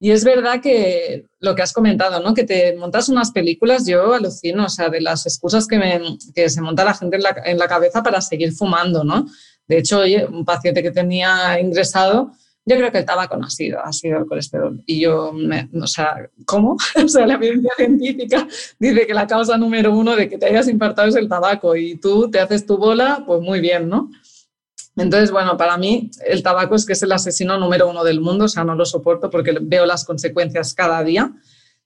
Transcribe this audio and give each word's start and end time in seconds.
Y 0.00 0.10
es 0.12 0.24
verdad 0.24 0.60
que 0.62 1.26
lo 1.40 1.54
que 1.54 1.62
has 1.62 1.72
comentado, 1.72 2.20
¿no? 2.20 2.32
Que 2.34 2.44
te 2.44 2.74
montas 2.74 3.08
unas 3.10 3.30
películas, 3.30 3.86
yo 3.86 4.14
alucino, 4.14 4.64
o 4.64 4.68
sea, 4.68 4.88
de 4.88 5.00
las 5.00 5.26
excusas 5.26 5.66
que, 5.66 5.78
que 6.34 6.48
se 6.48 6.62
monta 6.62 6.84
la 6.84 6.94
gente 6.94 7.16
en 7.16 7.22
la, 7.22 7.36
en 7.44 7.58
la 7.58 7.68
cabeza 7.68 8.02
para 8.02 8.20
seguir 8.20 8.52
fumando, 8.52 9.04
¿no? 9.04 9.26
De 9.68 9.78
hecho, 9.78 9.98
oye, 10.00 10.24
un 10.24 10.44
paciente 10.44 10.82
que 10.82 10.90
tenía 10.90 11.60
ingresado 11.60 12.32
yo 12.66 12.76
creo 12.76 12.92
que 12.92 12.98
el 12.98 13.04
tabaco 13.04 13.36
no 13.36 13.46
ha 13.46 13.50
sido, 13.50 13.84
ha 13.84 13.92
sido 13.92 14.18
el 14.18 14.26
colesterol. 14.26 14.82
Y 14.86 15.00
yo, 15.00 15.32
me, 15.32 15.68
o 15.80 15.86
sea, 15.86 16.28
¿cómo? 16.44 16.76
o 17.04 17.08
sea, 17.08 17.26
la 17.26 17.34
evidencia 17.34 17.72
científica 17.76 18.46
dice 18.78 19.06
que 19.06 19.14
la 19.14 19.26
causa 19.26 19.56
número 19.56 19.92
uno 19.92 20.14
de 20.14 20.28
que 20.28 20.38
te 20.38 20.46
hayas 20.46 20.68
infartado 20.68 21.08
es 21.08 21.16
el 21.16 21.28
tabaco 21.28 21.74
y 21.74 21.96
tú 21.96 22.30
te 22.30 22.38
haces 22.38 22.66
tu 22.66 22.76
bola, 22.76 23.24
pues 23.26 23.40
muy 23.40 23.60
bien, 23.60 23.88
¿no? 23.88 24.10
Entonces, 25.00 25.30
bueno, 25.30 25.56
para 25.56 25.78
mí 25.78 26.10
el 26.26 26.42
tabaco 26.42 26.74
es 26.74 26.84
que 26.84 26.92
es 26.92 27.02
el 27.02 27.12
asesino 27.12 27.58
número 27.58 27.88
uno 27.88 28.04
del 28.04 28.20
mundo, 28.20 28.44
o 28.44 28.48
sea, 28.48 28.64
no 28.64 28.74
lo 28.74 28.84
soporto 28.84 29.30
porque 29.30 29.56
veo 29.60 29.86
las 29.86 30.04
consecuencias 30.04 30.74
cada 30.74 31.02
día. 31.02 31.32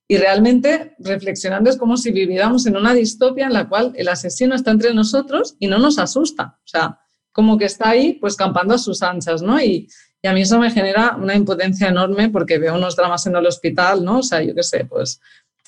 Y 0.08 0.18
realmente, 0.18 0.96
reflexionando, 0.98 1.70
es 1.70 1.76
como 1.76 1.96
si 1.96 2.10
viviéramos 2.10 2.66
en 2.66 2.76
una 2.76 2.92
distopia 2.92 3.46
en 3.46 3.52
la 3.52 3.68
cual 3.68 3.92
el 3.96 4.08
asesino 4.08 4.54
está 4.54 4.72
entre 4.72 4.92
nosotros 4.92 5.54
y 5.58 5.68
no 5.68 5.78
nos 5.78 5.98
asusta. 5.98 6.58
O 6.58 6.66
sea, 6.66 6.98
como 7.32 7.56
que 7.56 7.66
está 7.66 7.90
ahí, 7.90 8.14
pues 8.14 8.36
campando 8.36 8.74
a 8.74 8.78
sus 8.78 9.02
anchas, 9.02 9.42
¿no? 9.42 9.60
Y, 9.60 9.88
y 10.20 10.26
a 10.26 10.32
mí 10.32 10.42
eso 10.42 10.58
me 10.58 10.70
genera 10.70 11.16
una 11.16 11.34
impotencia 11.34 11.88
enorme 11.88 12.30
porque 12.30 12.58
veo 12.58 12.74
unos 12.74 12.96
dramas 12.96 13.26
en 13.26 13.36
el 13.36 13.46
hospital, 13.46 14.04
¿no? 14.04 14.18
O 14.18 14.22
sea, 14.22 14.42
yo 14.42 14.54
qué 14.54 14.62
sé, 14.62 14.84
pues 14.84 15.20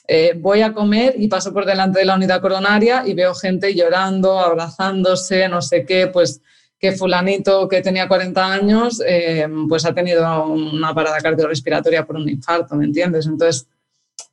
eh, 0.09 0.35
voy 0.37 0.63
a 0.63 0.73
comer 0.73 1.15
y 1.19 1.29
paso 1.29 1.53
por 1.53 1.65
delante 1.65 1.99
de 1.99 2.05
la 2.05 2.15
unidad 2.15 2.41
coronaria 2.41 3.03
y 3.07 3.15
veo 3.15 3.35
gente 3.35 3.75
llorando, 3.75 4.39
abrazándose, 4.39 5.49
no 5.49 5.63
sé 5.63 5.85
qué, 5.85 6.07
pues 6.07 6.43
que 6.79 6.93
fulanito 6.93 7.69
que 7.69 7.81
tenía 7.81 8.09
40 8.09 8.53
años, 8.53 9.03
eh, 9.07 9.49
pues 9.69 9.87
ha 9.87 9.95
tenido 9.95 10.47
una 10.47 10.95
parada 10.95 11.19
cardiorrespiratoria 11.21 12.05
por 12.05 12.17
un 12.17 12.29
infarto, 12.29 12.77
¿me 12.77 12.85
entiendes? 12.85 13.27
Entonces, 13.27 13.67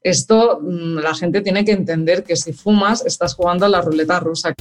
esto 0.01 0.59
mm, 0.61 0.97
la 0.99 1.13
gente 1.15 1.41
tiene 1.41 1.63
que 1.63 1.71
entender 1.71 2.23
que 2.23 2.35
si 2.35 2.51
fumas 2.51 3.05
estás 3.05 3.35
jugando 3.35 3.65
a 3.65 3.69
la 3.69 3.81
ruleta 3.81 4.19
rusa. 4.19 4.53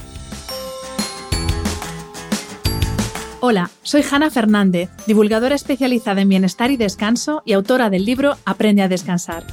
Hola, 3.41 3.69
soy 3.81 4.05
Hanna 4.09 4.29
Fernández, 4.29 4.89
divulgadora 5.05 5.55
especializada 5.55 6.21
en 6.21 6.29
bienestar 6.29 6.71
y 6.71 6.77
descanso 6.77 7.41
y 7.45 7.51
autora 7.51 7.89
del 7.89 8.05
libro 8.05 8.37
Aprende 8.45 8.83
a 8.83 8.87
descansar. 8.87 9.45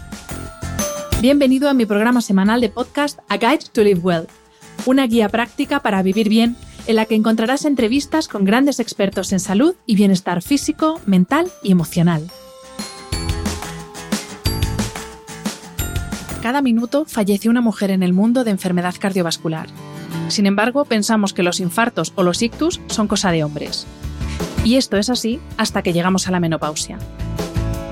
Bienvenido 1.20 1.68
a 1.68 1.74
mi 1.74 1.86
programa 1.86 2.22
semanal 2.22 2.60
de 2.60 2.68
podcast 2.68 3.18
A 3.28 3.36
Guide 3.36 3.64
to 3.72 3.82
Live 3.82 4.00
Well, 4.00 4.28
una 4.86 5.08
guía 5.08 5.28
práctica 5.28 5.80
para 5.80 6.04
vivir 6.04 6.28
bien 6.28 6.56
en 6.90 6.96
la 6.96 7.06
que 7.06 7.14
encontrarás 7.14 7.64
entrevistas 7.64 8.28
con 8.28 8.44
grandes 8.44 8.80
expertos 8.80 9.32
en 9.32 9.40
salud 9.40 9.74
y 9.86 9.94
bienestar 9.94 10.42
físico, 10.42 11.00
mental 11.06 11.50
y 11.62 11.72
emocional. 11.72 12.30
Cada 16.42 16.62
minuto 16.62 17.04
fallece 17.06 17.48
una 17.48 17.60
mujer 17.60 17.90
en 17.90 18.02
el 18.02 18.12
mundo 18.12 18.44
de 18.44 18.50
enfermedad 18.50 18.94
cardiovascular 18.98 19.68
sin 20.30 20.46
embargo, 20.46 20.84
pensamos 20.84 21.32
que 21.32 21.42
los 21.42 21.60
infartos 21.60 22.12
o 22.14 22.22
los 22.22 22.40
ictus 22.42 22.80
son 22.86 23.08
cosa 23.08 23.32
de 23.32 23.44
hombres. 23.44 23.86
Y 24.64 24.76
esto 24.76 24.96
es 24.96 25.10
así 25.10 25.40
hasta 25.56 25.82
que 25.82 25.92
llegamos 25.92 26.28
a 26.28 26.30
la 26.30 26.40
menopausia. 26.40 26.98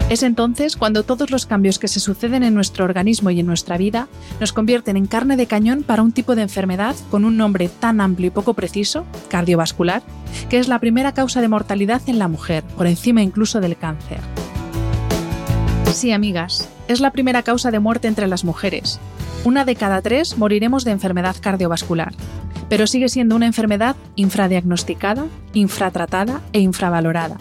Es 0.08 0.22
entonces 0.22 0.76
cuando 0.76 1.02
todos 1.02 1.30
los 1.30 1.44
cambios 1.44 1.78
que 1.78 1.86
se 1.86 2.00
suceden 2.00 2.42
en 2.42 2.54
nuestro 2.54 2.86
organismo 2.86 3.28
y 3.28 3.40
en 3.40 3.46
nuestra 3.46 3.76
vida 3.76 4.08
nos 4.40 4.54
convierten 4.54 4.96
en 4.96 5.06
carne 5.06 5.36
de 5.36 5.46
cañón 5.46 5.82
para 5.82 6.02
un 6.02 6.12
tipo 6.12 6.34
de 6.34 6.40
enfermedad 6.40 6.96
con 7.10 7.26
un 7.26 7.36
nombre 7.36 7.68
tan 7.68 8.00
amplio 8.00 8.28
y 8.28 8.30
poco 8.30 8.54
preciso, 8.54 9.04
cardiovascular, 9.28 10.02
que 10.48 10.58
es 10.58 10.68
la 10.68 10.78
primera 10.78 11.12
causa 11.12 11.42
de 11.42 11.48
mortalidad 11.48 12.00
en 12.06 12.18
la 12.18 12.26
mujer, 12.26 12.64
por 12.78 12.86
encima 12.86 13.22
incluso 13.22 13.60
del 13.60 13.76
cáncer. 13.76 14.20
Sí, 15.92 16.10
amigas, 16.12 16.70
es 16.88 17.00
la 17.00 17.10
primera 17.10 17.42
causa 17.42 17.70
de 17.70 17.78
muerte 17.78 18.08
entre 18.08 18.28
las 18.28 18.44
mujeres, 18.44 19.00
una 19.44 19.66
de 19.66 19.76
cada 19.76 20.00
tres 20.00 20.38
moriremos 20.38 20.84
de 20.84 20.92
enfermedad 20.92 21.36
cardiovascular, 21.38 22.14
pero 22.70 22.86
sigue 22.86 23.10
siendo 23.10 23.36
una 23.36 23.46
enfermedad 23.46 23.94
infradiagnosticada, 24.16 25.26
infratratada 25.52 26.40
e 26.54 26.60
infravalorada, 26.60 27.36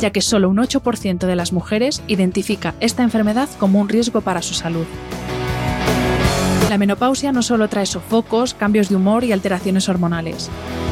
ya 0.00 0.10
que 0.10 0.20
solo 0.20 0.48
un 0.48 0.58
8% 0.58 1.26
de 1.26 1.36
las 1.36 1.52
mujeres 1.52 2.02
identifica 2.06 2.74
esta 2.80 3.02
enfermedad 3.02 3.48
como 3.58 3.80
un 3.80 3.88
riesgo 3.88 4.20
para 4.20 4.42
su 4.42 4.54
salud. 4.54 4.86
La 6.70 6.78
menopausia 6.78 7.32
no 7.32 7.42
solo 7.42 7.68
trae 7.68 7.84
sofocos, 7.84 8.54
cambios 8.54 8.88
de 8.88 8.96
humor 8.96 9.24
y 9.24 9.32
alteraciones 9.32 9.88
hormonales. 9.88 10.48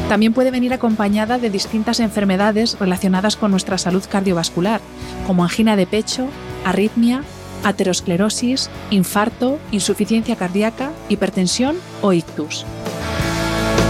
También 0.09 0.33
puede 0.33 0.51
venir 0.51 0.73
acompañada 0.73 1.37
de 1.37 1.49
distintas 1.49 2.01
enfermedades 2.01 2.77
relacionadas 2.79 3.37
con 3.37 3.51
nuestra 3.51 3.77
salud 3.77 4.03
cardiovascular, 4.09 4.81
como 5.25 5.43
angina 5.43 5.77
de 5.77 5.87
pecho, 5.87 6.27
arritmia, 6.65 7.23
aterosclerosis, 7.63 8.69
infarto, 8.89 9.57
insuficiencia 9.71 10.35
cardíaca, 10.35 10.91
hipertensión 11.07 11.77
o 12.01 12.11
ictus. 12.11 12.65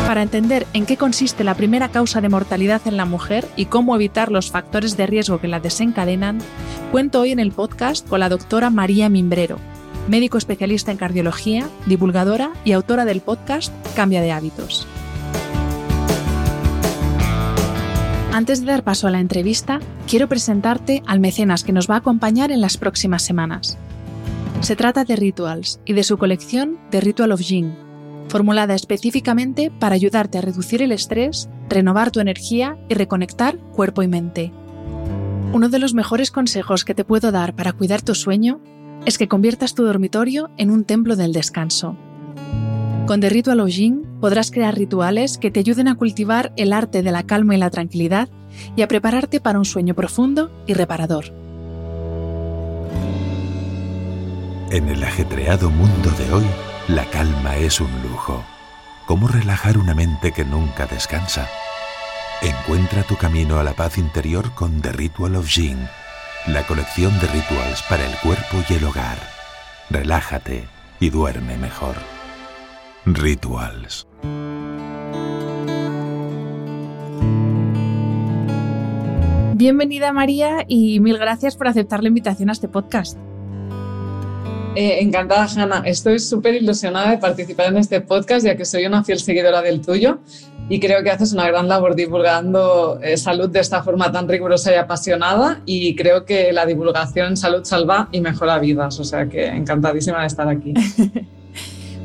Para 0.09 0.24
entender 0.24 0.66
en 0.74 0.88
qué 0.88 0.97
consiste 0.97 1.44
la 1.44 1.53
primera 1.53 1.90
causa 1.90 2.20
de 2.20 2.30
mortalidad 2.30 2.81
en 2.86 2.97
la 2.97 3.06
mujer 3.06 3.47
y 3.56 3.66
cómo 3.66 3.96
evitar 3.96 4.31
los 4.31 4.50
factores 4.50 4.97
de 4.97 5.06
riesgo 5.06 5.40
que 5.40 5.47
la 5.47 5.59
desencadenan, 5.59 6.40
cuento 6.92 7.20
hoy 7.22 7.31
en 7.31 7.38
el 7.38 7.52
podcast 7.52 8.08
con 8.09 8.20
la 8.20 8.28
doctora 8.28 8.72
María 8.72 9.08
Mimbrero, 9.08 9.59
médico 10.08 10.40
especialista 10.40 10.92
en 10.92 10.97
cardiología, 10.97 11.70
divulgadora 11.86 12.50
y 12.66 12.72
autora 12.72 13.06
del 13.06 13.22
podcast 13.22 13.72
Cambia 13.96 14.22
de 14.22 14.31
hábitos. 14.31 14.88
Antes 18.34 18.62
de 18.62 18.66
dar 18.66 18.84
paso 18.84 19.08
a 19.08 19.12
la 19.12 19.20
entrevista, 19.20 19.80
quiero 20.08 20.28
presentarte 20.28 21.03
al 21.06 21.20
mecenas 21.20 21.64
que 21.64 21.72
nos 21.72 21.88
va 21.88 21.94
a 21.94 22.00
acompañar 22.00 22.52
en 22.52 22.62
las 22.62 22.78
próximas 22.78 23.22
semanas. 23.22 23.78
Se 24.62 24.76
trata 24.76 25.06
de 25.06 25.16
Rituals 25.16 25.80
y 25.86 25.94
de 25.94 26.03
su 26.03 26.18
colección 26.18 26.80
The 26.90 27.00
Ritual 27.00 27.31
of 27.31 27.41
Jing, 27.41 27.89
formulada 28.29 28.75
específicamente 28.75 29.72
para 29.72 29.95
ayudarte 29.95 30.38
a 30.38 30.41
reducir 30.41 30.81
el 30.81 30.91
estrés, 30.91 31.50
renovar 31.67 32.12
tu 32.12 32.19
energía 32.19 32.78
y 32.88 32.94
reconectar 32.94 33.57
cuerpo 33.57 34.03
y 34.03 34.07
mente. 34.07 34.53
Uno 35.51 35.69
de 35.69 35.79
los 35.79 35.94
mejores 35.94 36.31
consejos 36.31 36.85
que 36.85 36.94
te 36.94 37.03
puedo 37.03 37.31
dar 37.31 37.56
para 37.56 37.73
cuidar 37.73 38.01
tu 38.01 38.13
sueño 38.13 38.62
es 39.06 39.17
que 39.17 39.28
conviertas 39.28 39.73
tu 39.73 39.84
dormitorio 39.84 40.51
en 40.57 40.69
un 40.69 40.84
templo 40.84 41.16
del 41.16 41.34
descanso. 41.34 41.97
Con 43.07 43.22
The 43.22 43.29
Ritual 43.29 43.59
of 43.59 43.69
Jing 43.69 44.03
podrás 44.22 44.51
crear 44.51 44.75
rituales 44.75 45.40
que 45.40 45.50
te 45.50 45.59
ayuden 45.59 45.88
a 45.88 45.96
cultivar 45.96 46.53
el 46.57 46.72
arte 46.73 47.01
de 47.01 47.11
la 47.11 47.23
calma 47.23 47.56
y 47.56 47.57
la 47.57 47.72
tranquilidad 47.72 48.29
y 48.75 48.84
a 48.84 48.88
prepararte 48.88 49.40
para 49.40 49.57
un 49.57 49.66
sueño 49.66 49.96
profundo 49.96 50.51
y 50.67 50.73
reparador. 50.73 51.34
En 54.69 54.88
el 54.88 55.03
ajetreado 55.03 55.72
mundo 55.72 56.11
de 56.11 56.31
hoy, 56.31 56.46
la 56.90 57.06
calma 57.06 57.56
es 57.58 57.80
un 57.80 57.92
lujo. 58.02 58.44
¿Cómo 59.06 59.28
relajar 59.28 59.78
una 59.78 59.94
mente 59.94 60.32
que 60.32 60.44
nunca 60.44 60.88
descansa? 60.88 61.48
Encuentra 62.42 63.04
tu 63.04 63.16
camino 63.16 63.60
a 63.60 63.64
la 63.64 63.74
paz 63.74 64.00
interior 64.00 64.56
con 64.56 64.82
The 64.82 64.94
Ritual 64.94 65.36
of 65.36 65.48
Jing, 65.48 65.78
la 66.48 66.66
colección 66.66 67.14
de 67.20 67.28
rituals 67.28 67.84
para 67.84 68.06
el 68.08 68.16
cuerpo 68.18 68.58
y 68.68 68.74
el 68.74 68.84
hogar. 68.86 69.20
Relájate 69.91 70.68
y 71.00 71.12
duerme 71.12 71.58
mejor. 71.58 71.96
Rituals. 73.06 74.08
Bienvenida 79.53 80.12
María 80.12 80.66
y 80.68 81.00
mil 81.02 81.20
gracias 81.20 81.56
por 81.56 81.68
aceptar 81.68 82.02
la 82.02 82.08
invitación 82.08 82.50
a 82.50 82.53
este 82.53 82.68
podcast. 82.68 83.20
Eh, 84.76 85.00
encantada, 85.02 85.46
Hanna. 85.46 85.82
Estoy 85.86 86.20
súper 86.20 86.56
ilusionada 86.56 87.12
de 87.12 87.18
participar 87.18 87.68
en 87.68 87.78
este 87.78 88.02
podcast, 88.02 88.46
ya 88.46 88.56
que 88.56 88.66
soy 88.66 88.86
una 88.86 89.04
fiel 89.04 89.20
seguidora 89.20 89.62
del 89.62 89.82
tuyo 89.82 90.20
y 90.70 90.80
creo 90.80 91.04
que 91.04 91.10
haces 91.10 91.34
una 91.34 91.48
gran 91.48 91.68
labor 91.68 91.96
divulgando 91.96 93.00
eh, 93.02 93.18
salud 93.18 93.50
de 93.50 93.60
esta 93.60 93.82
forma 93.82 94.12
tan 94.12 94.30
rigurosa 94.30 94.72
y 94.72 94.76
apasionada 94.76 95.62
y 95.66 95.96
creo 95.96 96.26
que 96.26 96.54
la 96.54 96.68
divulgación 96.68 97.30
en 97.30 97.38
salud 97.38 97.64
salva 97.64 98.08
y 98.12 98.22
mejora 98.22 98.60
vidas, 98.60 99.00
o 99.00 99.04
sea 99.04 99.28
que 99.28 99.48
encantadísima 99.48 100.22
de 100.22 100.28
estar 100.28 100.48
aquí. 100.48 100.74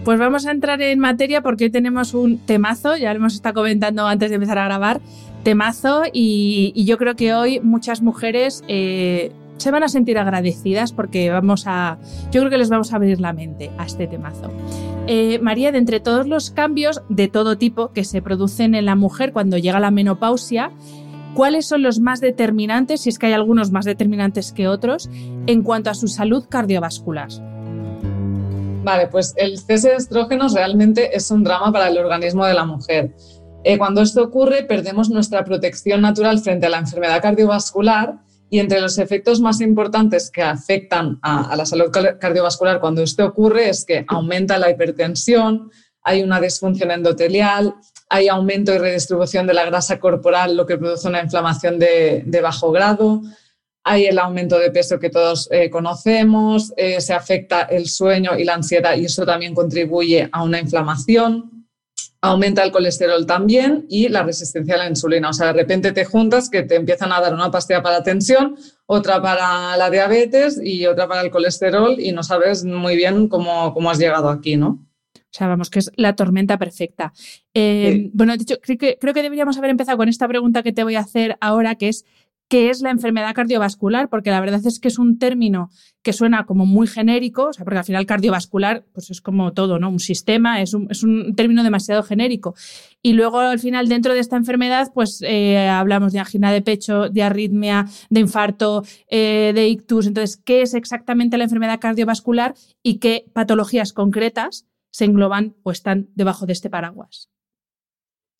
Pues 0.04 0.18
vamos 0.18 0.44
a 0.44 0.50
entrar 0.50 0.82
en 0.82 0.98
materia 0.98 1.40
porque 1.40 1.64
hoy 1.64 1.70
tenemos 1.70 2.12
un 2.12 2.36
temazo, 2.36 2.94
ya 2.94 3.10
lo 3.14 3.20
hemos 3.20 3.32
estado 3.32 3.54
comentando 3.54 4.06
antes 4.06 4.28
de 4.28 4.34
empezar 4.34 4.58
a 4.58 4.66
grabar, 4.66 5.00
Temazo 5.44 6.02
y, 6.12 6.84
yo 6.84 6.98
creo 6.98 7.16
que 7.16 7.32
hoy 7.32 7.60
muchas 7.60 8.02
mujeres 8.02 8.62
eh, 8.68 9.32
se 9.56 9.70
van 9.70 9.82
a 9.82 9.88
sentir 9.88 10.18
agradecidas 10.18 10.92
porque 10.92 11.30
vamos 11.30 11.64
a, 11.66 11.98
yo 12.30 12.40
creo 12.40 12.50
que 12.50 12.58
les 12.58 12.70
vamos 12.70 12.92
a 12.92 12.96
abrir 12.96 13.20
la 13.20 13.32
mente 13.32 13.70
a 13.78 13.86
este 13.86 14.06
temazo. 14.06 14.50
Eh, 15.06 15.38
María, 15.40 15.72
de 15.72 15.78
entre 15.78 16.00
todos 16.00 16.26
los 16.26 16.50
cambios 16.50 17.02
de 17.08 17.28
todo 17.28 17.58
tipo 17.58 17.92
que 17.92 18.04
se 18.04 18.22
producen 18.22 18.74
en 18.74 18.86
la 18.86 18.96
mujer 18.96 19.32
cuando 19.32 19.58
llega 19.58 19.78
la 19.80 19.90
menopausia, 19.90 20.70
¿cuáles 21.34 21.66
son 21.66 21.82
los 21.82 22.00
más 22.00 22.20
determinantes, 22.20 23.02
si 23.02 23.10
es 23.10 23.18
que 23.18 23.26
hay 23.26 23.32
algunos 23.32 23.70
más 23.70 23.84
determinantes 23.84 24.52
que 24.52 24.68
otros, 24.68 25.10
en 25.46 25.62
cuanto 25.62 25.90
a 25.90 25.94
su 25.94 26.08
salud 26.08 26.46
cardiovascular? 26.48 27.28
Vale, 28.82 29.06
pues 29.06 29.34
el 29.36 29.58
cese 29.58 29.90
de 29.90 29.96
estrógenos 29.96 30.52
realmente 30.52 31.16
es 31.16 31.30
un 31.30 31.42
drama 31.42 31.72
para 31.72 31.88
el 31.88 31.96
organismo 31.96 32.44
de 32.44 32.54
la 32.54 32.66
mujer. 32.66 33.14
Eh, 33.64 33.78
cuando 33.78 34.02
esto 34.02 34.22
ocurre, 34.22 34.64
perdemos 34.64 35.08
nuestra 35.08 35.42
protección 35.42 36.02
natural 36.02 36.38
frente 36.38 36.66
a 36.66 36.68
la 36.68 36.78
enfermedad 36.78 37.22
cardiovascular 37.22 38.18
y 38.54 38.60
entre 38.60 38.80
los 38.80 38.98
efectos 38.98 39.40
más 39.40 39.60
importantes 39.60 40.30
que 40.30 40.40
afectan 40.40 41.18
a, 41.22 41.56
la 41.56 41.66
salud 41.66 41.90
cardiovascular 41.90 42.78
cuando 42.78 43.02
esto 43.02 43.26
ocurre 43.26 43.68
es 43.68 43.84
que 43.84 44.04
aumenta 44.06 44.58
la 44.58 44.70
hipertensión, 44.70 45.72
hay 46.02 46.22
una 46.22 46.40
disfunción 46.40 46.92
endotelial, 46.92 47.74
hay 48.08 48.28
aumento 48.28 48.72
y 48.72 48.78
redistribución 48.78 49.48
de 49.48 49.54
la 49.54 49.64
grasa 49.64 49.98
corporal, 49.98 50.56
lo 50.56 50.66
que 50.66 50.78
produce 50.78 51.08
una 51.08 51.20
inflamación 51.20 51.80
de, 51.80 52.40
bajo 52.40 52.70
grado, 52.70 53.22
hay 53.82 54.04
el 54.04 54.20
aumento 54.20 54.56
de 54.56 54.70
peso 54.70 55.00
que 55.00 55.10
todos 55.10 55.48
eh, 55.50 55.68
conocemos, 55.68 56.72
eh, 56.76 57.00
se 57.00 57.12
afecta 57.12 57.62
el 57.62 57.88
sueño 57.88 58.38
y 58.38 58.44
la 58.44 58.54
ansiedad 58.54 58.94
y 58.94 59.06
eso 59.06 59.26
también 59.26 59.52
contribuye 59.52 60.28
a 60.30 60.44
una 60.44 60.60
inflamación 60.60 61.53
aumenta 62.24 62.62
el 62.62 62.72
colesterol 62.72 63.26
también 63.26 63.84
y 63.90 64.08
la 64.08 64.22
resistencia 64.22 64.76
a 64.76 64.78
la 64.78 64.88
insulina. 64.88 65.28
O 65.28 65.32
sea, 65.34 65.48
de 65.48 65.52
repente 65.52 65.92
te 65.92 66.06
juntas 66.06 66.48
que 66.48 66.62
te 66.62 66.76
empiezan 66.76 67.12
a 67.12 67.20
dar 67.20 67.34
una 67.34 67.50
pastilla 67.50 67.82
para 67.82 67.98
la 67.98 68.02
tensión, 68.02 68.56
otra 68.86 69.20
para 69.20 69.76
la 69.76 69.90
diabetes 69.90 70.58
y 70.62 70.86
otra 70.86 71.06
para 71.06 71.20
el 71.20 71.30
colesterol 71.30 71.96
y 72.00 72.12
no 72.12 72.22
sabes 72.22 72.64
muy 72.64 72.96
bien 72.96 73.28
cómo, 73.28 73.74
cómo 73.74 73.90
has 73.90 73.98
llegado 73.98 74.30
aquí, 74.30 74.56
¿no? 74.56 74.82
O 75.16 75.36
sea, 75.36 75.48
vamos, 75.48 75.68
que 75.68 75.80
es 75.80 75.90
la 75.96 76.16
tormenta 76.16 76.56
perfecta. 76.56 77.12
Eh, 77.52 78.08
bueno, 78.14 78.36
dicho, 78.36 78.54
creo 78.62 78.78
que, 78.78 78.96
creo 78.98 79.12
que 79.12 79.22
deberíamos 79.22 79.58
haber 79.58 79.70
empezado 79.70 79.98
con 79.98 80.08
esta 80.08 80.26
pregunta 80.26 80.62
que 80.62 80.72
te 80.72 80.82
voy 80.82 80.94
a 80.94 81.00
hacer 81.00 81.36
ahora, 81.40 81.74
que 81.74 81.88
es 81.88 82.06
qué 82.54 82.70
es 82.70 82.82
la 82.82 82.90
enfermedad 82.90 83.34
cardiovascular, 83.34 84.08
porque 84.08 84.30
la 84.30 84.40
verdad 84.40 84.64
es 84.64 84.78
que 84.78 84.86
es 84.86 85.00
un 85.00 85.18
término 85.18 85.70
que 86.04 86.12
suena 86.12 86.46
como 86.46 86.66
muy 86.66 86.86
genérico, 86.86 87.46
o 87.48 87.52
sea, 87.52 87.64
porque 87.64 87.78
al 87.78 87.84
final 87.84 88.06
cardiovascular 88.06 88.84
pues 88.92 89.10
es 89.10 89.20
como 89.20 89.52
todo, 89.52 89.80
¿no? 89.80 89.88
Un 89.88 89.98
sistema, 89.98 90.62
es 90.62 90.72
un, 90.72 91.34
término 91.34 91.64
demasiado 91.64 92.04
genérico. 92.04 92.54
Y 93.02 93.14
luego 93.14 93.40
al 93.40 93.58
final 93.58 93.88
dentro 93.88 94.14
de 94.14 94.20
esta 94.20 94.36
enfermedad 94.36 94.92
pues 94.94 95.20
eh, 95.26 95.66
hablamos 95.66 96.12
de 96.12 96.20
angina 96.20 96.52
de 96.52 96.62
pecho, 96.62 97.08
de 97.08 97.24
arritmia, 97.24 97.86
de 98.08 98.20
infarto, 98.20 98.84
eh, 99.08 99.50
de 99.52 99.66
ictus. 99.66 100.06
Entonces, 100.06 100.36
¿qué 100.36 100.62
es 100.62 100.74
exactamente 100.74 101.36
la 101.38 101.44
enfermedad 101.44 101.80
cardiovascular 101.80 102.54
y 102.84 103.00
qué 103.00 103.24
patologías 103.32 103.92
concretas 103.92 104.68
se 104.92 105.06
engloban 105.06 105.56
o 105.64 105.72
están 105.72 106.08
debajo 106.14 106.46
de 106.46 106.52
este 106.52 106.70
paraguas? 106.70 107.33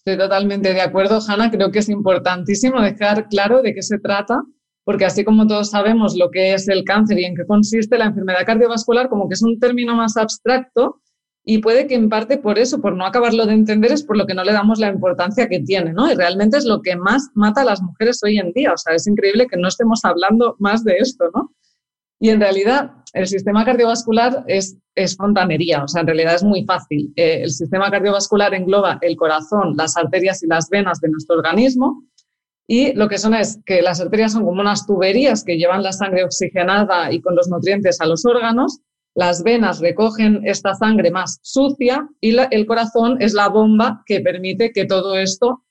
Estoy 0.07 0.19
totalmente 0.19 0.75
de 0.75 0.83
acuerdo, 0.83 1.19
Hanna. 1.27 1.51
Creo 1.51 1.71
que 1.71 1.79
es 1.79 1.89
importantísimo 1.89 2.79
dejar 2.83 3.27
claro 3.29 3.63
de 3.63 3.73
qué 3.73 3.81
se 3.81 3.99
trata, 3.99 4.43
porque 4.85 5.07
así 5.07 5.25
como 5.25 5.47
todos 5.47 5.71
sabemos 5.71 6.15
lo 6.15 6.31
que 6.31 6.53
es 6.53 6.69
el 6.69 6.85
cáncer 6.85 7.19
y 7.21 7.25
en 7.25 7.35
qué 7.35 7.47
consiste 7.47 7.97
la 7.97 8.05
enfermedad 8.05 8.45
cardiovascular, 8.45 9.09
como 9.09 9.29
que 9.29 9.35
es 9.35 9.43
un 9.43 9.59
término 9.59 9.97
más 9.97 10.19
abstracto 10.19 11.01
y 11.43 11.59
puede 11.59 11.87
que 11.87 11.95
en 11.95 12.11
parte 12.11 12.37
por 12.37 12.59
eso, 12.59 12.83
por 12.83 12.95
no 12.95 13.07
acabarlo 13.07 13.47
de 13.47 13.55
entender, 13.55 13.93
es 13.93 14.03
por 14.03 14.19
lo 14.19 14.27
que 14.27 14.35
no 14.35 14.45
le 14.45 14.53
damos 14.53 14.79
la 14.79 14.89
importancia 14.89 15.49
que 15.49 15.61
tiene, 15.61 15.95
¿no? 15.95 16.13
Y 16.13 16.15
realmente 16.15 16.59
es 16.59 16.67
lo 16.67 16.83
que 16.83 16.97
más 16.97 17.31
mata 17.33 17.63
a 17.63 17.65
las 17.65 17.81
mujeres 17.81 18.21
hoy 18.23 18.37
en 18.37 18.53
día. 18.53 18.75
O 18.75 18.77
sea, 18.77 18.95
es 18.95 19.07
increíble 19.07 19.47
que 19.47 19.57
no 19.57 19.69
estemos 19.69 20.05
hablando 20.05 20.57
más 20.59 20.85
de 20.85 20.97
esto, 20.99 21.31
¿no? 21.35 21.55
Y 22.21 22.29
en 22.29 22.41
realidad 22.41 22.93
el 23.15 23.29
sistema 23.29 23.65
cardiovascular 23.65 24.45
es, 24.49 24.77
es 24.97 25.17
fontanería, 25.17 25.85
o 25.85 25.89
sea, 25.89 26.01
en 26.01 26.09
realidad 26.09 26.35
es 26.35 26.43
muy 26.43 26.65
fácil. 26.65 27.13
Eh, 27.15 27.43
el 27.45 27.51
sistema 27.51 27.91
cardiovascular 27.91 28.53
engloba 28.55 28.99
el 29.03 29.17
corazón, 29.17 29.75
las 29.77 29.97
arterias 29.97 30.43
y 30.43 30.49
las 30.49 30.69
venas 30.69 31.01
de 31.01 31.09
nuestro 31.11 31.37
organismo. 31.37 32.03
Y 32.67 32.93
lo 32.95 33.09
que 33.09 33.19
son 33.19 33.35
es 33.35 33.61
que 33.67 33.83
las 33.83 34.01
arterias 34.01 34.33
son 34.33 34.45
como 34.45 34.61
unas 34.61 34.85
tuberías 34.85 35.45
que 35.45 35.57
llevan 35.57 35.83
la 35.85 35.93
sangre 35.93 36.25
oxigenada 36.25 37.13
y 37.13 37.21
con 37.21 37.37
los 37.37 37.49
nutrientes 37.49 38.01
a 38.01 38.07
los 38.07 38.25
órganos. 38.27 38.81
Las 39.15 39.45
venas 39.45 39.79
recogen 39.79 40.41
esta 40.45 40.75
sangre 40.75 41.13
más 41.13 41.39
sucia 41.43 42.09
y 42.21 42.37
el 42.37 42.67
corazón 42.67 43.23
es 43.23 43.33
la 43.33 43.49
bomba 43.49 44.03
que 44.07 44.21
permite 44.21 44.73
que 44.73 44.87
todo 44.87 45.17
esto 45.17 45.63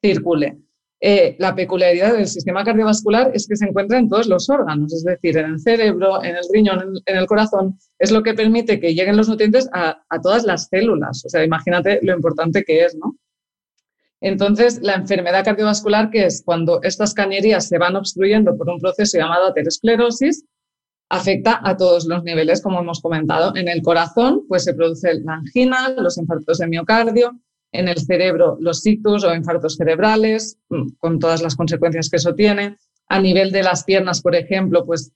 circule. 0.00 0.58
Eh, 1.04 1.34
la 1.40 1.52
peculiaridad 1.52 2.12
del 2.12 2.28
sistema 2.28 2.62
cardiovascular 2.62 3.32
es 3.34 3.48
que 3.48 3.56
se 3.56 3.64
encuentra 3.64 3.98
en 3.98 4.08
todos 4.08 4.28
los 4.28 4.48
órganos, 4.48 4.94
es 4.94 5.02
decir, 5.02 5.36
en 5.36 5.46
el 5.46 5.58
cerebro, 5.58 6.22
en 6.22 6.36
el 6.36 6.44
riñón, 6.52 6.94
en, 7.04 7.16
el 7.16 7.26
corazón. 7.26 7.76
Es 7.98 8.12
lo 8.12 8.22
que 8.22 8.34
permite 8.34 8.78
que 8.78 8.94
lleguen 8.94 9.16
los 9.16 9.28
nutrientes 9.28 9.68
a, 9.72 10.00
todas 10.22 10.44
las 10.44 10.68
células. 10.68 11.24
O 11.24 11.28
sea, 11.28 11.42
imagínate 11.42 11.98
lo 12.02 12.14
importante 12.14 12.62
que 12.62 12.84
es, 12.84 12.94
¿no? 12.94 13.16
Entonces, 14.20 14.78
la 14.80 14.94
enfermedad 14.94 15.44
cardiovascular, 15.44 16.08
que 16.08 16.26
es 16.26 16.40
cuando 16.44 16.80
estas 16.84 17.14
cañerías 17.14 17.66
se 17.66 17.78
van 17.78 17.96
obstruyendo 17.96 18.56
por 18.56 18.70
un 18.70 18.78
proceso 18.78 19.18
llamado 19.18 19.46
aterosclerosis, 19.48 20.44
afecta 21.08 21.58
a 21.64 21.76
todos 21.76 22.06
los 22.06 22.22
niveles, 22.22 22.62
como 22.62 22.78
hemos 22.78 23.00
comentado. 23.00 23.56
En 23.56 23.66
el 23.66 23.82
corazón, 23.82 24.42
pues 24.46 24.62
se 24.62 24.74
produce 24.74 25.14
la 25.14 25.34
angina, 25.34 25.88
los 25.88 26.16
infartos 26.16 26.58
de 26.58 26.68
miocardio, 26.68 27.32
en 27.72 27.88
el 27.88 27.98
cerebro 27.98 28.56
los 28.60 28.86
ictus 28.86 29.24
o 29.24 29.34
infartos 29.34 29.76
cerebrales, 29.76 30.58
mm, 30.68 30.90
con 30.98 31.18
todas 31.18 31.42
las 31.42 31.56
consecuencias 31.56 32.08
que 32.08 32.16
eso 32.16 32.34
tiene. 32.34 32.76
A 33.08 33.20
nivel 33.20 33.50
de 33.50 33.62
las 33.62 33.84
piernas, 33.84 34.20
por 34.20 34.36
ejemplo, 34.36 34.84
pues 34.84 35.12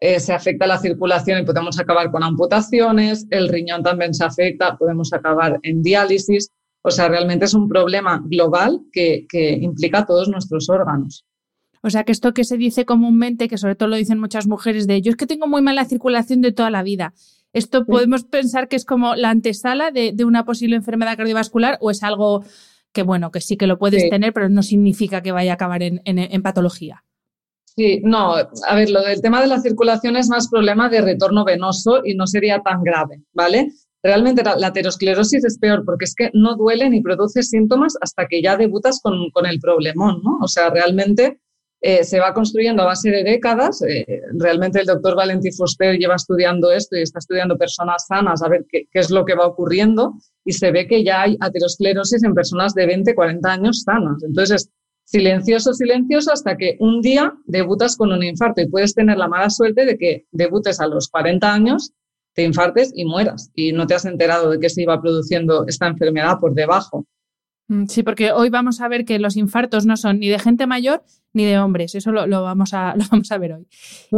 eh, 0.00 0.20
se 0.20 0.32
afecta 0.32 0.66
la 0.66 0.78
circulación 0.78 1.40
y 1.40 1.44
podemos 1.44 1.78
acabar 1.78 2.10
con 2.10 2.22
amputaciones, 2.22 3.26
el 3.30 3.48
riñón 3.48 3.82
también 3.82 4.14
se 4.14 4.24
afecta, 4.24 4.76
podemos 4.76 5.12
acabar 5.12 5.58
en 5.62 5.82
diálisis. 5.82 6.50
O 6.82 6.90
sea, 6.90 7.08
realmente 7.08 7.44
es 7.44 7.54
un 7.54 7.68
problema 7.68 8.22
global 8.24 8.80
que, 8.92 9.26
que 9.28 9.52
implica 9.52 10.00
a 10.00 10.06
todos 10.06 10.28
nuestros 10.28 10.68
órganos. 10.70 11.24
O 11.82 11.90
sea, 11.90 12.04
que 12.04 12.12
esto 12.12 12.32
que 12.32 12.44
se 12.44 12.56
dice 12.56 12.84
comúnmente, 12.84 13.48
que 13.48 13.58
sobre 13.58 13.74
todo 13.74 13.88
lo 13.88 13.96
dicen 13.96 14.18
muchas 14.18 14.46
mujeres, 14.46 14.86
de 14.86 15.00
yo 15.00 15.10
es 15.10 15.16
que 15.16 15.26
tengo 15.26 15.46
muy 15.46 15.62
mala 15.62 15.84
circulación 15.84 16.40
de 16.40 16.52
toda 16.52 16.70
la 16.70 16.82
vida. 16.82 17.14
¿Esto 17.52 17.86
podemos 17.86 18.24
pensar 18.24 18.68
que 18.68 18.76
es 18.76 18.84
como 18.84 19.14
la 19.14 19.30
antesala 19.30 19.90
de, 19.90 20.14
una 20.24 20.44
posible 20.44 20.76
enfermedad 20.76 21.16
cardiovascular 21.16 21.78
o 21.80 21.90
es 21.90 22.02
algo 22.02 22.44
que, 22.92 23.02
bueno, 23.02 23.30
que 23.30 23.40
sí 23.40 23.56
que 23.56 23.66
lo 23.66 23.78
puedes 23.78 24.08
tener, 24.10 24.32
pero 24.32 24.48
no 24.48 24.62
significa 24.62 25.22
que 25.22 25.32
vaya 25.32 25.52
a 25.52 25.54
acabar 25.54 25.82
en, 25.82 26.42
patología? 26.42 27.04
Sí, 27.64 28.00
no, 28.02 28.34
a 28.34 28.74
ver, 28.74 28.90
lo 28.90 29.02
del 29.02 29.22
tema 29.22 29.40
de 29.40 29.46
la 29.46 29.60
circulación 29.60 30.16
es 30.16 30.28
más 30.28 30.48
problema 30.48 30.88
de 30.88 31.00
retorno 31.00 31.44
venoso 31.44 32.02
y 32.04 32.14
no 32.14 32.26
sería 32.26 32.60
tan 32.60 32.82
grave, 32.82 33.22
¿vale? 33.32 33.68
Realmente 34.02 34.42
la, 34.42 34.66
aterosclerosis 34.66 35.44
es 35.44 35.58
peor 35.58 35.84
porque 35.84 36.04
es 36.04 36.14
que 36.14 36.30
no 36.34 36.56
duele 36.56 36.90
ni 36.90 37.00
produce 37.00 37.42
síntomas 37.42 37.94
hasta 38.00 38.26
que 38.26 38.42
ya 38.42 38.56
debutas 38.56 39.00
con, 39.02 39.30
con 39.30 39.46
el 39.46 39.60
problemón, 39.60 40.20
¿no? 40.22 40.38
O 40.40 40.48
sea, 40.48 40.70
realmente 40.70 41.40
eh, 41.80 42.02
se 42.02 42.18
va 42.18 42.34
construyendo 42.34 42.82
a 42.82 42.86
base 42.86 43.10
de 43.10 43.22
décadas. 43.22 43.82
Eh, 43.82 44.22
realmente 44.32 44.80
el 44.80 44.86
doctor 44.86 45.14
Valentí 45.14 45.52
Fuster 45.52 45.96
lleva 45.96 46.16
estudiando 46.16 46.72
esto 46.72 46.96
y 46.96 47.02
está 47.02 47.20
estudiando 47.20 47.56
personas 47.56 48.06
sanas 48.06 48.42
a 48.42 48.48
ver 48.48 48.66
qué, 48.68 48.88
es 48.92 49.10
lo 49.10 49.24
que 49.24 49.34
va 49.34 49.46
ocurriendo 49.46 50.14
y 50.44 50.52
se 50.52 50.72
ve 50.72 50.88
que 50.88 51.04
ya 51.04 51.22
hay 51.22 51.36
aterosclerosis 51.38 52.24
en 52.24 52.34
personas 52.34 52.74
de 52.74 52.86
20, 52.86 53.14
40 53.14 53.52
años 53.52 53.82
sanas. 53.84 54.22
Entonces 54.24 54.62
es 54.62 54.70
silencioso, 55.04 55.72
silencioso 55.72 56.32
hasta 56.32 56.56
que 56.56 56.76
un 56.80 57.00
día 57.00 57.32
debutas 57.46 57.96
con 57.96 58.12
un 58.12 58.24
infarto 58.24 58.60
y 58.60 58.68
puedes 58.68 58.94
tener 58.94 59.16
la 59.16 59.28
mala 59.28 59.48
suerte 59.48 59.86
de 59.86 59.96
que 59.96 60.26
debutes 60.32 60.80
a 60.80 60.88
los 60.88 61.08
40 61.08 61.52
años, 61.52 61.92
te 62.34 62.42
infartes 62.42 62.92
y 62.94 63.04
mueras 63.04 63.50
y 63.54 63.72
no 63.72 63.86
te 63.86 63.94
has 63.94 64.04
enterado 64.04 64.50
de 64.50 64.58
que 64.58 64.68
se 64.68 64.82
iba 64.82 65.00
produciendo 65.00 65.64
esta 65.68 65.86
enfermedad 65.86 66.38
por 66.40 66.54
debajo. 66.54 67.06
Mm, 67.68 67.84
sí, 67.86 68.02
porque 68.02 68.32
hoy 68.32 68.48
vamos 68.48 68.80
a 68.80 68.88
ver 68.88 69.04
que 69.04 69.18
los 69.18 69.36
infartos 69.36 69.86
no 69.86 69.96
son 69.96 70.18
ni 70.18 70.28
de 70.28 70.38
gente 70.38 70.66
mayor 70.66 71.04
ni 71.34 71.44
de 71.44 71.58
hombres. 71.58 71.94
Eso 71.94 72.10
lo, 72.10 72.42
vamos, 72.42 72.74
a, 72.74 72.94
lo 72.96 73.04
vamos, 73.10 73.30
a, 73.30 73.38
ver 73.38 73.52
hoy. 73.52 73.66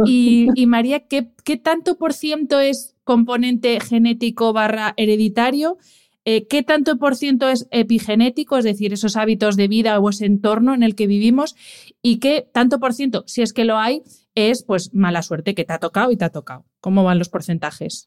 Y, 0.05 0.47
María, 0.67 1.05
¿qué, 1.07 1.23
tanto 1.57 1.97
por 1.97 2.13
ciento 2.13 2.59
es 2.59 2.95
componente 3.03 3.79
genético 3.79 4.53
barra 4.53 4.93
hereditario? 4.97 5.77
Eh, 6.23 6.47
¿Qué 6.47 6.61
tanto 6.63 6.97
por 6.97 7.15
ciento 7.15 7.49
es 7.49 7.67
epigenético, 7.71 8.57
es 8.57 8.63
decir, 8.63 8.93
esos 8.93 9.17
hábitos 9.17 9.55
de 9.55 9.67
vida 9.67 9.99
o 9.99 10.09
ese 10.09 10.25
entorno 10.25 10.73
en 10.73 10.83
el 10.83 10.95
que 10.95 11.07
vivimos? 11.07 11.55
¿Y 12.01 12.19
qué 12.19 12.47
tanto 12.53 12.79
por 12.79 12.93
ciento, 12.93 13.23
si 13.25 13.41
es 13.41 13.53
que 13.53 13.65
lo 13.65 13.77
hay, 13.77 14.03
es 14.35 14.63
pues 14.63 14.93
mala 14.93 15.23
suerte 15.23 15.55
que 15.55 15.65
te 15.65 15.73
ha 15.73 15.79
tocado 15.79 16.11
y 16.11 16.17
te 16.17 16.25
ha 16.25 16.29
tocado? 16.29 16.65
¿Cómo 16.79 17.03
van 17.03 17.17
los 17.17 17.29
porcentajes? 17.29 18.05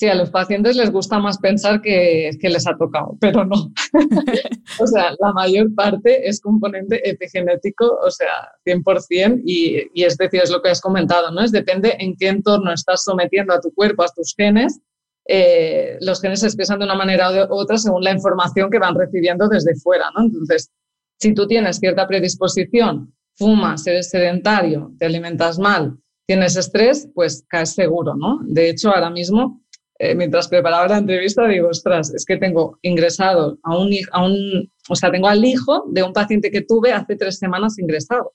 Sí, 0.00 0.08
a 0.08 0.14
los 0.14 0.30
pacientes 0.30 0.76
les 0.76 0.90
gusta 0.90 1.18
más 1.18 1.36
pensar 1.36 1.82
que, 1.82 2.30
les 2.40 2.66
ha 2.66 2.74
tocado, 2.74 3.18
pero 3.20 3.44
no. 3.44 3.70
o 4.80 4.86
sea, 4.86 5.14
la 5.20 5.32
mayor 5.34 5.74
parte 5.74 6.26
es 6.26 6.40
componente 6.40 7.06
epigenético, 7.06 7.98
o 8.02 8.10
sea, 8.10 8.32
100%, 8.64 9.42
y, 9.44 9.90
y 9.92 10.04
es 10.04 10.16
decir, 10.16 10.40
es 10.42 10.50
lo 10.50 10.62
que 10.62 10.70
has 10.70 10.80
comentado, 10.80 11.30
¿no? 11.30 11.42
Es 11.42 11.52
depende 11.52 11.96
en 11.98 12.16
qué 12.16 12.28
entorno 12.28 12.72
estás 12.72 13.04
sometiendo 13.04 13.52
a 13.52 13.60
tu 13.60 13.74
cuerpo, 13.74 14.02
a 14.02 14.08
tus 14.08 14.34
genes. 14.34 14.80
Eh, 15.28 15.98
los 16.00 16.22
genes 16.22 16.40
se 16.40 16.46
expresan 16.46 16.78
de 16.78 16.86
una 16.86 16.94
manera 16.94 17.30
u 17.30 17.54
otra 17.54 17.76
según 17.76 18.02
la 18.02 18.12
información 18.12 18.70
que 18.70 18.78
van 18.78 18.94
recibiendo 18.94 19.48
desde 19.48 19.74
fuera, 19.74 20.06
¿no? 20.16 20.22
Entonces, 20.24 20.70
Si 21.18 21.34
tú 21.34 21.46
tienes 21.46 21.76
cierta 21.76 22.08
predisposición, 22.08 23.14
fumas, 23.34 23.86
eres 23.86 24.08
sedentario, 24.08 24.92
te 24.98 25.04
alimentas 25.04 25.58
mal, 25.58 25.98
tienes 26.26 26.56
estrés, 26.56 27.06
pues 27.14 27.44
caes 27.46 27.74
seguro, 27.74 28.14
¿no? 28.14 28.38
De 28.44 28.70
hecho, 28.70 28.88
ahora 28.88 29.10
mismo, 29.10 29.60
eh, 30.02 30.14
mientras 30.14 30.48
preparaba 30.48 30.88
la 30.88 30.96
entrevista, 30.96 31.46
digo, 31.46 31.68
ostras, 31.68 32.14
es 32.14 32.24
que 32.24 32.38
tengo 32.38 32.78
ingresado 32.80 33.58
a 33.62 33.76
un, 33.76 33.90
a 34.12 34.24
un, 34.24 34.72
o 34.88 34.96
sea, 34.96 35.10
tengo 35.10 35.28
al 35.28 35.44
hijo 35.44 35.84
de 35.90 36.02
un 36.02 36.14
paciente 36.14 36.50
que 36.50 36.62
tuve 36.62 36.90
hace 36.90 37.16
tres 37.16 37.36
semanas 37.36 37.78
ingresado. 37.78 38.32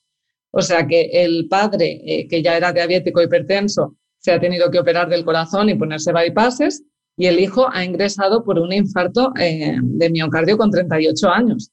O 0.52 0.62
sea 0.62 0.86
que 0.86 1.10
el 1.12 1.48
padre, 1.48 2.00
eh, 2.06 2.28
que 2.28 2.40
ya 2.40 2.56
era 2.56 2.72
diabético 2.72 3.20
hipertenso, 3.20 3.96
se 4.20 4.30
ha 4.30 4.38
tenido 4.38 4.70
que 4.70 4.78
operar 4.78 5.08
del 5.08 5.24
corazón 5.24 5.68
y 5.68 5.74
ponerse 5.74 6.12
bypasses, 6.12 6.84
y 7.16 7.26
el 7.26 7.40
hijo 7.40 7.66
ha 7.72 7.84
ingresado 7.84 8.44
por 8.44 8.60
un 8.60 8.72
infarto 8.72 9.32
eh, 9.36 9.76
de 9.82 10.10
miocardio 10.10 10.56
con 10.56 10.70
38 10.70 11.28
años. 11.28 11.72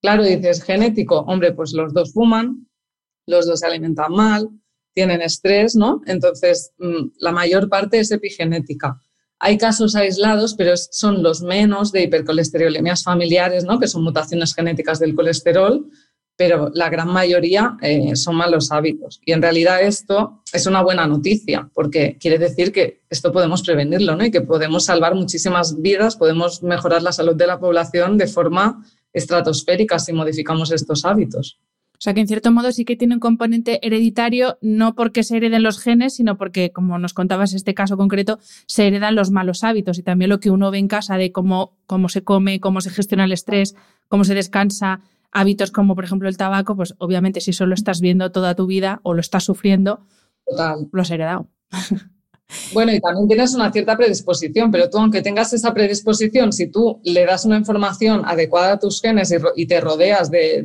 Claro, 0.00 0.24
dices, 0.24 0.62
genético, 0.62 1.18
hombre, 1.20 1.52
pues 1.52 1.74
los 1.74 1.92
dos 1.92 2.14
fuman, 2.14 2.66
los 3.26 3.46
dos 3.46 3.60
se 3.60 3.66
alimentan 3.66 4.10
mal, 4.10 4.48
tienen 4.94 5.20
estrés, 5.20 5.76
¿no? 5.76 6.00
Entonces, 6.06 6.72
mm, 6.78 7.08
la 7.18 7.32
mayor 7.32 7.68
parte 7.68 7.98
es 7.98 8.10
epigenética. 8.10 8.98
Hay 9.46 9.58
casos 9.58 9.94
aislados, 9.94 10.54
pero 10.54 10.74
son 10.74 11.22
los 11.22 11.42
menos 11.42 11.92
de 11.92 12.04
hipercolesterolemias 12.04 13.02
familiares, 13.04 13.64
¿no? 13.64 13.78
Que 13.78 13.88
son 13.88 14.02
mutaciones 14.02 14.54
genéticas 14.54 14.98
del 14.98 15.14
colesterol, 15.14 15.86
pero 16.34 16.70
la 16.72 16.88
gran 16.88 17.08
mayoría 17.08 17.76
eh, 17.82 18.16
son 18.16 18.36
malos 18.36 18.72
hábitos. 18.72 19.20
Y 19.22 19.32
en 19.32 19.42
realidad 19.42 19.82
esto 19.82 20.42
es 20.50 20.64
una 20.64 20.82
buena 20.82 21.06
noticia, 21.06 21.68
porque 21.74 22.16
quiere 22.18 22.38
decir 22.38 22.72
que 22.72 23.02
esto 23.10 23.32
podemos 23.32 23.60
prevenirlo, 23.60 24.16
¿no? 24.16 24.24
Y 24.24 24.30
que 24.30 24.40
podemos 24.40 24.86
salvar 24.86 25.14
muchísimas 25.14 25.78
vidas, 25.78 26.16
podemos 26.16 26.62
mejorar 26.62 27.02
la 27.02 27.12
salud 27.12 27.36
de 27.36 27.46
la 27.46 27.60
población 27.60 28.16
de 28.16 28.28
forma 28.28 28.82
estratosférica 29.12 29.98
si 29.98 30.14
modificamos 30.14 30.72
estos 30.72 31.04
hábitos. 31.04 31.60
O 31.94 32.00
sea 32.04 32.12
que 32.12 32.20
en 32.20 32.28
cierto 32.28 32.50
modo 32.50 32.72
sí 32.72 32.84
que 32.84 32.96
tiene 32.96 33.14
un 33.14 33.20
componente 33.20 33.86
hereditario, 33.86 34.58
no 34.60 34.94
porque 34.94 35.22
se 35.22 35.36
hereden 35.36 35.62
los 35.62 35.78
genes, 35.78 36.14
sino 36.16 36.36
porque, 36.36 36.72
como 36.72 36.98
nos 36.98 37.14
contabas 37.14 37.54
este 37.54 37.72
caso 37.72 37.96
concreto, 37.96 38.38
se 38.66 38.86
heredan 38.86 39.14
los 39.14 39.30
malos 39.30 39.64
hábitos 39.64 39.98
y 39.98 40.02
también 40.02 40.28
lo 40.28 40.40
que 40.40 40.50
uno 40.50 40.70
ve 40.70 40.78
en 40.78 40.88
casa 40.88 41.16
de 41.16 41.32
cómo, 41.32 41.76
cómo 41.86 42.08
se 42.08 42.24
come, 42.24 42.60
cómo 42.60 42.80
se 42.80 42.90
gestiona 42.90 43.24
el 43.24 43.32
estrés, 43.32 43.74
cómo 44.08 44.24
se 44.24 44.34
descansa, 44.34 45.00
hábitos 45.32 45.70
como 45.70 45.94
por 45.94 46.04
ejemplo 46.04 46.28
el 46.28 46.36
tabaco, 46.36 46.76
pues 46.76 46.94
obviamente 46.98 47.40
si 47.40 47.52
solo 47.52 47.74
estás 47.74 48.00
viendo 48.00 48.30
toda 48.32 48.54
tu 48.54 48.66
vida 48.66 49.00
o 49.02 49.14
lo 49.14 49.20
estás 49.20 49.44
sufriendo, 49.44 50.06
lo 50.92 51.02
has 51.02 51.10
heredado. 51.10 51.48
Bueno, 52.72 52.92
y 52.92 53.00
también 53.00 53.26
tienes 53.26 53.54
una 53.54 53.72
cierta 53.72 53.96
predisposición, 53.96 54.70
pero 54.70 54.90
tú 54.90 54.98
aunque 54.98 55.22
tengas 55.22 55.52
esa 55.52 55.72
predisposición, 55.72 56.52
si 56.52 56.70
tú 56.70 57.00
le 57.04 57.24
das 57.24 57.44
una 57.44 57.56
información 57.56 58.22
adecuada 58.24 58.72
a 58.72 58.78
tus 58.78 59.00
genes 59.00 59.34
y, 59.56 59.66
te 59.66 59.80
rodeas 59.80 60.30
de, 60.30 60.64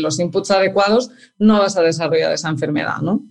los 0.00 0.18
inputs 0.18 0.50
adecuados, 0.50 1.10
no 1.38 1.58
vas 1.58 1.76
a 1.76 1.82
desarrollar 1.82 2.32
esa 2.32 2.48
enfermedad, 2.48 2.98
¿no? 3.02 3.22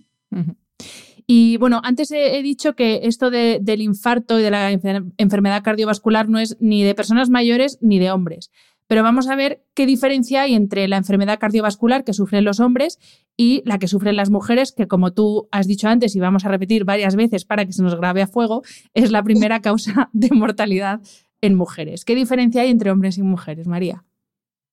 Y 1.26 1.58
bueno, 1.58 1.80
antes 1.84 2.10
he, 2.10 2.40
dicho 2.42 2.74
que 2.74 3.00
esto 3.02 3.30
del 3.30 3.82
infarto 3.82 4.38
y 4.38 4.42
de 4.42 4.50
la 4.50 4.70
enfermedad 4.72 5.62
cardiovascular 5.62 6.28
no 6.28 6.38
es 6.38 6.56
ni 6.60 6.84
de 6.84 6.94
personas 6.94 7.28
mayores 7.28 7.78
ni 7.82 7.98
de 7.98 8.10
hombres. 8.10 8.50
Pero 8.88 9.02
vamos 9.02 9.28
a 9.28 9.36
ver 9.36 9.62
qué 9.74 9.86
diferencia 9.86 10.42
hay 10.42 10.54
entre 10.54 10.88
la 10.88 10.96
enfermedad 10.96 11.38
cardiovascular 11.38 12.04
que 12.04 12.14
sufren 12.14 12.44
los 12.44 12.58
hombres 12.58 12.98
y 13.36 13.62
la 13.66 13.78
que 13.78 13.86
sufren 13.86 14.16
las 14.16 14.30
mujeres, 14.30 14.72
que 14.72 14.88
como 14.88 15.12
tú 15.12 15.46
has 15.52 15.66
dicho 15.66 15.88
antes 15.88 16.16
y 16.16 16.20
vamos 16.20 16.46
a 16.46 16.48
repetir 16.48 16.84
varias 16.84 17.14
veces 17.14 17.44
para 17.44 17.66
que 17.66 17.72
se 17.72 17.82
nos 17.82 17.94
grabe 17.94 18.22
a 18.22 18.26
fuego, 18.26 18.62
es 18.94 19.10
la 19.10 19.22
primera 19.22 19.60
causa 19.62 20.08
de 20.12 20.30
mortalidad 20.30 21.00
en 21.42 21.54
mujeres. 21.54 22.04
¿Qué 22.04 22.14
diferencia 22.14 22.62
hay 22.62 22.70
entre 22.70 22.90
hombres 22.90 23.18
y 23.18 23.22
mujeres, 23.22 23.66
María? 23.66 24.04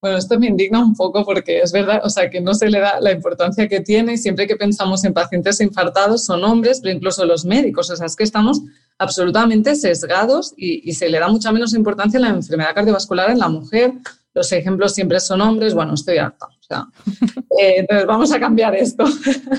Bueno, 0.01 0.17
esto 0.17 0.39
me 0.39 0.47
indigna 0.47 0.83
un 0.83 0.95
poco 0.95 1.25
porque 1.25 1.61
es 1.61 1.71
verdad, 1.71 2.01
o 2.03 2.09
sea, 2.09 2.29
que 2.29 2.39
no 2.39 2.53
se 2.53 2.69
le 2.69 2.79
da 2.79 2.99
la 3.01 3.11
importancia 3.11 3.67
que 3.67 3.81
tiene 3.81 4.13
y 4.13 4.17
siempre 4.17 4.45
que 4.47 4.55
pensamos 4.55 5.03
en 5.03 5.13
pacientes 5.13 5.59
infartados 5.61 6.23
son 6.23 6.43
hombres, 6.43 6.79
pero 6.81 6.95
incluso 6.95 7.25
los 7.25 7.43
médicos, 7.43 7.89
o 7.89 7.95
sea, 7.95 8.05
es 8.05 8.15
que 8.15 8.23
estamos 8.23 8.61
absolutamente 8.97 9.75
sesgados 9.75 10.53
y, 10.55 10.93
se 10.93 11.09
le 11.09 11.19
da 11.19 11.27
mucha 11.27 11.51
menos 11.51 11.73
importancia 11.73 12.17
a 12.17 12.21
la 12.21 12.29
enfermedad 12.29 12.73
cardiovascular 12.73 13.29
en 13.29 13.39
la 13.39 13.49
mujer. 13.49 13.93
Los 14.33 14.51
ejemplos 14.51 14.93
siempre 14.93 15.19
son 15.19 15.41
hombres. 15.41 15.73
Bueno, 15.73 15.93
estoy 15.93 16.17
harta. 16.17 16.47
O 16.47 16.63
sea, 16.63 16.87
eh, 17.59 17.75
entonces 17.77 18.05
vamos 18.05 18.31
a 18.31 18.39
cambiar 18.39 18.75
esto. 18.75 19.05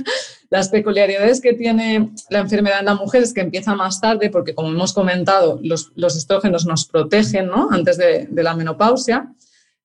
Las 0.50 0.69
peculiaridades 0.69 1.40
que 1.40 1.55
tiene 1.55 2.11
la 2.31 2.38
enfermedad 2.38 2.78
en 2.81 2.87
la 2.87 2.95
mujer 2.95 3.23
es 3.23 3.35
que 3.35 3.40
empieza 3.40 3.75
más 3.75 4.00
tarde 4.00 4.31
porque, 4.31 4.55
como 4.55 4.69
hemos 4.69 4.93
comentado, 4.93 5.59
los, 5.62 6.16
estrógenos 6.16 6.66
nos 6.66 6.87
protegen 6.87 7.47
¿no? 7.47 7.69
antes 7.71 7.99
de, 7.99 8.26
de 8.31 8.43
la 8.43 8.55
menopausia. 8.55 9.35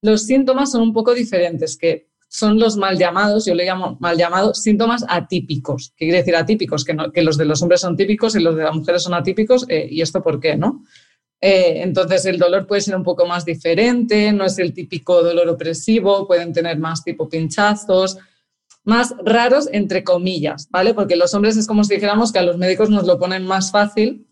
Los 0.04 0.24
síntomas 0.24 0.72
son 0.72 0.82
un 0.84 0.94
poco 0.94 1.14
diferentes, 1.14 1.78
que 1.78 2.11
son 2.32 2.60
los 2.60 2.78
mal 2.78 2.98
llamados, 2.98 3.46
yo 3.46 3.54
le 3.54 3.66
llamo 3.66 3.98
mal 4.00 4.18
llamados 4.18 4.62
síntomas 4.62 5.04
atípicos. 5.10 5.92
¿Qué 5.98 6.06
quiere 6.06 6.20
decir 6.20 6.38
atípicos? 6.38 6.86
Que, 6.86 6.96
que, 7.14 7.24
los 7.24 7.38
de 7.38 7.44
los 7.44 7.62
hombres 7.62 7.82
son 7.82 7.98
típicos 7.98 8.36
y 8.36 8.40
los 8.40 8.56
de 8.56 8.64
las 8.64 8.74
mujeres 8.74 9.04
son 9.04 9.14
atípicos. 9.14 9.66
Eh, 9.68 9.90
¿Y 9.92 10.02
esto 10.02 10.24
por 10.24 10.40
qué? 10.40 10.56
¿no? 10.56 10.86
Eh, 11.42 11.82
entonces 11.82 12.26
el 12.26 12.40
dolor 12.40 12.68
puede 12.68 12.80
ser 12.80 12.96
un 12.96 13.04
poco 13.04 13.26
más 13.26 13.44
diferente, 13.44 14.32
no 14.32 14.46
es 14.46 14.58
el 14.60 14.74
típico 14.74 15.22
dolor 15.22 15.50
opresivo, 15.50 16.26
pueden 16.26 16.54
tener 16.54 16.80
más 16.80 17.04
tipo 17.04 17.28
pinchazos, 17.28 18.18
más 18.86 19.14
raros 19.26 19.68
entre 19.74 20.06
comillas, 20.06 20.70
¿vale? 20.72 20.94
Porque 20.94 21.18
los 21.18 21.34
hombres 21.34 21.58
es 21.58 21.68
como 21.68 21.84
si 21.84 21.96
dijéramos 21.96 22.32
que 22.32 22.40
a 22.40 22.44
los 22.44 22.58
médicos 22.58 22.90
nos 22.90 23.06
lo 23.06 23.20
ponen 23.20 23.46
más 23.46 23.72
fácil 23.72 24.26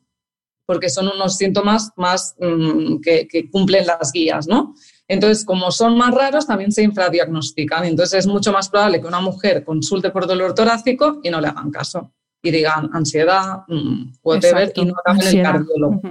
porque 0.65 0.89
son 0.89 1.09
unos 1.09 1.35
síntomas 1.35 1.91
más 1.97 2.37
mm, 2.39 3.01
que 3.01 3.49
cumplen 3.51 3.87
las 3.87 4.13
guías, 4.13 4.47
¿no? 4.47 4.73
Entonces, 5.09 5.43
como 5.43 5.71
son 5.71 5.97
más 5.97 6.13
raros, 6.13 6.45
también 6.45 6.71
se 6.71 6.83
infradiagnostican. 6.83 7.83
Entonces, 7.83 8.19
es 8.19 8.27
mucho 8.27 8.53
más 8.53 8.69
probable 8.69 9.01
que 9.01 9.07
una 9.07 9.19
mujer 9.19 9.65
consulte 9.65 10.11
por 10.11 10.27
dolor 10.27 10.53
torácico 10.53 11.19
y 11.23 11.31
no 11.31 11.41
le 11.41 11.47
hagan 11.47 11.71
caso. 11.71 12.13
Y 12.43 12.51
digan 12.51 12.91
ansiedad, 12.93 13.63
mm, 13.67 14.11
whatever, 14.23 14.71
y 14.75 14.85
no 14.85 14.93
hagan 15.03 15.27
el 15.27 15.41
cardiólogo. 15.41 16.01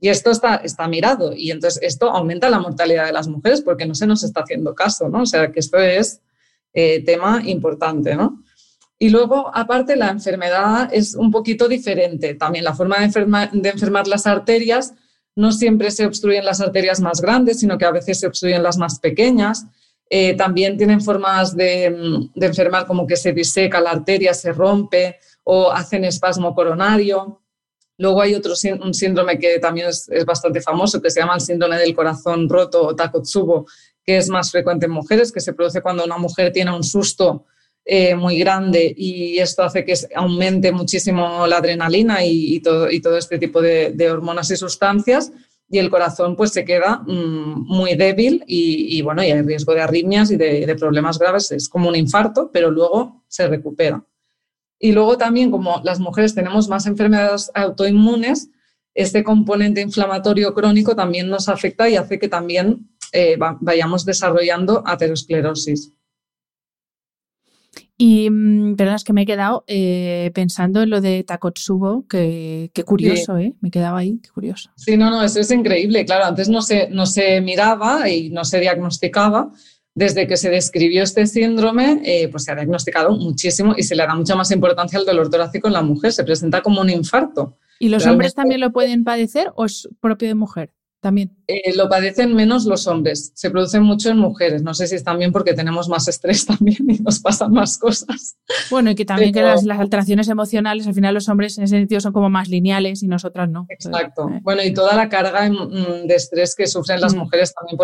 Y 0.00 0.08
esto 0.08 0.32
está, 0.32 0.56
está 0.56 0.88
mirado. 0.88 1.32
Y 1.34 1.52
entonces, 1.52 1.80
esto 1.84 2.10
aumenta 2.10 2.50
la 2.50 2.58
mortalidad 2.58 3.06
de 3.06 3.12
las 3.12 3.28
mujeres 3.28 3.62
porque 3.62 3.86
no 3.86 3.94
se 3.94 4.08
nos 4.08 4.24
está 4.24 4.40
haciendo 4.40 4.74
caso, 4.74 5.08
¿no? 5.08 5.22
O 5.22 5.26
sea, 5.26 5.52
que 5.52 5.60
esto 5.60 5.78
es 5.78 6.20
eh, 6.72 7.04
tema 7.04 7.40
importante, 7.44 8.16
¿no? 8.16 8.42
Y 8.98 9.10
luego, 9.10 9.54
aparte, 9.54 9.94
la 9.94 10.08
enfermedad 10.08 10.90
es 10.92 11.14
un 11.14 11.30
poquito 11.30 11.68
diferente. 11.68 12.34
También 12.34 12.64
la 12.64 12.74
forma 12.74 12.96
de, 12.98 13.48
de 13.52 13.68
enfermar 13.68 14.08
las 14.08 14.26
arterias 14.26 14.94
no 15.36 15.52
siempre 15.52 15.90
se 15.90 16.06
obstruyen 16.06 16.44
las 16.44 16.60
arterias 16.60 17.00
más 17.00 17.20
grandes, 17.20 17.60
sino 17.60 17.76
que 17.76 17.84
a 17.84 17.90
veces 17.92 18.18
se 18.18 18.26
obstruyen 18.26 18.62
las 18.62 18.78
más 18.78 18.98
pequeñas. 18.98 19.66
Eh, 20.08 20.34
también 20.34 20.78
tienen 20.78 21.00
formas 21.00 21.54
de, 21.54 21.84
enfermar 22.34 22.86
como 22.86 23.06
que 23.06 23.16
se 23.16 23.32
diseca 23.32 23.80
la 23.80 23.90
arteria, 23.90 24.32
se 24.32 24.52
rompe 24.52 25.18
o 25.44 25.70
hacen 25.70 26.04
espasmo 26.04 26.54
coronario. 26.54 27.42
Luego 27.98 28.22
hay 28.22 28.34
otro 28.34 28.54
un 28.80 28.94
síndrome 28.94 29.38
que 29.38 29.58
también 29.58 29.88
es, 29.88 30.08
bastante 30.24 30.60
famoso, 30.60 31.02
que 31.02 31.10
se 31.10 31.20
llama 31.20 31.34
el 31.34 31.40
síndrome 31.40 31.76
del 31.76 31.94
corazón 31.94 32.48
roto 32.48 32.86
o 32.86 32.96
Takotsubo, 32.96 33.66
que 34.02 34.16
es 34.16 34.28
más 34.30 34.50
frecuente 34.50 34.86
en 34.86 34.92
mujeres, 34.92 35.32
que 35.32 35.40
se 35.40 35.52
produce 35.52 35.82
cuando 35.82 36.04
una 36.04 36.16
mujer 36.16 36.50
tiene 36.52 36.74
un 36.74 36.82
susto 36.82 37.44
eh, 37.88 38.16
muy 38.16 38.36
grande 38.36 38.92
y 38.96 39.38
esto 39.38 39.62
hace 39.62 39.84
que 39.84 39.94
aumente 40.16 40.72
muchísimo 40.72 41.46
la 41.46 41.58
adrenalina 41.58 42.24
y, 42.24 42.58
todo, 42.58 42.88
este 42.88 43.38
tipo 43.38 43.62
de, 43.62 44.10
hormonas 44.10 44.50
y 44.50 44.56
sustancias 44.56 45.30
y 45.70 45.78
el 45.78 45.88
corazón 45.88 46.34
pues 46.34 46.50
se 46.50 46.64
queda 46.64 47.04
mm, 47.06 47.64
muy 47.64 47.94
débil 47.94 48.42
y, 48.48 49.00
bueno, 49.02 49.22
y 49.22 49.30
hay 49.30 49.40
riesgo 49.42 49.72
de 49.72 49.82
arritmias 49.82 50.32
y 50.32 50.36
de, 50.36 50.74
problemas 50.76 51.16
graves, 51.16 51.52
es 51.52 51.68
como 51.68 51.88
un 51.88 51.94
infarto, 51.94 52.50
pero 52.52 52.72
luego 52.72 53.24
se 53.28 53.46
recupera. 53.46 54.04
Y 54.80 54.90
luego 54.90 55.16
también 55.16 55.52
como 55.52 55.80
las 55.84 56.00
mujeres 56.00 56.34
tenemos 56.34 56.68
más 56.68 56.86
enfermedades 56.86 57.52
autoinmunes, 57.54 58.50
este 58.94 59.22
componente 59.22 59.80
inflamatorio 59.80 60.52
crónico 60.54 60.96
también 60.96 61.28
nos 61.28 61.48
afecta 61.48 61.88
y 61.88 61.94
hace 61.94 62.18
que 62.18 62.26
también 62.26 62.90
eh, 63.12 63.36
vayamos 63.60 64.04
desarrollando 64.04 64.82
aterosclerosis. 64.84 65.92
Y 67.98 68.28
mm, 68.30 68.76
perdón, 68.76 68.96
es 68.96 69.04
que 69.04 69.12
me 69.12 69.22
he 69.22 69.26
quedado 69.26 69.64
eh, 69.66 70.30
pensando 70.34 70.82
en 70.82 70.90
lo 70.90 71.00
de 71.00 71.24
Takotsubo, 71.24 72.06
que, 72.06 72.70
curioso, 72.84 73.38
¿eh? 73.38 73.54
Me 73.60 73.70
quedaba 73.70 73.98
ahí, 73.98 74.18
qué 74.22 74.30
curioso. 74.30 74.70
Sí, 74.76 74.96
no, 74.96 75.10
no, 75.10 75.22
eso 75.22 75.40
es 75.40 75.50
increíble. 75.50 76.04
Claro, 76.04 76.26
antes 76.26 76.48
no 76.48 76.60
se, 76.60 76.88
no 76.90 77.06
se 77.06 77.40
miraba 77.40 78.08
y 78.08 78.30
no 78.30 78.44
se 78.44 78.60
diagnosticaba. 78.60 79.50
Desde 79.94 80.26
que 80.26 80.36
se 80.36 80.50
describió 80.50 81.02
este 81.02 81.26
síndrome, 81.26 82.02
eh, 82.04 82.28
pues 82.28 82.44
se 82.44 82.52
ha 82.52 82.54
diagnosticado 82.54 83.16
muchísimo 83.16 83.74
y 83.74 83.82
se 83.82 83.96
le 83.96 84.06
da 84.06 84.14
mucha 84.14 84.36
más 84.36 84.50
importancia 84.50 84.98
al 84.98 85.06
dolor 85.06 85.30
torácico 85.30 85.68
en 85.68 85.72
la 85.72 85.80
mujer. 85.80 86.12
Se 86.12 86.22
presenta 86.22 86.60
como 86.60 86.82
un 86.82 86.90
infarto. 86.90 87.56
¿Y 87.78 87.88
los 87.88 88.06
hombres 88.06 88.34
también 88.34 88.60
lo 88.60 88.72
pueden 88.72 89.04
padecer 89.04 89.52
o 89.54 89.64
es 89.64 89.88
propio 90.00 90.28
de 90.28 90.34
mujer? 90.34 90.70
También. 91.06 91.30
Eh, 91.46 91.76
lo 91.76 91.88
padecen 91.88 92.34
menos 92.34 92.64
los 92.64 92.88
hombres, 92.88 93.30
se 93.36 93.48
producen 93.48 93.84
mucho 93.84 94.10
en 94.10 94.18
mujeres. 94.18 94.64
No 94.64 94.74
sé 94.74 94.88
si 94.88 94.96
es 94.96 95.04
también 95.04 95.30
porque 95.30 95.54
tenemos 95.54 95.88
más 95.88 96.08
estrés 96.08 96.44
también 96.58 96.78
y 96.88 96.98
nos 96.98 97.20
pasan 97.20 97.52
más 97.52 97.78
cosas. 97.78 98.36
Bueno, 98.68 98.90
y 98.90 98.96
que 98.96 99.04
también 99.04 99.32
que 99.32 99.40
las, 99.40 99.64
alteraciones 99.68 100.28
emocionales, 100.28 100.88
al 100.88 100.94
final 100.94 101.14
los 101.14 101.28
hombres 101.28 101.56
en 101.58 101.64
ese 101.64 101.76
sentido 101.76 102.00
son 102.00 102.12
como 102.12 102.28
más 102.28 102.48
lineales 102.48 103.04
y 103.04 103.06
nosotras 103.06 103.48
no. 103.48 103.66
Exacto. 103.68 104.28
Eh. 104.28 104.40
Bueno, 104.42 104.64
y 104.64 104.74
toda 104.74 104.96
la 104.96 105.08
carga 105.08 105.48
mm, 105.48 106.08
de 106.08 106.14
estrés 106.16 106.56
que 106.56 106.66
sufren 106.66 107.00
las 107.00 107.14
mm. 107.14 107.18
mujeres 107.18 107.54
también 107.54 107.76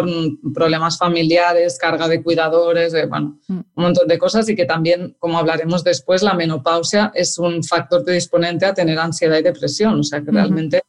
por 0.42 0.52
problemas 0.52 0.98
familiares, 0.98 1.78
carga 1.78 2.08
de 2.08 2.24
cuidadores, 2.24 2.92
bueno, 3.08 3.38
mm. 3.46 3.52
un 3.52 3.64
montón 3.76 4.08
de 4.08 4.18
cosas 4.18 4.48
y 4.48 4.56
que 4.56 4.64
también, 4.64 5.14
como 5.20 5.38
hablaremos 5.38 5.84
después, 5.84 6.24
la 6.24 6.34
menopausia 6.34 7.12
es 7.14 7.38
un 7.38 7.62
factor 7.62 8.04
predisponente 8.04 8.66
a 8.66 8.74
tener 8.74 8.98
ansiedad 8.98 9.38
y 9.38 9.42
depresión. 9.42 10.00
O 10.00 10.02
sea 10.02 10.20
que 10.20 10.32
realmente 10.32 10.82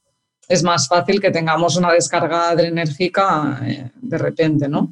es 0.53 0.61
más 0.61 0.87
fácil 0.87 1.19
que 1.19 1.31
tengamos 1.31 1.75
una 1.77 1.91
descarga 1.91 2.49
adrenérgica 2.49 3.59
eh, 3.65 3.89
de 3.95 4.17
repente, 4.19 4.67
¿no? 4.67 4.89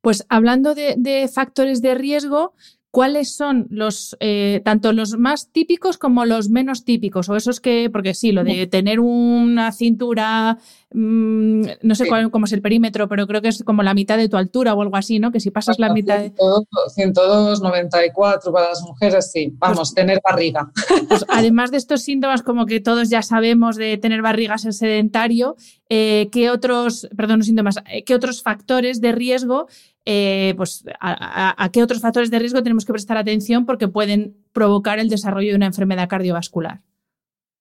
Pues 0.00 0.24
hablando 0.28 0.76
de, 0.76 1.28
factores 1.32 1.82
de 1.82 1.96
riesgo, 1.96 2.54
¿cuáles 2.96 3.36
son 3.36 3.66
los, 3.68 4.16
eh, 4.20 4.62
tanto 4.64 4.94
los 4.94 5.18
más 5.18 5.52
típicos 5.52 5.98
como 5.98 6.24
los 6.24 6.48
menos 6.48 6.86
típicos? 6.86 7.28
O 7.28 7.36
esos 7.36 7.60
que, 7.60 7.90
porque 7.92 8.14
sí, 8.14 8.32
lo 8.32 8.42
de 8.42 8.66
tener 8.68 9.00
una 9.00 9.70
cintura 9.72 10.56
Mm, 10.98 11.62
no 11.82 11.94
sé 11.94 12.06
cuál, 12.06 12.30
cómo 12.30 12.46
es 12.46 12.52
el 12.52 12.62
perímetro, 12.62 13.06
pero 13.06 13.26
creo 13.26 13.42
que 13.42 13.48
es 13.48 13.62
como 13.64 13.82
la 13.82 13.92
mitad 13.92 14.16
de 14.16 14.28
tu 14.28 14.36
altura 14.36 14.72
o 14.72 14.80
algo 14.80 14.96
así, 14.96 15.18
¿no? 15.18 15.32
Que 15.32 15.40
si 15.40 15.50
pasas 15.50 15.78
la 15.78 15.92
mitad 15.92 16.20
de... 16.20 16.32
102,94 16.32 18.52
para 18.52 18.68
las 18.68 18.80
mujeres, 18.82 19.30
sí. 19.30 19.52
Vamos, 19.58 19.78
pues 19.78 19.94
tener 19.94 20.20
barriga. 20.24 20.70
Pues 21.08 21.24
además 21.28 21.72
de 21.72 21.78
estos 21.78 22.02
síntomas, 22.02 22.42
como 22.42 22.66
que 22.66 22.80
todos 22.80 23.10
ya 23.10 23.22
sabemos 23.22 23.74
de 23.76 23.98
tener 23.98 24.22
barrigas 24.22 24.64
en 24.64 24.72
sedentario, 24.72 25.56
eh, 25.88 26.28
¿qué 26.30 26.50
otros, 26.50 27.08
perdón, 27.16 27.42
síntomas, 27.42 27.78
eh, 27.90 28.04
qué 28.04 28.14
otros 28.14 28.42
factores 28.42 29.00
de 29.00 29.10
riesgo 29.12 29.66
eh, 30.08 30.54
pues 30.56 30.84
a, 31.00 31.68
qué 31.72 31.82
otros 31.82 32.00
factores 32.00 32.30
de 32.30 32.38
riesgo 32.38 32.62
tenemos 32.62 32.84
que 32.84 32.92
prestar 32.92 33.16
atención 33.16 33.66
porque 33.66 33.88
pueden 33.88 34.36
provocar 34.52 35.00
el 35.00 35.08
desarrollo 35.08 35.50
de 35.50 35.56
una 35.56 35.66
enfermedad 35.66 36.08
cardiovascular. 36.08 36.80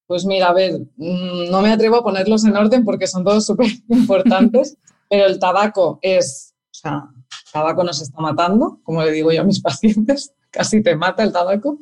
Pues 0.05 0.25
mira, 0.25 0.49
a 0.49 0.53
ver, 0.53 0.79
mm, 0.95 1.49
no 1.49 1.63
me 1.63 1.71
atrevo 1.71 1.95
a 1.95 2.03
ponerlos 2.03 2.45
en 2.45 2.55
orden 2.55 2.85
porque 2.85 3.07
son 3.07 3.23
todos 3.23 3.47
súper 3.47 3.67
importantes, 3.89 4.77
pero 5.09 5.25
el 5.25 5.39
tabaco 5.39 5.97
es, 6.03 6.53
o 6.69 6.73
sea, 6.73 7.09
el 7.17 7.51
tabaco 7.51 7.83
nos 7.83 7.99
está 7.99 8.21
matando, 8.21 8.79
como 8.83 9.03
le 9.03 9.11
digo 9.11 9.31
yo 9.31 9.41
a 9.41 9.45
mis 9.45 9.59
pacientes, 9.61 10.31
casi 10.51 10.83
te 10.83 10.95
mata 10.95 11.23
el 11.23 11.31
tabaco. 11.31 11.79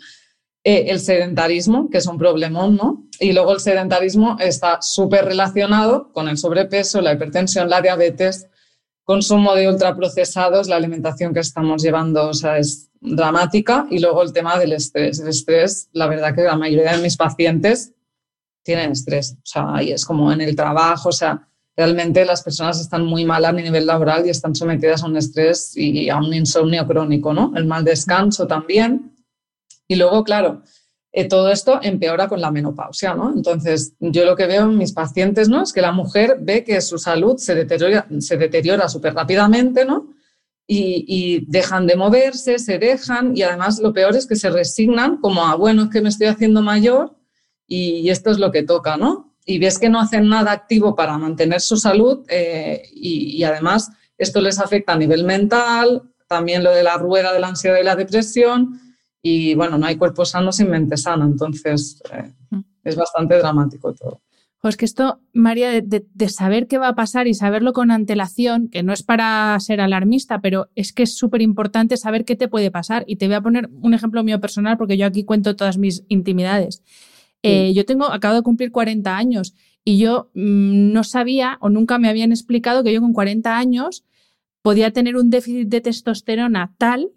Eh, 0.66 0.92
el 0.92 1.02
sedentarismo, 1.02 1.90
que 1.90 1.98
es 1.98 2.08
un 2.08 2.18
problemón, 2.18 2.78
¿no? 2.78 3.04
Y 3.20 3.34
luego 3.34 3.52
el 3.52 3.60
sedentarismo 3.60 4.38
está 4.40 4.82
súper 4.82 5.26
relacionado 5.26 6.14
con 6.14 6.30
el 6.30 6.38
sobrepeso, 6.38 7.02
la 7.02 7.12
hipertensión, 7.12 7.70
la 7.70 7.82
diabetes, 7.82 8.48
consumo 9.04 9.54
de 9.56 9.68
ultraprocesados, 9.68 10.68
la 10.68 10.78
alimentación 10.78 11.34
que 11.34 11.42
estamos 11.42 11.84
llevando, 11.84 12.30
o 12.30 12.34
sea, 12.34 12.58
es 12.58 12.90
dramática. 13.02 13.86
Y 13.90 14.00
luego 14.00 14.24
el 14.24 14.34
tema 14.34 14.58
del 14.58 14.74
estrés. 14.74 15.20
El 15.20 15.28
estrés, 15.30 15.90
la 15.94 16.08
verdad 16.08 16.34
que 16.34 16.44
la 16.44 16.56
mayoría 16.56 16.96
de 16.96 17.02
mis 17.02 17.18
pacientes 17.18 17.94
tienen 18.64 18.92
estrés. 18.92 19.36
O 19.38 19.46
sea, 19.46 19.84
y 19.84 19.92
es 19.92 20.06
como 20.06 20.32
en 20.32 20.42
el 20.42 20.56
trabajo, 20.56 21.10
o 21.10 21.14
sea, 21.14 21.48
realmente 21.76 22.26
las 22.26 22.44
personas 22.44 22.80
están 22.80 23.06
muy 23.06 23.26
mal 23.26 23.44
a 23.46 23.52
nivel 23.52 23.86
laboral 23.86 24.26
y 24.26 24.30
están 24.30 24.56
sometidas 24.56 25.04
a 25.04 25.08
un 25.08 25.18
estrés 25.18 25.76
y 25.76 26.10
a 26.10 26.18
un 26.18 26.34
insomnio 26.34 26.88
crónico, 26.88 27.34
¿no? 27.34 27.52
El 27.56 27.66
mal 27.66 27.84
descanso 27.84 28.48
también. 28.48 29.14
Y 29.88 29.96
luego, 29.96 30.24
claro, 30.24 30.62
eh, 31.16 31.28
todo 31.28 31.52
esto 31.52 31.80
empeora 31.82 32.28
con 32.28 32.42
la 32.42 32.52
menopausia, 32.52 33.14
¿no? 33.14 33.32
Entonces, 33.34 33.94
yo 34.00 34.26
lo 34.26 34.36
que 34.36 34.48
veo 34.48 34.64
en 34.64 34.78
mis 34.78 34.92
pacientes, 34.92 35.48
¿no? 35.48 35.62
Es 35.62 35.72
que 35.72 35.82
la 35.82 35.92
mujer 35.92 36.38
ve 36.42 36.64
que 36.64 36.82
su 36.82 36.98
salud 36.98 37.38
se 37.38 37.54
deteriora, 37.54 38.08
se 38.20 38.36
deteriora 38.36 38.90
súper 38.90 39.14
rápidamente, 39.14 39.86
¿no? 39.86 40.10
Y, 40.66 41.06
y, 41.08 41.46
dejan 41.48 41.88
de 41.88 41.96
moverse, 41.96 42.58
se 42.58 42.80
dejan 42.80 43.38
y 43.38 43.44
además 43.44 43.80
lo 43.80 43.94
peor 43.94 44.16
es 44.16 44.26
que 44.26 44.36
se 44.36 44.50
resignan 44.50 45.18
como 45.18 45.46
a, 45.46 45.56
bueno, 45.56 45.84
es 45.84 45.90
que 45.90 46.02
me 46.02 46.10
estoy 46.10 46.28
haciendo 46.28 46.62
mayor 46.62 47.16
y 47.68 48.10
esto 48.10 48.32
es 48.32 48.40
lo 48.40 48.52
que 48.52 48.64
toca, 48.64 48.98
¿no? 48.98 49.36
Y 49.46 49.60
ves 49.60 49.78
que 49.78 49.90
no 49.90 50.00
hacen 50.00 50.30
nada 50.30 50.52
activo 50.52 50.96
para 50.96 51.18
mantener 51.18 51.62
su 51.62 51.78
salud 51.78 52.26
eh, 52.30 52.84
y, 52.94 53.44
además 53.44 53.92
esto 54.18 54.42
les 54.42 54.60
afecta 54.60 54.94
a 54.94 54.98
nivel 54.98 55.24
mental, 55.24 56.04
también 56.28 56.64
lo 56.64 56.72
de 56.72 56.84
la 56.84 56.98
rueda 56.98 57.34
de 57.34 57.40
la 57.40 57.50
ansiedad 57.50 57.78
y 57.80 57.84
la 57.84 57.96
depresión 57.96 58.80
y 59.24 59.56
bueno, 59.56 59.78
no 59.78 59.86
hay 59.86 59.96
cuerpo 59.96 60.26
sano 60.26 60.52
sin 60.52 60.70
mente 60.70 60.98
sana, 60.98 61.26
entonces 61.26 62.04
eh, 62.12 62.34
mm. 62.52 62.60
es 62.84 62.96
bastante 62.96 63.38
dramático 63.38 63.94
todo. 63.94 64.22
Pues 64.62 64.78
que 64.78 64.86
esto, 64.86 65.20
María, 65.34 65.82
de, 65.82 66.06
de, 66.14 66.30
saber 66.30 66.68
qué 66.68 66.78
va 66.78 66.90
a 66.90 66.96
pasar 66.96 67.28
y 67.28 67.34
saberlo 67.34 67.74
con 67.74 67.92
antelación, 67.92 68.70
que 68.70 68.84
no 68.84 68.94
es 68.94 69.04
para 69.04 69.58
ser 69.60 69.82
alarmista, 69.82 70.40
pero 70.40 70.70
es 70.76 70.94
que 70.94 71.04
es 71.04 71.18
súper 71.18 71.42
importante 71.42 71.98
saber 71.98 72.24
qué 72.24 72.38
te 72.38 72.48
puede 72.48 72.72
pasar. 72.72 73.04
Y 73.06 73.18
te 73.18 73.28
voy 73.28 73.36
a 73.36 73.42
poner 73.42 73.70
un 73.82 73.94
ejemplo 73.94 74.24
mío 74.24 74.40
personal, 74.40 74.78
porque 74.78 74.96
yo 74.96 75.06
aquí 75.06 75.26
cuento 75.26 75.58
todas 75.58 75.78
mis 75.78 76.06
intimidades. 76.08 76.82
Eh, 77.42 77.74
yo 77.74 77.86
tengo, 77.86 78.06
acabo 78.10 78.36
de 78.36 78.42
cumplir 78.42 78.72
40 78.72 79.18
años 79.18 79.54
y 79.84 79.98
yo 79.98 80.32
mm, 80.34 80.94
no 80.94 81.04
sabía 81.04 81.58
o 81.60 81.70
nunca 81.70 81.98
me 81.98 82.08
habían 82.08 82.32
explicado 82.32 82.86
que 82.86 82.94
yo 82.94 83.02
con 83.02 83.12
40 83.12 83.58
años 83.58 84.06
podía 84.62 84.92
tener 84.92 85.18
un 85.18 85.30
déficit 85.30 85.68
de 85.68 85.82
testosterona 85.82 86.74
tal 86.78 87.12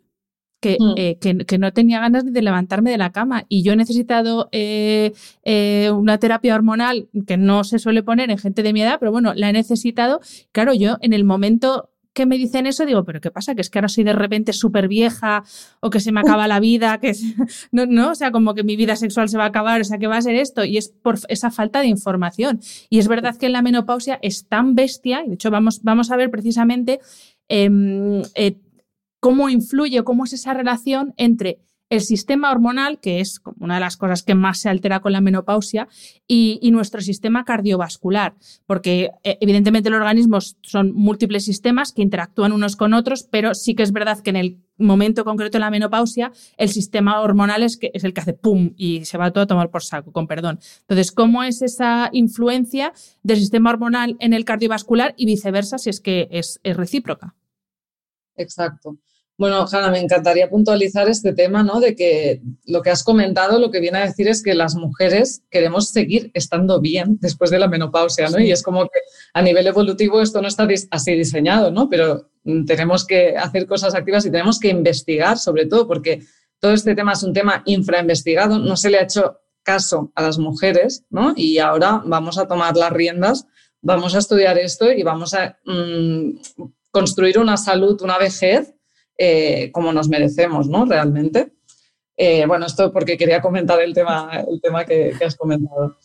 que, 0.66 0.76
mm. 0.80 0.94
eh, 0.96 1.44
que, 1.46 1.58
no 1.58 1.72
tenía 1.72 2.00
ganas 2.00 2.24
de 2.24 2.42
levantarme 2.42 2.90
de 2.90 2.98
la 2.98 3.12
cama. 3.12 3.44
Y 3.48 3.62
yo 3.62 3.72
he 3.72 3.76
necesitado 3.76 4.48
eh, 4.52 5.12
una 5.92 6.18
terapia 6.18 6.54
hormonal 6.54 7.08
que 7.26 7.36
no 7.36 7.62
se 7.64 7.78
suele 7.78 8.02
poner 8.02 8.30
en 8.30 8.38
gente 8.38 8.62
de 8.62 8.72
mi 8.72 8.82
edad, 8.82 8.98
pero 8.98 9.12
bueno, 9.12 9.32
la 9.34 9.50
he 9.50 9.52
necesitado. 9.52 10.20
Claro, 10.52 10.74
yo 10.74 10.98
en 11.00 11.12
el 11.12 11.24
momento 11.24 11.90
que 12.14 12.26
me 12.26 12.38
dicen 12.38 12.66
eso, 12.66 12.86
digo, 12.86 13.04
pero 13.04 13.20
¿qué 13.20 13.30
pasa? 13.30 13.54
Que 13.54 13.60
es 13.60 13.68
que 13.68 13.78
ahora 13.78 13.88
soy 13.88 14.02
de 14.02 14.14
repente 14.14 14.54
súper 14.54 14.88
vieja 14.88 15.44
o 15.80 15.90
que 15.90 16.00
se 16.00 16.12
me 16.12 16.20
acaba 16.20 16.48
la 16.48 16.58
vida, 16.58 16.98
que 16.98 17.12
no, 17.72 17.84
no, 17.86 18.12
o 18.12 18.14
sea, 18.14 18.32
como 18.32 18.54
que 18.54 18.64
mi 18.64 18.74
vida 18.74 18.96
sexual 18.96 19.28
se 19.28 19.36
va 19.36 19.44
a 19.44 19.48
acabar, 19.48 19.80
o 19.80 19.84
sea, 19.84 19.98
que 19.98 20.06
va 20.06 20.16
a 20.16 20.22
ser 20.22 20.34
esto 20.34 20.64
y 20.64 20.78
es 20.78 20.88
por 20.88 21.18
esa 21.28 21.50
falta 21.50 21.80
de 21.80 21.88
información. 21.88 22.60
Y 22.88 22.98
es 22.98 23.06
verdad 23.06 23.36
que 23.36 23.46
en 23.46 23.52
la 23.52 23.62
menopausia 23.62 24.18
es 24.22 24.48
tan 24.48 24.74
bestia, 24.74 25.22
y 25.24 25.28
de 25.28 25.34
hecho 25.34 25.50
vamos, 25.50 25.82
vamos 25.82 26.10
a 26.10 26.16
ver 26.16 26.30
precisamente 26.30 27.00
em, 27.48 28.22
eh, 28.34 28.56
cómo 29.26 29.48
influye, 29.48 30.04
cómo 30.04 30.22
es 30.22 30.34
esa 30.34 30.54
relación 30.54 31.12
entre 31.16 31.58
el 31.90 32.00
sistema 32.00 32.52
hormonal, 32.52 33.00
que 33.00 33.18
es 33.18 33.40
una 33.58 33.74
de 33.74 33.80
las 33.80 33.96
cosas 33.96 34.22
que 34.22 34.36
más 34.36 34.58
se 34.58 34.68
altera 34.68 35.00
con 35.00 35.10
la 35.10 35.20
menopausia, 35.20 35.88
y, 36.28 36.60
nuestro 36.70 37.00
sistema 37.00 37.44
cardiovascular, 37.44 38.36
porque 38.66 39.10
eh, 39.24 39.36
evidentemente 39.40 39.90
los 39.90 39.98
organismos 39.98 40.58
son 40.62 40.92
múltiples 40.92 41.44
sistemas 41.44 41.92
que 41.92 42.02
interactúan 42.02 42.52
unos 42.52 42.76
con 42.76 42.94
otros, 42.94 43.24
pero 43.24 43.56
sí 43.56 43.74
que 43.74 43.82
es 43.82 43.90
verdad 43.90 44.20
que 44.20 44.30
en 44.30 44.36
el 44.36 44.60
momento 44.78 45.24
concreto 45.24 45.58
de 45.58 45.64
la 45.64 45.70
menopausia, 45.72 46.30
el 46.56 46.68
sistema 46.68 47.20
hormonal 47.20 47.64
es 47.64 47.80
el 47.82 48.14
que 48.14 48.20
hace 48.20 48.32
pum 48.32 48.74
y 48.76 49.06
se 49.06 49.18
va 49.18 49.32
todo 49.32 49.42
a 49.42 49.48
tomar 49.48 49.72
por 49.72 49.82
saco, 49.82 50.12
con 50.12 50.28
perdón. 50.28 50.60
Entonces, 50.82 51.10
¿cómo 51.10 51.42
es 51.42 51.62
esa 51.62 52.10
influencia 52.12 52.92
del 53.24 53.38
sistema 53.38 53.70
hormonal 53.70 54.16
en 54.20 54.34
el 54.34 54.44
cardiovascular 54.44 55.14
y 55.16 55.26
viceversa 55.26 55.78
si 55.78 55.90
es 55.90 56.00
que 56.00 56.28
es 56.30 56.60
recíproca? 56.62 57.34
Exacto. 58.36 58.98
Bueno, 59.38 59.66
Hanna, 59.70 59.90
me 59.90 60.00
encantaría 60.00 60.48
puntualizar 60.48 61.10
este 61.10 61.34
tema, 61.34 61.62
¿no? 61.62 61.78
De 61.78 61.94
que 61.94 62.40
lo 62.64 62.80
que 62.80 62.88
has 62.88 63.04
comentado, 63.04 63.58
lo 63.58 63.70
que 63.70 63.80
viene 63.80 63.98
a 63.98 64.06
decir 64.06 64.28
es 64.28 64.42
que 64.42 64.54
las 64.54 64.76
mujeres 64.76 65.42
queremos 65.50 65.90
seguir 65.90 66.30
estando 66.32 66.80
bien 66.80 67.18
después 67.20 67.50
de 67.50 67.58
la 67.58 67.68
menopausia, 67.68 68.30
¿no? 68.30 68.38
Y 68.38 68.50
es 68.50 68.62
como 68.62 68.84
que 68.84 68.98
a 69.34 69.42
nivel 69.42 69.66
evolutivo 69.66 70.22
esto 70.22 70.40
no 70.40 70.48
está 70.48 70.66
así 70.90 71.12
diseñado, 71.12 71.70
¿no? 71.70 71.90
Pero 71.90 72.30
mm, 72.44 72.64
tenemos 72.64 73.06
que 73.06 73.36
hacer 73.36 73.66
cosas 73.66 73.94
activas 73.94 74.24
y 74.24 74.30
tenemos 74.30 74.58
que 74.58 74.68
investigar, 74.68 75.36
sobre 75.36 75.66
todo, 75.66 75.86
porque 75.86 76.22
todo 76.58 76.72
este 76.72 76.94
tema 76.94 77.12
es 77.12 77.22
un 77.22 77.34
tema 77.34 77.62
infrainvestigado, 77.66 78.58
no 78.58 78.74
se 78.74 78.88
le 78.88 78.98
ha 78.98 79.02
hecho 79.02 79.40
caso 79.62 80.12
a 80.14 80.22
las 80.22 80.38
mujeres, 80.38 81.04
¿no? 81.10 81.34
Y 81.36 81.58
ahora 81.58 82.00
vamos 82.06 82.38
a 82.38 82.48
tomar 82.48 82.74
las 82.74 82.90
riendas, 82.90 83.46
vamos 83.82 84.14
a 84.14 84.18
estudiar 84.18 84.56
esto 84.56 84.90
y 84.90 85.02
vamos 85.02 85.34
a 85.34 85.58
mm, 85.66 86.38
construir 86.90 87.38
una 87.38 87.58
salud, 87.58 88.00
una 88.00 88.16
vejez 88.16 88.75
eh, 89.18 89.70
como 89.72 89.92
nos 89.92 90.08
merecemos, 90.08 90.68
¿no? 90.68 90.84
Realmente. 90.84 91.52
Eh, 92.16 92.46
bueno, 92.46 92.66
esto 92.66 92.92
porque 92.92 93.16
quería 93.16 93.40
comentar 93.40 93.80
el 93.80 93.92
tema, 93.92 94.44
el 94.48 94.60
tema 94.60 94.84
que, 94.84 95.12
has 95.24 95.36
comentado. 95.36 95.96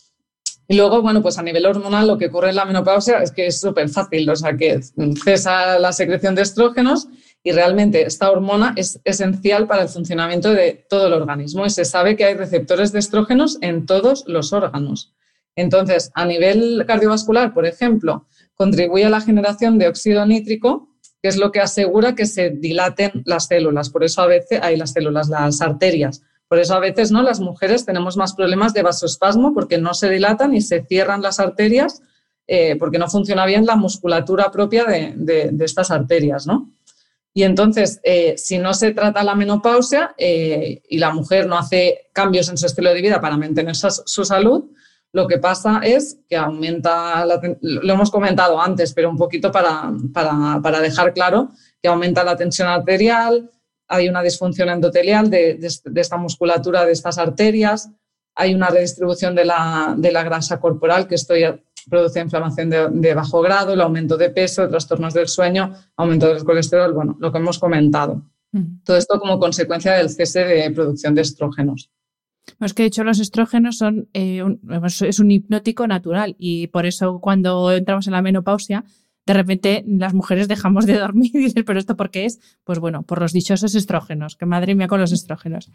Y 0.68 0.76
luego, 0.76 1.02
bueno, 1.02 1.22
pues 1.22 1.38
a 1.38 1.44
nivel 1.44 1.66
hormonal 1.66 2.08
lo 2.08 2.18
que 2.18 2.28
ocurre 2.28 2.50
en 2.50 2.56
la 2.56 2.66
menopausia 2.66 3.22
es 3.22 3.32
que 3.32 3.48
es 3.48 3.60
súper 3.60 3.90
fácil, 3.90 4.30
o 4.30 4.36
sea, 4.36 4.56
que 4.56 4.80
cesa 5.24 5.80
la 5.80 5.92
secreción 5.92 6.36
de 6.36 6.44
estrógenos 6.44 7.08
y 7.44 7.52
realmente 7.52 8.04
esta 8.04 8.32
hormona 8.32 8.74
es 8.78 9.02
esencial 9.04 9.68
para 9.68 9.84
el 9.84 9.90
funcionamiento 9.90 10.54
de 10.54 10.86
todo 10.90 11.08
el 11.08 11.14
organismo 11.14 11.66
y 11.66 11.70
se 11.70 11.86
sabe 11.86 12.16
que 12.16 12.26
hay 12.26 12.36
receptores 12.36 12.92
de 12.92 13.00
estrógenos 13.00 13.58
en 13.62 13.86
todos 13.86 14.24
los 14.28 14.54
órganos. 14.54 15.14
Entonces, 15.56 16.12
a 16.14 16.26
nivel 16.26 16.86
cardiovascular, 16.88 17.54
por 17.54 17.66
ejemplo, 17.66 18.28
contribuye 18.56 19.06
a 19.06 19.10
la 19.10 19.22
generación 19.22 19.78
de 19.78 19.88
óxido 19.88 20.26
nítrico, 20.26 20.91
que 21.22 21.30
es 21.30 21.38
lo 21.38 21.52
que 21.52 21.60
asegura 21.60 22.16
que 22.16 22.26
se 22.26 22.50
dilaten 22.50 23.24
las 23.26 23.48
células. 23.48 23.90
Por 23.90 24.04
eso 24.04 24.22
a 24.22 24.28
veces 24.28 24.60
hay 24.62 24.78
las 24.78 24.94
células, 24.94 25.30
las 25.30 25.62
arterias. 25.62 26.24
Por 26.48 26.60
eso 26.60 26.74
a 26.76 26.80
veces 26.80 27.12
no 27.12 27.22
las 27.22 27.40
mujeres 27.40 27.86
tenemos 27.86 28.18
más 28.18 28.34
problemas 28.34 28.74
de 28.74 28.82
vasoespasmo 28.82 29.54
porque 29.54 29.78
no 29.78 29.94
se 29.94 30.10
dilatan 30.10 30.54
y 30.54 30.62
se 30.62 30.84
cierran 30.84 31.22
las 31.22 31.40
arterias 31.40 32.02
eh, 32.54 32.76
porque 32.78 32.98
no 32.98 33.08
funciona 33.08 33.46
bien 33.46 33.66
la 33.66 33.78
musculatura 33.78 34.52
propia 34.52 34.84
de, 34.84 35.56
estas 35.62 35.90
arterias, 35.90 36.46
¿no? 36.48 36.70
Y 37.34 37.44
entonces, 37.44 38.02
eh, 38.04 38.34
si 38.38 38.58
no 38.58 38.74
se 38.74 38.92
trata 38.92 39.24
la 39.24 39.36
menopausia 39.36 40.14
eh, 40.18 40.82
y 40.90 40.98
la 40.98 41.14
mujer 41.14 41.48
no 41.48 41.58
hace 41.58 42.10
cambios 42.12 42.50
en 42.50 42.58
su 42.58 42.66
estilo 42.66 42.94
de 42.94 43.02
vida 43.02 43.22
para 43.22 43.38
mantener 43.38 43.74
su, 43.74 44.26
salud, 44.26 44.66
lo 45.14 45.28
que 45.28 45.40
pasa 45.40 45.82
es 45.84 46.20
que 46.30 46.38
aumenta, 46.38 47.26
lo 47.26 47.94
hemos 47.94 48.12
comentado 48.12 48.62
antes, 48.62 48.94
pero 48.94 49.10
un 49.10 49.18
poquito 49.18 49.52
para, 49.52 49.92
para, 50.14 50.80
dejar 50.80 51.14
claro, 51.14 51.50
que 51.82 51.90
aumenta 51.90 52.24
la 52.24 52.38
tensión 52.38 52.70
arterial, 52.70 53.50
hay 53.90 54.08
una 54.08 54.24
disfunción 54.24 54.70
endotelial 54.70 55.30
de, 55.30 55.56
de, 55.56 56.02
esta 56.02 56.16
musculatura 56.16 56.86
de 56.86 56.94
estas 56.94 57.18
arterias, 57.18 57.90
hay 58.36 58.56
una 58.56 58.70
redistribución 58.70 59.36
de 59.36 59.44
la, 59.44 59.96
de 59.98 60.12
la 60.14 60.24
grasa 60.24 60.62
corporal, 60.62 61.08
que 61.08 61.16
esto 61.16 61.36
ya 61.36 61.60
produce 61.90 62.22
inflamación 62.22 62.70
de, 62.70 63.14
bajo 63.14 63.42
grado, 63.42 63.74
el 63.74 63.82
aumento 63.82 64.16
de 64.16 64.30
peso, 64.30 64.70
trastornos 64.70 65.14
del 65.14 65.28
sueño, 65.28 65.74
aumento 65.98 66.34
del 66.34 66.44
colesterol, 66.46 66.94
bueno, 66.94 67.18
lo 67.20 67.32
que 67.32 67.38
hemos 67.38 67.60
comentado. 67.60 68.24
Todo 68.84 68.98
esto 68.98 69.20
como 69.20 69.40
consecuencia 69.40 69.94
del 69.94 70.10
cese 70.10 70.44
de 70.44 70.72
producción 70.72 71.16
de 71.16 71.22
estrógenos. 71.22 71.90
Es 72.60 72.74
que 72.74 72.84
de 72.84 72.88
hecho 72.88 73.04
los 73.04 73.20
estrógenos 73.20 73.78
son 73.78 74.10
eh, 74.14 74.44
es 75.02 75.20
un 75.20 75.32
hipnótico 75.32 75.88
natural 75.88 76.36
y 76.38 76.68
por 76.68 76.86
eso 76.86 77.20
cuando 77.20 77.72
entramos 77.72 78.08
en 78.08 78.14
la 78.14 78.22
menopausia 78.22 78.84
de 79.26 79.34
repente 79.34 79.84
las 79.88 80.14
mujeres 80.14 80.48
dejamos 80.48 80.86
de 80.86 80.98
dormir 80.98 81.32
y 81.34 81.40
dices, 81.40 81.64
pero 81.66 81.80
esto 81.80 81.96
por 81.96 82.10
qué 82.10 82.26
es? 82.26 82.40
Pues 82.64 82.80
bueno, 82.80 83.04
por 83.04 83.22
los 83.22 83.34
dichosos 83.34 83.76
estrógenos, 83.76 84.36
que 84.36 84.46
madre 84.46 84.76
mía 84.76 84.88
con 84.88 85.00
los 85.00 85.12
estrógenos. 85.12 85.72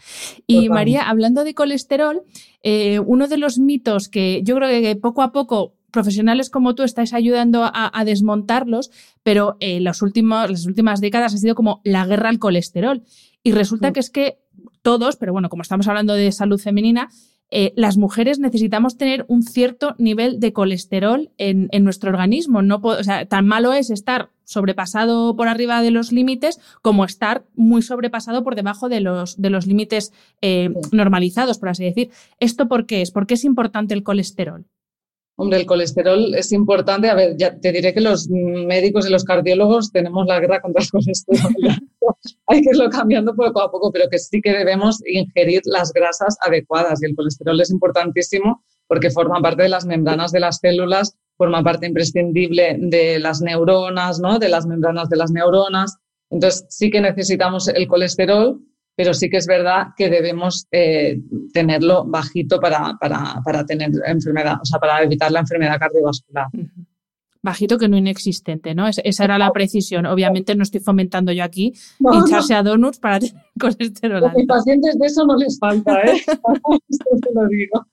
Y 0.47 0.69
María, 0.69 1.09
hablando 1.09 1.45
de 1.45 1.55
colesterol, 1.55 2.23
eh, 2.63 2.99
uno 3.01 3.29
de 3.29 3.39
los 3.39 3.59
mitos 3.59 4.09
que 4.09 4.43
yo 4.43 4.57
creo 4.57 4.69
que 4.69 4.97
poco 4.97 5.23
a 5.23 5.33
poco 5.33 5.75
profesionales 5.91 6.51
como 6.51 6.75
tú 6.75 6.83
estáis 6.83 7.15
ayudando 7.15 7.63
a, 7.73 8.05
desmontarlos, 8.05 8.91
pero 9.23 9.57
eh, 9.61 9.81
las 9.81 10.03
últimas 10.03 11.01
décadas 11.01 11.33
ha 11.33 11.39
sido 11.39 11.55
como 11.55 11.81
la 11.85 12.05
guerra 12.05 12.29
al 12.29 12.39
colesterol. 12.39 13.03
Y 13.43 13.53
resulta 13.53 13.93
que 13.93 14.01
es 14.01 14.11
que 14.11 14.41
todos, 14.87 15.17
pero 15.17 15.33
bueno, 15.33 15.49
como 15.49 15.63
estamos 15.63 15.89
hablando 15.89 16.15
de 16.15 16.31
salud 16.31 16.61
femenina, 16.61 17.09
eh, 17.51 17.73
las 17.75 17.97
mujeres 17.97 18.39
necesitamos 18.39 18.97
tener 18.97 19.25
un 19.27 19.43
cierto 19.43 19.97
nivel 19.99 20.39
de 20.39 20.53
colesterol 20.53 21.33
en, 21.39 21.69
nuestro 21.83 22.11
organismo. 22.11 22.63
No 22.63 22.77
o 22.81 23.03
sea, 23.03 23.27
tan 23.27 23.49
malo 23.49 23.73
es 23.73 23.91
estar 23.91 24.31
sobrepasado 24.45 25.35
por 25.35 25.49
arriba 25.49 25.83
de 25.83 25.91
los 25.91 26.13
límites 26.13 26.61
como 26.83 27.05
estar 27.05 27.43
muy 27.57 27.83
sobrepasado 27.83 28.45
por 28.45 28.55
debajo 28.55 28.89
de 28.89 29.01
los, 29.01 29.43
de 29.43 29.51
los 29.51 29.67
límites 29.67 30.13
eh, 30.41 30.71
normalizados, 30.93 31.59
por 31.59 31.71
así 31.71 31.83
decir. 31.83 32.11
¿Esto 32.39 32.69
por 32.69 32.87
qué 32.87 33.03
es? 33.03 33.11
¿Por 33.11 33.27
qué 33.27 33.35
es 33.35 33.45
importante 33.45 33.93
el 33.93 34.05
colesterol? 34.05 34.67
Hombre, 35.39 35.59
el 35.59 35.67
colesterol 35.67 36.35
es 36.35 36.51
importante. 36.53 37.11
A 37.11 37.15
ver, 37.15 37.37
ya 37.37 37.59
te 37.59 37.71
diré 37.71 37.93
que 37.93 38.01
los 38.01 38.29
médicos 38.31 39.07
y 39.07 39.11
los 39.11 39.25
cardiólogos 39.25 39.93
tenemos 39.93 40.27
la 40.27 40.41
guerra 40.41 40.63
contra 40.63 40.83
el 40.83 40.91
colesterol. 40.91 41.53
Hay 42.47 42.63
que 42.63 42.71
irlo 42.71 42.89
cambiando 42.89 43.35
poco 43.35 43.61
a 43.61 43.71
poco, 43.71 43.93
pero 43.93 44.09
que 44.11 44.19
sí 44.19 44.41
que 44.41 44.53
debemos 44.53 44.99
ingerir 45.07 45.61
las 45.67 45.93
grasas 45.93 46.39
adecuadas. 46.41 47.03
Y 47.03 47.07
el 47.07 47.15
colesterol 47.15 47.61
es 47.61 47.71
importantísimo 47.71 48.65
porque 48.89 49.11
forma 49.11 49.41
parte 49.43 49.65
de 49.65 49.69
las 49.69 49.85
membranas 49.85 50.33
de 50.33 50.41
las 50.41 50.59
células, 50.59 51.17
forma 51.37 51.63
parte 51.63 51.87
imprescindible 51.87 52.77
de 52.81 53.19
las 53.19 53.43
neuronas, 53.43 54.21
¿no? 54.21 54.39
De 54.39 54.49
las 54.49 54.67
membranas 54.67 55.11
de 55.11 55.17
las 55.17 55.31
neuronas. 55.33 55.99
Entonces, 56.31 56.65
sí 56.71 56.91
que 56.91 57.01
necesitamos 57.01 57.69
el 57.69 57.87
colesterol 57.89 58.61
pero 58.97 59.13
sí 59.13 59.29
que 59.29 59.37
es 59.37 59.47
verdad 59.47 59.89
que 59.97 60.09
debemos 60.09 60.67
eh, 60.73 61.21
tenerlo 61.53 62.05
bajito 62.07 62.59
para, 62.59 62.97
para, 62.99 63.65
tener 63.67 63.91
enfermedad, 64.07 64.57
o 64.61 64.65
sea, 64.65 64.81
para 64.81 65.03
evitar 65.03 65.31
la 65.31 65.41
enfermedad 65.41 65.79
cardiovascular. 65.79 66.47
Bajito 67.43 67.79
que 67.79 67.89
no 67.89 67.97
inexistente, 67.97 68.75
¿no? 68.75 68.89
esa 68.89 69.25
era 69.25 69.39
la 69.39 69.53
precisión. 69.53 70.07
Obviamente 70.07 70.57
no 70.57 70.65
estoy 70.65 70.81
fomentando 70.81 71.31
yo 71.31 71.45
aquí 71.45 71.75
hincharse 72.01 72.55
a 72.55 72.63
donuts 72.63 72.99
para 72.99 73.21
tener 73.21 73.37
colesterol 73.61 74.17
alto. 74.17 74.29
A 74.29 74.35
mis 74.35 74.47
pacientes 74.47 74.99
de 74.99 75.07
eso 75.07 75.25
no 75.27 75.37
les 75.37 75.57
falta, 75.59 76.01
¿eh? 76.03 76.23
te 76.27 77.35
lo 77.35 77.47
digo. 77.47 77.87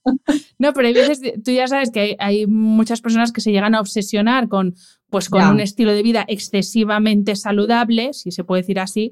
No, 0.58 0.74
pero 0.74 0.88
hay 0.88 0.94
veces, 0.94 1.22
tú 1.44 1.52
ya 1.52 1.68
sabes 1.68 1.92
que 1.92 2.00
hay, 2.00 2.16
hay 2.18 2.48
muchas 2.48 3.02
personas 3.02 3.32
que 3.32 3.42
se 3.42 3.52
llegan 3.52 3.76
a 3.76 3.82
obsesionar 3.82 4.48
con, 4.48 4.74
pues, 5.12 5.30
con 5.30 5.46
un 5.48 5.60
estilo 5.60 5.92
de 5.92 6.02
vida 6.02 6.26
excesivamente 6.28 7.36
saludable, 7.36 8.14
si 8.14 8.32
se 8.32 8.44
puede 8.44 8.64
decir 8.64 8.80
así, 8.80 9.12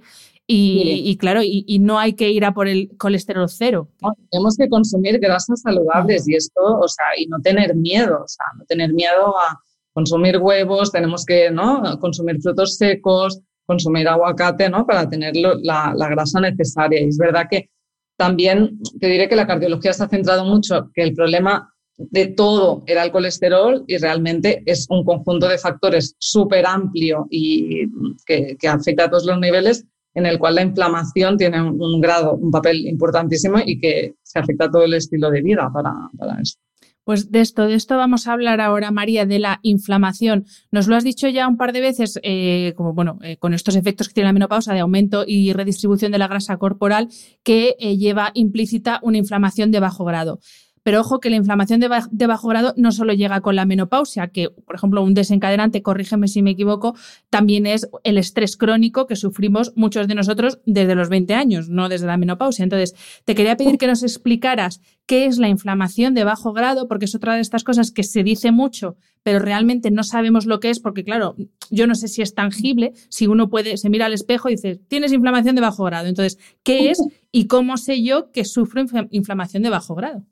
y, 0.54 1.18
claro, 1.18 1.42
y, 1.44 1.80
no 1.80 2.00
hay 2.00 2.14
que 2.14 2.30
ir 2.30 2.44
a 2.46 2.54
por 2.54 2.68
el 2.68 2.90
colesterol 2.98 3.48
cero. 3.50 3.90
tenemos 4.30 4.58
que 4.58 4.68
consumir 4.68 5.20
grasas 5.20 5.62
saludables 5.62 6.28
y 6.28 6.36
esto, 6.36 6.62
o 6.62 6.88
sea, 6.88 7.06
y 7.18 7.28
no 7.28 7.40
tener 7.40 7.76
miedo, 7.76 8.24
o 8.24 8.28
sea, 8.28 8.46
no 8.58 8.66
tener 8.66 8.94
miedo 8.94 9.38
a 9.40 9.60
consumir 9.94 10.38
huevos, 10.38 10.92
tenemos 10.92 11.26
que, 11.26 11.52
¿no? 11.52 11.98
Consumir 12.00 12.42
frutos 12.42 12.78
secos, 12.78 13.40
consumir 13.66 14.08
aguacate, 14.08 14.70
¿no? 14.70 14.86
Para 14.86 15.10
tener 15.10 15.36
la, 15.36 15.94
la, 15.96 16.10
grasa 16.10 16.40
necesaria. 16.42 17.02
Y 17.02 17.08
es 17.08 17.18
verdad 17.18 17.48
que 17.50 17.70
también 18.18 18.80
te 19.00 19.08
diré 19.08 19.30
que 19.30 19.36
la 19.36 19.48
cardiología 19.48 19.94
se 19.94 20.04
ha 20.04 20.10
centrado 20.10 20.46
mucho, 20.46 20.90
que 20.94 21.04
el 21.04 21.14
problema 21.14 21.74
de 21.98 22.28
todo 22.28 22.84
era 22.88 23.04
el 23.04 23.12
colesterol 23.12 23.84
y 23.88 23.98
realmente 23.98 24.64
es 24.66 24.88
un 24.90 25.06
conjunto 25.06 25.48
de 25.48 25.58
factores 25.58 26.16
súper 26.18 26.66
amplio 26.66 27.28
y 27.30 27.88
que, 28.26 28.58
que 28.60 28.68
afecta 28.68 29.06
a 29.06 29.10
todos 29.10 29.26
los 29.26 29.40
niveles 29.40 29.86
en 30.13 30.26
el 30.26 30.39
cual 30.39 30.56
la 30.56 30.63
inflamación 30.63 31.38
tiene 31.38 31.62
un, 31.62 32.02
grado, 32.02 32.36
un 32.36 32.52
papel 32.52 32.88
importantísimo 32.88 33.60
y 33.65 33.80
que 33.80 34.15
se 34.21 34.39
afecta 34.39 34.65
a 34.65 34.71
todo 34.71 34.84
el 34.84 34.93
estilo 34.93 35.30
de 35.30 35.41
vida 35.41 35.69
para, 35.74 35.93
para 36.17 36.41
esto. 36.41 36.62
Pues 37.04 37.32
de 37.32 37.41
esto, 37.41 37.65
de 37.65 37.74
esto 37.74 37.97
vamos 37.97 38.28
a 38.28 38.34
hablar 38.34 38.62
ahora, 38.62 38.91
María, 38.91 39.26
de 39.26 39.39
la 39.39 39.60
inflamación. 39.63 40.45
Nos 40.71 40.88
lo 40.88 40.95
has 40.95 41.04
dicho 41.04 41.28
ya 41.28 41.47
un 41.47 41.58
par 41.58 41.74
de 41.74 41.82
veces, 41.82 42.19
eh, 42.21 42.74
como 42.78 42.93
bueno, 42.93 43.17
eh, 43.24 43.38
con 43.38 43.56
estos 43.56 43.76
efectos 43.76 44.08
que 44.08 44.13
tiene 44.13 44.30
la 44.30 44.34
menopausa 44.34 44.74
de 44.74 44.82
aumento 44.82 45.24
y 45.26 45.52
redistribución 45.52 46.12
de 46.12 46.19
la 46.19 46.28
grasa 46.28 46.58
corporal, 46.58 47.10
que 47.43 47.76
eh, 47.80 47.97
lleva 47.97 48.32
implícita 48.36 49.00
una 49.02 49.17
inflamación 49.17 49.71
de 49.71 49.80
bajo 49.80 50.06
grado. 50.06 50.39
Pero 50.84 51.02
ojo 51.02 51.20
que 51.20 51.30
la 51.30 51.36
inflamación 51.36 51.80
de, 51.80 52.28
bajo 52.28 52.48
grado 52.48 52.74
no 52.76 52.91
solo 52.91 53.13
llega 53.13 53.41
con 53.41 53.56
la 53.56 53.65
menopausia, 53.65 54.28
que, 54.30 54.50
por 54.50 54.76
ejemplo, 54.76 55.04
un 55.04 55.13
desencadenante, 55.13 55.82
corrígeme 55.82 56.28
si 56.28 56.41
me 56.41 56.52
equivoco, 56.52 56.96
también 57.30 57.65
es 57.67 57.88
el 58.04 58.17
estrés 58.17 58.58
crónico 58.58 59.06
que 59.06 59.15
sufrimos 59.15 59.74
muchos 59.76 60.08
de 60.08 60.15
nosotros 60.15 60.60
desde 60.65 60.96
los 60.96 61.10
20 61.10 61.34
años, 61.36 61.70
no 61.70 61.89
desde 61.89 62.08
la 62.08 62.17
menopausia. 62.17 62.63
Entonces, 62.63 62.96
te 63.26 63.36
quería 63.36 63.58
pedir 63.58 63.78
que 63.78 63.88
nos 63.88 64.04
explicaras 64.04 64.82
qué 65.06 65.26
es 65.26 65.38
la 65.38 65.50
inflamación 65.50 66.13
de 66.13 66.24
bajo 66.24 66.54
grado, 66.54 66.88
porque 66.88 67.06
es 67.06 67.15
otra 67.15 67.36
de 67.36 67.41
estas 67.41 67.63
cosas 67.63 67.91
que 67.91 68.04
se 68.04 68.24
dice 68.24 68.52
mucho, 68.52 68.96
pero 69.24 69.39
realmente 69.39 69.91
no 69.91 70.04
sabemos 70.04 70.46
lo 70.46 70.60
que 70.60 70.70
es, 70.70 70.80
porque 70.80 71.04
claro, 71.04 71.36
yo 71.70 71.86
no 71.86 71.96
sé 71.96 72.08
si 72.08 72.22
es 72.22 72.34
tangible, 72.34 72.94
si 73.10 73.28
uno 73.28 73.50
puede, 73.50 73.78
se 73.78 73.89
mira 73.89 74.08
al 74.08 74.13
espejo 74.13 74.50
y 74.50 74.54
dice, 74.54 74.80
tienes 74.88 75.12
inflamación 75.12 75.56
de 75.56 75.62
bajo 75.62 75.84
grado. 75.84 76.08
Entonces, 76.08 76.39
¿qué 76.63 76.89
es 76.89 77.00
y 77.32 77.48
cómo 77.48 77.78
sé 77.78 78.02
yo 78.02 78.32
que 78.32 78.46
sufro 78.46 78.84
inflamación 79.12 79.63
de 79.63 79.70
bajo 79.70 79.96
grado? 79.96 80.26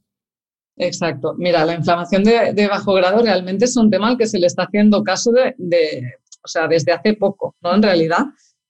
Exacto. 0.80 1.36
Mira, 1.38 1.66
la 1.66 1.76
inflamación 1.76 2.24
de, 2.24 2.68
bajo 2.70 2.94
grado 2.94 3.22
realmente 3.22 3.66
es 3.66 3.76
un 3.76 3.90
tema 3.92 4.08
al 4.08 4.18
que 4.18 4.26
se 4.26 4.40
le 4.40 4.48
está 4.48 4.64
haciendo 4.64 5.04
caso 5.04 5.32
de, 5.32 5.54
o 6.42 6.48
sea, 6.48 6.70
desde 6.70 6.94
hace 6.94 7.16
poco, 7.16 7.58
¿no? 7.62 7.76
En 7.76 7.84
realidad, 7.84 8.20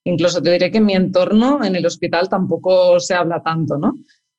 incluso 0.02 0.42
te 0.42 0.50
diré 0.50 0.72
que 0.72 0.78
en 0.78 0.86
mi 0.86 0.94
entorno, 0.94 1.64
en 1.64 1.76
el 1.76 1.86
hospital, 1.86 2.28
tampoco 2.28 2.98
se 2.98 3.14
habla 3.14 3.40
tanto, 3.44 3.78
¿no? 3.78 3.94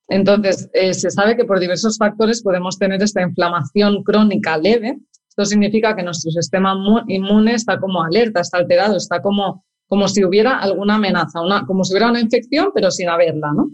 Entonces, 0.09 0.69
eh, 0.73 0.93
se 0.93 1.09
sabe 1.11 1.37
que 1.37 1.45
por 1.45 1.61
diversos 1.61 1.97
factores 1.97 2.43
podemos 2.43 2.77
tener 2.77 3.01
esta 3.01 3.21
inflamación 3.21 4.03
crónica 4.03 4.57
leve. 4.57 4.99
Esto 5.29 5.45
significa 5.45 5.95
que 5.95 6.03
nuestro 6.03 6.29
sistema 6.29 6.75
inmune 7.07 7.53
está 7.53 7.79
como 7.79 8.03
alerta, 8.03 8.41
está 8.41 8.57
alterado, 8.57 8.97
está 8.97 9.21
como, 9.21 9.63
como 9.87 10.09
si 10.09 10.25
hubiera 10.25 10.59
alguna 10.59 10.95
amenaza, 10.95 11.39
una, 11.39 11.65
como 11.65 11.85
si 11.85 11.93
hubiera 11.93 12.09
una 12.09 12.19
infección, 12.19 12.71
pero 12.75 12.91
sin 12.91 13.07
haberla, 13.07 13.53
¿no? 13.53 13.71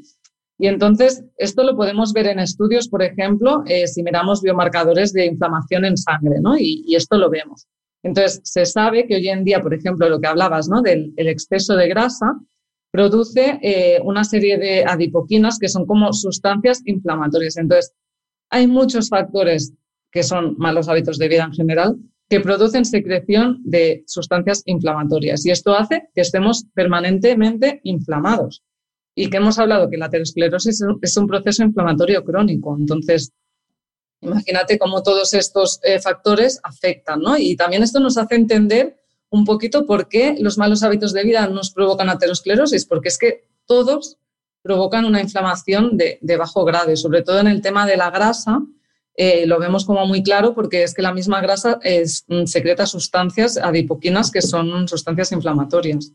Y 0.59 0.67
entonces, 0.67 1.23
esto 1.37 1.63
lo 1.63 1.75
podemos 1.75 2.13
ver 2.13 2.27
en 2.27 2.39
estudios, 2.39 2.87
por 2.87 3.03
ejemplo, 3.03 3.63
eh, 3.67 3.87
si 3.87 4.01
miramos 4.01 4.41
biomarcadores 4.41 5.13
de 5.13 5.25
inflamación 5.25 5.85
en 5.85 5.97
sangre, 5.97 6.39
¿no? 6.41 6.57
Y, 6.57 6.95
esto 6.95 7.17
lo 7.17 7.29
vemos. 7.29 7.67
Entonces, 8.03 8.41
se 8.43 8.65
sabe 8.65 9.05
que 9.05 9.15
hoy 9.15 9.29
en 9.29 9.43
día, 9.43 9.61
por 9.61 9.73
ejemplo, 9.73 10.09
lo 10.09 10.19
que 10.19 10.27
hablabas, 10.27 10.67
¿no? 10.67 10.81
Del 10.81 11.13
exceso 11.17 11.75
de 11.75 11.87
grasa, 11.87 12.39
produce 12.91 13.59
eh, 13.61 13.99
una 14.03 14.23
serie 14.23 14.57
de 14.57 14.83
adipoquinas 14.83 15.59
que 15.59 15.69
son 15.69 15.85
como 15.85 16.11
sustancias 16.13 16.81
inflamatorias. 16.85 17.57
Entonces, 17.57 17.93
hay 18.49 18.65
muchos 18.65 19.09
factores 19.09 19.73
que 20.11 20.23
son 20.23 20.55
malos 20.57 20.89
hábitos 20.89 21.19
de 21.19 21.27
vida 21.27 21.43
en 21.43 21.53
general 21.53 21.97
que 22.29 22.39
producen 22.39 22.85
secreción 22.85 23.61
de 23.63 24.03
sustancias 24.07 24.63
inflamatorias 24.65 25.45
y 25.45 25.51
esto 25.51 25.73
hace 25.73 26.09
que 26.13 26.21
estemos 26.21 26.65
permanentemente 26.73 27.79
inflamados 27.83 28.63
y 29.17 29.31
que 29.31 29.37
hemos 29.37 29.57
hablado 29.57 29.89
que 29.89 29.97
la 29.97 30.05
aterosclerosis 30.05 30.83
es 31.01 31.17
un 31.17 31.25
proceso 31.25 31.63
inflamatorio 31.63 32.23
crónico. 32.23 32.77
Entonces, 32.79 33.33
imagínate 34.21 34.77
cómo 34.77 35.01
todos 35.01 35.33
estos 35.33 35.79
eh, 35.83 35.99
factores 35.99 36.59
afectan, 36.61 37.21
¿no? 37.21 37.35
Y 37.35 37.55
también 37.55 37.81
esto 37.81 37.99
nos 37.99 38.19
hace 38.19 38.35
entender 38.35 38.95
un 39.31 39.43
poquito 39.43 39.87
por 39.87 40.07
qué 40.07 40.35
los 40.39 40.59
malos 40.59 40.83
hábitos 40.83 41.13
de 41.13 41.23
vida 41.23 41.47
nos 41.47 41.71
provocan 41.71 42.09
aterosclerosis, 42.09 42.85
porque 42.85 43.07
es 43.07 43.17
que 43.17 43.47
todos 43.65 44.19
provocan 44.61 45.03
una 45.03 45.19
inflamación 45.19 45.97
de, 45.97 46.19
bajo 46.37 46.63
grado 46.63 46.91
y 46.91 46.97
sobre 46.97 47.23
todo 47.23 47.39
en 47.39 47.47
el 47.47 47.63
tema 47.63 47.87
de 47.87 47.97
la 47.97 48.11
grasa, 48.11 48.61
eh, 49.15 49.47
lo 49.47 49.57
vemos 49.57 49.83
como 49.83 50.05
muy 50.05 50.21
claro 50.21 50.53
porque 50.53 50.83
es 50.83 50.93
que 50.93 51.01
la 51.01 51.11
misma 51.11 51.41
grasa 51.41 51.79
es, 51.81 52.23
mm, 52.27 52.45
secreta 52.45 52.85
sustancias 52.85 53.57
adipoquinas 53.57 54.29
que 54.29 54.43
son 54.43 54.87
sustancias 54.87 55.31
inflamatorias. 55.31 56.13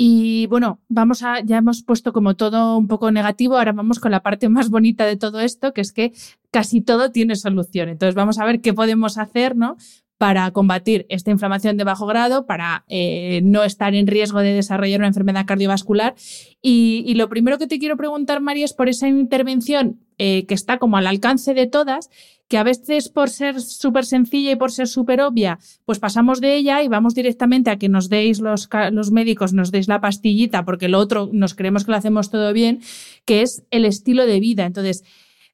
Y 0.00 0.46
bueno, 0.46 0.80
vamos 0.88 1.24
a, 1.24 1.40
ya 1.40 1.58
hemos 1.58 1.82
puesto 1.82 2.12
como 2.12 2.36
todo 2.36 2.78
un 2.78 2.86
poco 2.86 3.10
negativo, 3.10 3.58
ahora 3.58 3.72
vamos 3.72 3.98
con 3.98 4.12
la 4.12 4.22
parte 4.22 4.48
más 4.48 4.70
bonita 4.70 5.04
de 5.04 5.16
todo 5.16 5.40
esto, 5.40 5.72
que 5.72 5.80
es 5.80 5.92
que 5.92 6.12
casi 6.52 6.80
todo 6.80 7.10
tiene 7.10 7.34
solución. 7.34 7.88
Entonces 7.88 8.14
vamos 8.14 8.38
a 8.38 8.44
ver 8.44 8.60
qué 8.60 8.72
podemos 8.72 9.18
hacer, 9.18 9.56
¿no? 9.56 9.76
para 10.18 10.50
combatir 10.50 11.06
esta 11.08 11.30
inflamación 11.30 11.76
de 11.76 11.84
bajo 11.84 12.06
grado, 12.06 12.44
para 12.44 12.84
eh, 12.88 13.40
no 13.44 13.62
estar 13.62 13.94
en 13.94 14.08
riesgo 14.08 14.40
de 14.40 14.52
desarrollar 14.52 15.00
una 15.00 15.08
enfermedad 15.08 15.46
cardiovascular. 15.46 16.16
Y, 16.60 17.14
lo 17.14 17.28
primero 17.28 17.56
que 17.56 17.68
te 17.68 17.78
quiero 17.78 17.96
preguntar, 17.96 18.40
María, 18.40 18.64
es 18.64 18.72
por 18.72 18.88
esa 18.88 19.08
intervención 19.08 20.00
eh, 20.18 20.46
que 20.46 20.54
está 20.54 20.78
como 20.78 20.96
al 20.96 21.06
alcance 21.06 21.54
de 21.54 21.66
todas, 21.66 22.10
que 22.48 22.58
a 22.58 22.62
veces 22.62 23.08
por 23.08 23.28
ser 23.28 23.60
súper 23.60 24.04
sencilla 24.04 24.52
y 24.52 24.56
por 24.56 24.72
ser 24.72 24.88
súper 24.88 25.20
obvia, 25.20 25.58
pues 25.84 25.98
pasamos 25.98 26.40
de 26.40 26.56
ella 26.56 26.82
y 26.82 26.88
vamos 26.88 27.14
directamente 27.14 27.70
a 27.70 27.78
que 27.78 27.88
nos 27.88 28.08
deis 28.08 28.40
los, 28.40 28.68
los 28.92 29.10
médicos, 29.10 29.52
nos 29.52 29.70
deis 29.70 29.86
la 29.86 30.00
pastillita, 30.00 30.64
porque 30.64 30.88
lo 30.88 30.98
otro 30.98 31.28
nos 31.32 31.54
creemos 31.54 31.84
que 31.84 31.90
lo 31.90 31.98
hacemos 31.98 32.30
todo 32.30 32.52
bien, 32.52 32.80
que 33.26 33.42
es 33.42 33.64
el 33.70 33.84
estilo 33.84 34.26
de 34.26 34.40
vida. 34.40 34.64
Entonces, 34.64 35.04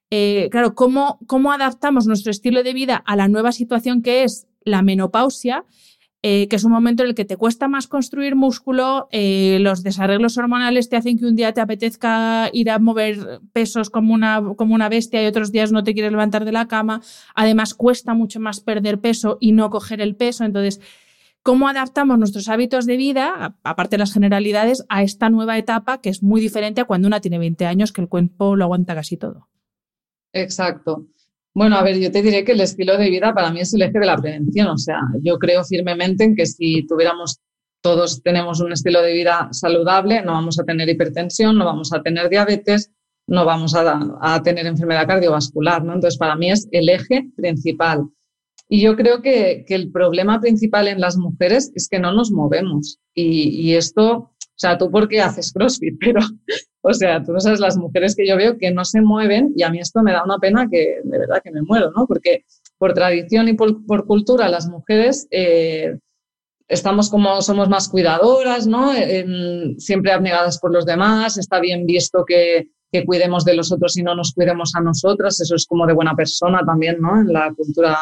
eh, 0.09 0.47
claro, 0.51 0.73
¿cómo, 0.73 1.19
¿cómo 1.27 1.51
adaptamos 1.51 2.07
nuestro 2.07 2.31
estilo 2.31 2.63
de 2.63 2.73
vida 2.73 2.95
a 3.05 3.15
la 3.15 3.27
nueva 3.27 3.51
situación 3.51 4.01
que 4.01 4.23
es 4.23 4.47
la 4.63 4.81
menopausia, 4.81 5.65
eh, 6.27 6.47
que 6.47 6.55
es 6.55 6.63
un 6.63 6.71
momento 6.71 7.03
en 7.03 7.09
el 7.09 7.13
que 7.13 7.23
te 7.23 7.37
cuesta 7.37 7.67
más 7.67 7.85
construir 7.85 8.35
músculo, 8.35 9.07
eh, 9.11 9.59
los 9.61 9.83
desarreglos 9.83 10.39
hormonales 10.39 10.89
te 10.89 10.95
hacen 10.95 11.19
que 11.19 11.25
un 11.27 11.35
día 11.35 11.53
te 11.53 11.61
apetezca 11.61 12.49
ir 12.51 12.71
a 12.71 12.79
mover 12.79 13.41
pesos 13.53 13.91
como 13.91 14.11
una, 14.11 14.41
como 14.55 14.73
una 14.73 14.89
bestia 14.89 15.21
y 15.21 15.27
otros 15.27 15.51
días 15.51 15.71
no 15.71 15.83
te 15.83 15.93
quieres 15.93 16.11
levantar 16.11 16.43
de 16.43 16.51
la 16.51 16.67
cama. 16.67 17.03
Además, 17.35 17.75
cuesta 17.75 18.15
mucho 18.15 18.39
más 18.39 18.59
perder 18.59 18.99
peso 19.01 19.37
y 19.39 19.51
no 19.51 19.69
coger 19.69 20.01
el 20.01 20.15
peso. 20.15 20.43
Entonces, 20.45 20.81
¿cómo 21.43 21.67
adaptamos 21.67 22.17
nuestros 22.17 22.49
hábitos 22.49 22.87
de 22.87 22.97
vida, 22.97 23.55
aparte 23.61 23.93
de 23.93 23.99
las 23.99 24.11
generalidades, 24.11 24.83
a 24.89 25.03
esta 25.03 25.29
nueva 25.29 25.59
etapa 25.59 26.01
que 26.01 26.09
es 26.09 26.23
muy 26.23 26.41
diferente 26.41 26.81
a 26.81 26.85
cuando 26.85 27.07
una 27.07 27.21
tiene 27.21 27.37
20 27.37 27.67
años, 27.67 27.91
que 27.91 28.01
el 28.01 28.09
cuerpo 28.09 28.55
lo 28.55 28.63
aguanta 28.63 28.95
casi 28.95 29.15
todo? 29.15 29.47
Exacto. 30.33 31.05
Bueno, 31.55 31.77
a 31.77 31.83
ver, 31.83 31.97
yo 31.97 32.11
te 32.11 32.21
diré 32.21 32.43
que 32.43 32.51
el 32.51 32.59
estilo 32.59 32.97
de 32.97 33.09
vida 33.09 33.33
para 33.33 33.49
mí 33.49 33.61
es 33.61 33.73
el 33.73 33.81
eje 33.81 33.97
de 33.97 34.05
la 34.05 34.17
prevención. 34.17 34.67
O 34.67 34.77
sea, 34.77 34.99
yo 35.21 35.39
creo 35.39 35.63
firmemente 35.63 36.25
en 36.25 36.35
que 36.35 36.45
si 36.45 36.85
tuviéramos, 36.85 37.39
todos 37.81 38.21
tenemos 38.21 38.59
un 38.59 38.73
estilo 38.73 39.01
de 39.01 39.13
vida 39.13 39.47
saludable, 39.51 40.21
no 40.21 40.33
vamos 40.33 40.59
a 40.59 40.65
tener 40.65 40.89
hipertensión, 40.89 41.57
no 41.57 41.63
vamos 41.63 41.93
a 41.93 42.01
tener 42.01 42.27
diabetes, 42.27 42.91
no 43.27 43.45
vamos 43.45 43.73
a, 43.73 44.41
tener 44.43 44.65
enfermedad 44.65 45.07
cardiovascular. 45.07 45.81
¿no? 45.81 45.93
Entonces, 45.93 46.17
para 46.17 46.35
mí 46.35 46.51
es 46.51 46.67
el 46.71 46.89
eje 46.89 47.29
principal. 47.37 48.09
Y 48.67 48.81
yo 48.81 48.97
creo 48.97 49.21
que, 49.21 49.63
el 49.69 49.91
problema 49.91 50.41
principal 50.41 50.89
en 50.89 50.99
las 50.99 51.15
mujeres 51.15 51.71
es 51.73 51.87
que 51.87 51.99
no 51.99 52.11
nos 52.11 52.31
movemos. 52.31 52.99
Y, 53.13 53.61
y 53.61 53.75
esto 53.75 54.35
o 54.55 54.57
sea, 54.57 54.77
tú 54.77 54.89
por 54.89 55.09
qué 55.09 55.19
haces 55.21 55.51
CrossFit, 55.51 55.97
pero, 55.99 56.21
o 56.87 56.93
sea, 56.93 57.23
tú 57.23 57.31
no 57.33 57.39
sabes 57.39 57.59
las 57.59 57.77
mujeres 57.77 58.15
que 58.15 58.27
yo 58.27 58.37
veo 58.37 58.57
que 58.57 58.71
no 58.71 58.85
se 58.85 59.01
mueven 59.01 59.53
y 59.55 59.63
a 59.63 59.71
mí 59.71 59.79
esto 59.79 60.03
me 60.03 60.11
da 60.11 60.23
una 60.23 60.37
pena 60.37 60.67
que 60.69 60.99
de 61.03 61.17
verdad 61.17 61.41
que 61.43 61.51
me 61.51 61.63
muero, 61.63 61.91
¿no? 61.95 62.05
Porque 62.05 62.45
por 62.77 62.93
tradición 62.93 63.47
y 63.47 63.53
por, 63.53 64.05
cultura 64.05 64.49
las 64.49 64.67
mujeres 64.67 65.27
eh, 65.31 65.97
estamos 66.67 67.09
como, 67.09 67.41
somos 67.41 67.69
más 67.69 67.89
cuidadoras, 67.89 68.67
¿no? 68.67 68.91
siempre 69.79 70.11
abnegadas 70.11 70.59
por 70.59 70.71
los 70.71 70.85
demás, 70.85 71.37
está 71.39 71.59
bien 71.59 71.87
visto 71.87 72.23
que, 72.23 72.69
que 72.91 73.03
cuidemos 73.03 73.45
de 73.45 73.55
los 73.55 73.71
otros 73.71 73.97
y 73.97 74.03
no 74.03 74.13
nos 74.13 74.33
cuidemos 74.33 74.75
a 74.75 74.81
nosotras, 74.81 75.41
eso 75.41 75.55
es 75.55 75.65
como 75.65 75.87
de 75.87 75.93
buena 75.93 76.15
persona 76.15 76.61
también, 76.65 76.97
¿no? 77.01 77.19
En 77.19 77.33
la 77.33 77.51
cultura 77.53 77.97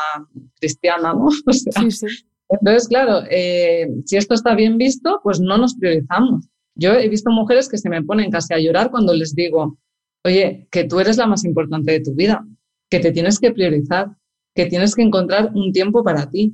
cristiana, 0.59 1.13
¿no? 1.13 1.29
sí, 1.51 1.91
sí. 1.91 2.07
Entonces, 2.49 2.87
claro, 2.87 3.21
eh, 3.29 3.87
si 4.05 4.17
esto 4.17 4.33
está 4.33 4.53
bien 4.55 4.77
visto, 4.77 5.21
pues 5.23 5.39
no 5.39 5.57
nos 5.57 5.75
priorizamos. 5.75 6.47
Yo 6.75 6.93
he 6.93 7.07
visto 7.07 7.29
mujeres 7.31 7.69
que 7.69 7.77
se 7.77 7.89
me 7.89 8.03
ponen 8.03 8.31
casi 8.31 8.53
a 8.53 8.59
llorar 8.59 8.91
cuando 8.91 9.13
les 9.13 9.35
digo, 9.35 9.77
oye, 10.25 10.67
que 10.71 10.85
tú 10.85 10.99
eres 10.99 11.17
la 11.17 11.27
más 11.27 11.43
importante 11.45 11.91
de 11.91 11.99
tu 12.01 12.13
vida, 12.13 12.45
que 12.89 12.99
te 12.99 13.11
tienes 13.11 13.39
que 13.39 13.51
priorizar, 13.51 14.15
que 14.55 14.65
tienes 14.65 14.95
que 14.95 15.01
encontrar 15.01 15.51
un 15.53 15.71
tiempo 15.71 16.03
para 16.03 16.29
ti. 16.29 16.53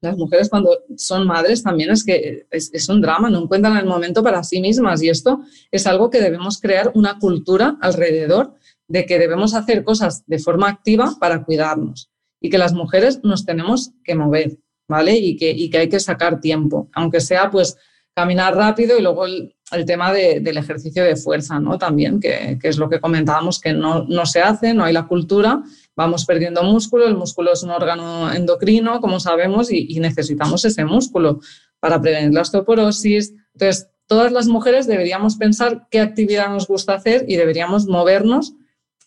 Las 0.00 0.16
mujeres 0.16 0.48
cuando 0.48 0.70
son 0.96 1.26
madres 1.26 1.62
también 1.62 1.90
es 1.90 2.04
que 2.04 2.46
es, 2.50 2.88
un 2.88 3.00
drama, 3.00 3.30
no 3.30 3.42
encuentran 3.42 3.76
el 3.76 3.86
momento 3.86 4.22
para 4.22 4.44
sí 4.44 4.60
mismas 4.60 5.02
y 5.02 5.08
esto 5.08 5.40
es 5.72 5.86
algo 5.88 6.08
que 6.08 6.20
debemos 6.20 6.60
crear 6.60 6.92
una 6.94 7.18
cultura 7.18 7.76
alrededor 7.80 8.54
de 8.86 9.06
que 9.06 9.18
debemos 9.18 9.54
hacer 9.54 9.82
cosas 9.82 10.24
de 10.26 10.38
forma 10.38 10.68
activa 10.68 11.16
para 11.18 11.44
cuidarnos 11.44 12.10
y 12.40 12.48
que 12.48 12.58
las 12.58 12.74
mujeres 12.74 13.20
nos 13.24 13.44
tenemos 13.44 13.90
que 14.04 14.14
mover. 14.14 14.58
¿vale? 14.88 15.16
Y 15.16 15.36
que, 15.36 15.50
y 15.50 15.70
que 15.70 15.78
hay 15.78 15.88
que 15.88 16.00
sacar 16.00 16.40
tiempo, 16.40 16.88
aunque 16.94 17.20
sea 17.20 17.50
pues 17.50 17.76
caminar 18.18 18.56
rápido 18.56 18.98
y 18.98 19.02
luego 19.02 19.26
el, 19.26 19.54
tema 19.86 20.12
del 20.12 20.56
ejercicio 20.56 21.04
de 21.04 21.14
fuerza, 21.14 21.60
¿no? 21.60 21.78
También, 21.78 22.18
que, 22.18 22.58
que, 22.60 22.66
es 22.66 22.76
lo 22.76 22.88
que 22.88 22.98
comentábamos, 22.98 23.60
que 23.60 23.72
no, 23.72 24.06
no 24.08 24.26
se 24.26 24.40
hace, 24.40 24.74
no 24.74 24.82
hay 24.82 24.92
la 24.92 25.06
cultura, 25.06 25.62
vamos 25.94 26.24
perdiendo 26.24 26.64
músculo, 26.64 27.06
el 27.06 27.16
músculo 27.16 27.52
es 27.52 27.62
un 27.62 27.70
órgano 27.70 28.32
endocrino, 28.32 29.00
como 29.00 29.20
sabemos, 29.20 29.70
y, 29.70 29.86
y 29.88 30.00
necesitamos 30.00 30.64
ese 30.64 30.84
músculo 30.84 31.38
para 31.78 32.00
prevenir 32.00 32.34
la 32.34 32.40
osteoporosis. 32.40 33.34
Entonces, 33.54 33.88
todas 34.08 34.32
las 34.32 34.48
mujeres 34.48 34.88
deberíamos 34.88 35.36
pensar 35.36 35.86
qué 35.88 36.00
actividad 36.00 36.48
nos 36.48 36.66
gusta 36.66 36.94
hacer 36.94 37.24
y 37.28 37.36
deberíamos 37.36 37.86
movernos 37.86 38.54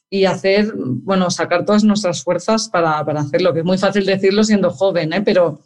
y 0.09 0.23
hacer, 0.23 0.73
bueno, 0.75 1.29
sacar 1.31 1.65
todas 1.65 1.83
nuestras 1.83 2.23
fuerzas 2.23 2.69
para, 2.69 3.03
para 3.03 3.21
hacerlo, 3.21 3.51
que 3.53 3.59
es 3.59 3.65
muy 3.65 3.77
fácil 3.77 4.05
decirlo 4.05 4.45
siendo 4.45 4.69
joven, 4.69 5.11
¿eh? 5.11 5.21
pero 5.21 5.59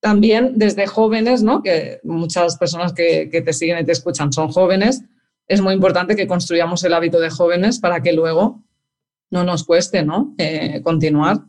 también 0.00 0.54
desde 0.56 0.86
jóvenes, 0.86 1.42
¿no? 1.42 1.62
que 1.62 2.00
muchas 2.02 2.56
personas 2.56 2.92
que, 2.92 3.28
te 3.44 3.52
siguen 3.52 3.78
y 3.78 3.84
te 3.84 3.92
escuchan 3.92 4.32
son 4.32 4.48
jóvenes, 4.48 5.04
es 5.46 5.60
muy 5.60 5.74
importante 5.74 6.16
que 6.16 6.26
construyamos 6.26 6.82
el 6.84 6.94
hábito 6.94 7.20
de 7.20 7.30
jóvenes 7.30 7.78
para 7.78 8.02
que 8.02 8.12
luego 8.12 8.64
no 9.30 9.44
nos 9.44 9.64
cueste 9.64 10.04
¿no? 10.04 10.34
Eh, 10.38 10.80
continuar. 10.82 11.44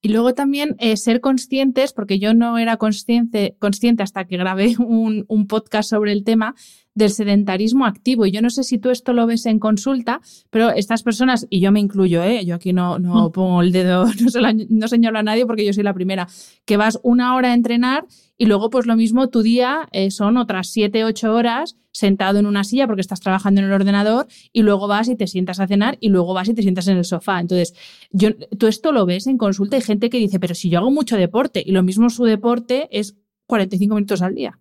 Y 0.00 0.08
luego 0.08 0.34
también 0.34 0.76
eh, 0.80 0.98
ser 0.98 1.22
conscientes, 1.22 1.94
porque 1.94 2.18
yo 2.18 2.34
no 2.34 2.58
era 2.58 2.76
consciente, 2.76 3.56
consciente 3.58 4.02
hasta 4.02 4.26
que 4.26 4.36
grabé 4.36 4.74
un, 4.78 5.24
un 5.28 5.46
podcast 5.46 5.88
sobre 5.88 6.12
el 6.12 6.24
tema, 6.24 6.54
del 6.94 7.10
sedentarismo 7.10 7.86
activo. 7.86 8.26
Y 8.26 8.30
yo 8.30 8.40
no 8.40 8.50
sé 8.50 8.62
si 8.62 8.78
tú 8.78 8.90
esto 8.90 9.12
lo 9.12 9.26
ves 9.26 9.46
en 9.46 9.58
consulta, 9.58 10.20
pero 10.50 10.70
estas 10.70 11.02
personas, 11.02 11.46
y 11.50 11.60
yo 11.60 11.72
me 11.72 11.80
incluyo, 11.80 12.22
¿eh? 12.22 12.44
yo 12.44 12.54
aquí 12.54 12.72
no, 12.72 12.98
no 12.98 13.28
mm. 13.28 13.32
pongo 13.32 13.62
el 13.62 13.72
dedo, 13.72 14.06
no, 14.68 14.88
señalo 14.88 15.18
a 15.18 15.22
nadie 15.22 15.46
porque 15.46 15.64
yo 15.64 15.72
soy 15.72 15.82
la 15.82 15.94
primera, 15.94 16.28
que 16.64 16.76
vas 16.76 17.00
una 17.02 17.34
hora 17.34 17.50
a 17.50 17.54
entrenar 17.54 18.06
y 18.36 18.46
luego 18.46 18.70
pues 18.70 18.86
lo 18.86 18.96
mismo 18.96 19.28
tu 19.28 19.42
día 19.42 19.88
eh, 19.92 20.10
son 20.10 20.36
otras 20.36 20.68
siete, 20.68 21.04
ocho 21.04 21.32
horas 21.34 21.76
sentado 21.92 22.40
en 22.40 22.46
una 22.46 22.64
silla 22.64 22.86
porque 22.86 23.00
estás 23.00 23.20
trabajando 23.20 23.60
en 23.60 23.68
el 23.68 23.72
ordenador 23.72 24.26
y 24.52 24.62
luego 24.62 24.88
vas 24.88 25.08
y 25.08 25.14
te 25.14 25.28
sientas 25.28 25.60
a 25.60 25.68
cenar 25.68 25.96
y 26.00 26.08
luego 26.08 26.34
vas 26.34 26.48
y 26.48 26.54
te 26.54 26.62
sientas 26.62 26.88
en 26.88 26.96
el 26.96 27.04
sofá. 27.04 27.40
Entonces, 27.40 27.74
yo, 28.10 28.30
tú 28.58 28.66
esto 28.66 28.90
lo 28.90 29.06
ves 29.06 29.28
en 29.28 29.38
consulta 29.38 29.76
y 29.76 29.80
gente 29.80 30.10
que 30.10 30.18
dice, 30.18 30.40
pero 30.40 30.54
si 30.56 30.70
yo 30.70 30.80
hago 30.80 30.90
mucho 30.90 31.16
deporte 31.16 31.62
y 31.64 31.70
lo 31.70 31.84
mismo 31.84 32.10
su 32.10 32.24
deporte 32.24 32.88
es 32.90 33.16
45 33.46 33.94
minutos 33.94 34.22
al 34.22 34.34
día. 34.34 34.58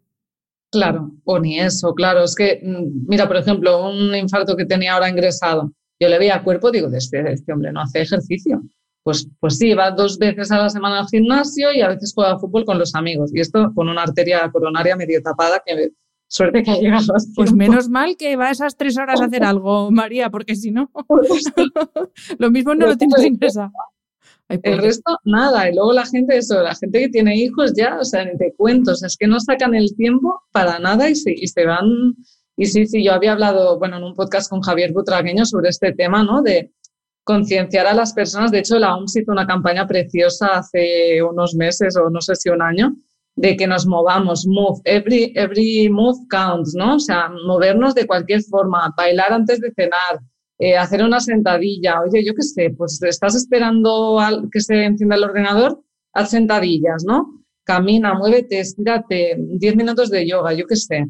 Claro, 0.73 1.11
o 1.23 1.37
ni 1.37 1.59
eso, 1.59 1.93
claro. 1.93 2.23
Es 2.23 2.33
que, 2.33 2.59
mm, 2.63 3.07
mira, 3.07 3.27
por 3.27 3.37
ejemplo, 3.37 3.91
un 3.91 4.15
infarto 4.15 4.57
que 4.57 4.65
tenía 4.65 4.95
ahora 4.95 5.07
ingresado, 5.07 5.71
yo 5.99 6.09
le 6.09 6.17
veía 6.17 6.43
cuerpo, 6.43 6.71
digo, 6.71 6.89
este, 6.91 7.31
este 7.31 7.53
hombre 7.53 7.71
no 7.71 7.81
hace 7.81 8.01
ejercicio. 8.01 8.59
Pues, 9.03 9.27
pues 9.39 9.57
sí, 9.57 9.75
va 9.75 9.91
dos 9.91 10.17
veces 10.17 10.51
a 10.51 10.57
la 10.57 10.69
semana 10.69 11.01
al 11.01 11.07
gimnasio 11.07 11.71
y 11.71 11.81
a 11.81 11.89
veces 11.89 12.11
juega 12.15 12.39
fútbol 12.39 12.65
con 12.65 12.79
los 12.79 12.95
amigos. 12.95 13.29
Y 13.35 13.39
esto 13.39 13.71
con 13.75 13.87
una 13.87 14.01
arteria 14.01 14.49
coronaria 14.51 14.95
medio 14.95 15.21
tapada, 15.21 15.61
que 15.63 15.91
suerte 16.27 16.63
que 16.63 16.71
ha 16.71 16.77
llegado. 16.77 17.13
Pues 17.35 17.53
menos 17.53 17.87
mal 17.89 18.17
que 18.17 18.35
va 18.35 18.49
esas 18.49 18.75
tres 18.75 18.97
horas 18.97 19.21
a 19.21 19.25
hacer 19.25 19.43
algo, 19.43 19.91
María, 19.91 20.31
porque 20.31 20.55
si 20.55 20.71
no, 20.71 20.89
pues 21.07 21.43
lo 22.39 22.49
mismo 22.49 22.73
no 22.73 22.87
lo 22.87 22.97
tienes 22.97 23.23
ingresado. 23.23 23.71
El 24.49 24.77
resto, 24.77 25.17
nada. 25.25 25.69
Y 25.69 25.73
luego 25.73 25.93
la 25.93 26.05
gente, 26.05 26.37
eso, 26.37 26.61
la 26.61 26.75
gente 26.75 26.99
que 26.99 27.09
tiene 27.09 27.35
hijos 27.35 27.73
ya, 27.75 27.97
o 27.99 28.03
sea, 28.03 28.25
ni 28.25 28.37
te 28.37 28.53
cuento, 28.55 28.91
es 28.91 29.17
que 29.17 29.27
no 29.27 29.39
sacan 29.39 29.73
el 29.73 29.95
tiempo 29.95 30.41
para 30.51 30.79
nada 30.79 31.09
y 31.09 31.15
se, 31.15 31.31
y 31.31 31.47
se 31.47 31.65
van. 31.65 32.15
Y 32.55 32.65
sí, 32.67 32.85
sí, 32.85 33.03
yo 33.03 33.13
había 33.13 33.31
hablado, 33.31 33.79
bueno, 33.79 33.97
en 33.97 34.03
un 34.03 34.13
podcast 34.13 34.49
con 34.49 34.61
Javier 34.61 34.93
Butragueño 34.93 35.45
sobre 35.45 35.69
este 35.69 35.93
tema, 35.93 36.23
¿no? 36.23 36.41
De 36.41 36.71
concienciar 37.23 37.87
a 37.87 37.93
las 37.93 38.13
personas. 38.13 38.51
De 38.51 38.59
hecho, 38.59 38.77
la 38.77 38.95
OMS 38.95 39.15
hizo 39.15 39.31
una 39.31 39.47
campaña 39.47 39.87
preciosa 39.87 40.57
hace 40.57 41.23
unos 41.23 41.55
meses 41.55 41.95
o 41.97 42.09
no 42.09 42.21
sé 42.21 42.35
si 42.35 42.49
un 42.49 42.61
año, 42.61 42.95
de 43.35 43.57
que 43.57 43.65
nos 43.65 43.85
movamos, 43.87 44.45
move, 44.45 44.79
every, 44.85 45.33
every 45.35 45.89
move 45.89 46.19
counts, 46.29 46.75
¿no? 46.75 46.95
O 46.95 46.99
sea, 46.99 47.29
movernos 47.45 47.95
de 47.95 48.05
cualquier 48.05 48.43
forma, 48.43 48.93
bailar 48.95 49.33
antes 49.33 49.59
de 49.59 49.71
cenar, 49.75 50.19
eh, 50.59 50.77
hacer 50.77 51.03
una 51.03 51.19
sentadilla, 51.19 52.01
oye, 52.01 52.23
yo 52.23 52.33
qué 52.33 52.43
sé, 52.43 52.69
pues 52.77 53.01
estás 53.01 53.35
esperando 53.35 54.19
que 54.51 54.61
se 54.61 54.83
encienda 54.83 55.15
el 55.15 55.23
ordenador, 55.23 55.83
haz 56.13 56.29
sentadillas, 56.29 57.03
¿no? 57.05 57.43
Camina, 57.63 58.13
muévete, 58.13 58.59
estírate, 58.59 59.35
10 59.37 59.75
minutos 59.75 60.09
de 60.09 60.27
yoga, 60.27 60.53
yo 60.53 60.65
qué 60.67 60.75
sé. 60.75 61.07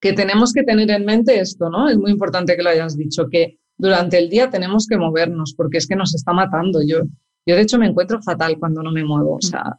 Que 0.00 0.12
tenemos 0.12 0.52
que 0.52 0.64
tener 0.64 0.90
en 0.90 1.04
mente 1.04 1.38
esto, 1.40 1.70
¿no? 1.70 1.88
Es 1.88 1.96
muy 1.96 2.10
importante 2.10 2.56
que 2.56 2.62
lo 2.62 2.70
hayas 2.70 2.96
dicho, 2.96 3.28
que 3.30 3.58
durante 3.76 4.18
el 4.18 4.28
día 4.28 4.50
tenemos 4.50 4.86
que 4.86 4.98
movernos 4.98 5.54
porque 5.56 5.78
es 5.78 5.86
que 5.86 5.96
nos 5.96 6.14
está 6.14 6.32
matando. 6.32 6.80
Yo, 6.86 7.00
yo 7.46 7.56
de 7.56 7.62
hecho 7.62 7.78
me 7.78 7.86
encuentro 7.86 8.20
fatal 8.22 8.58
cuando 8.58 8.82
no 8.82 8.92
me 8.92 9.04
muevo. 9.04 9.36
O 9.36 9.42
sea, 9.42 9.76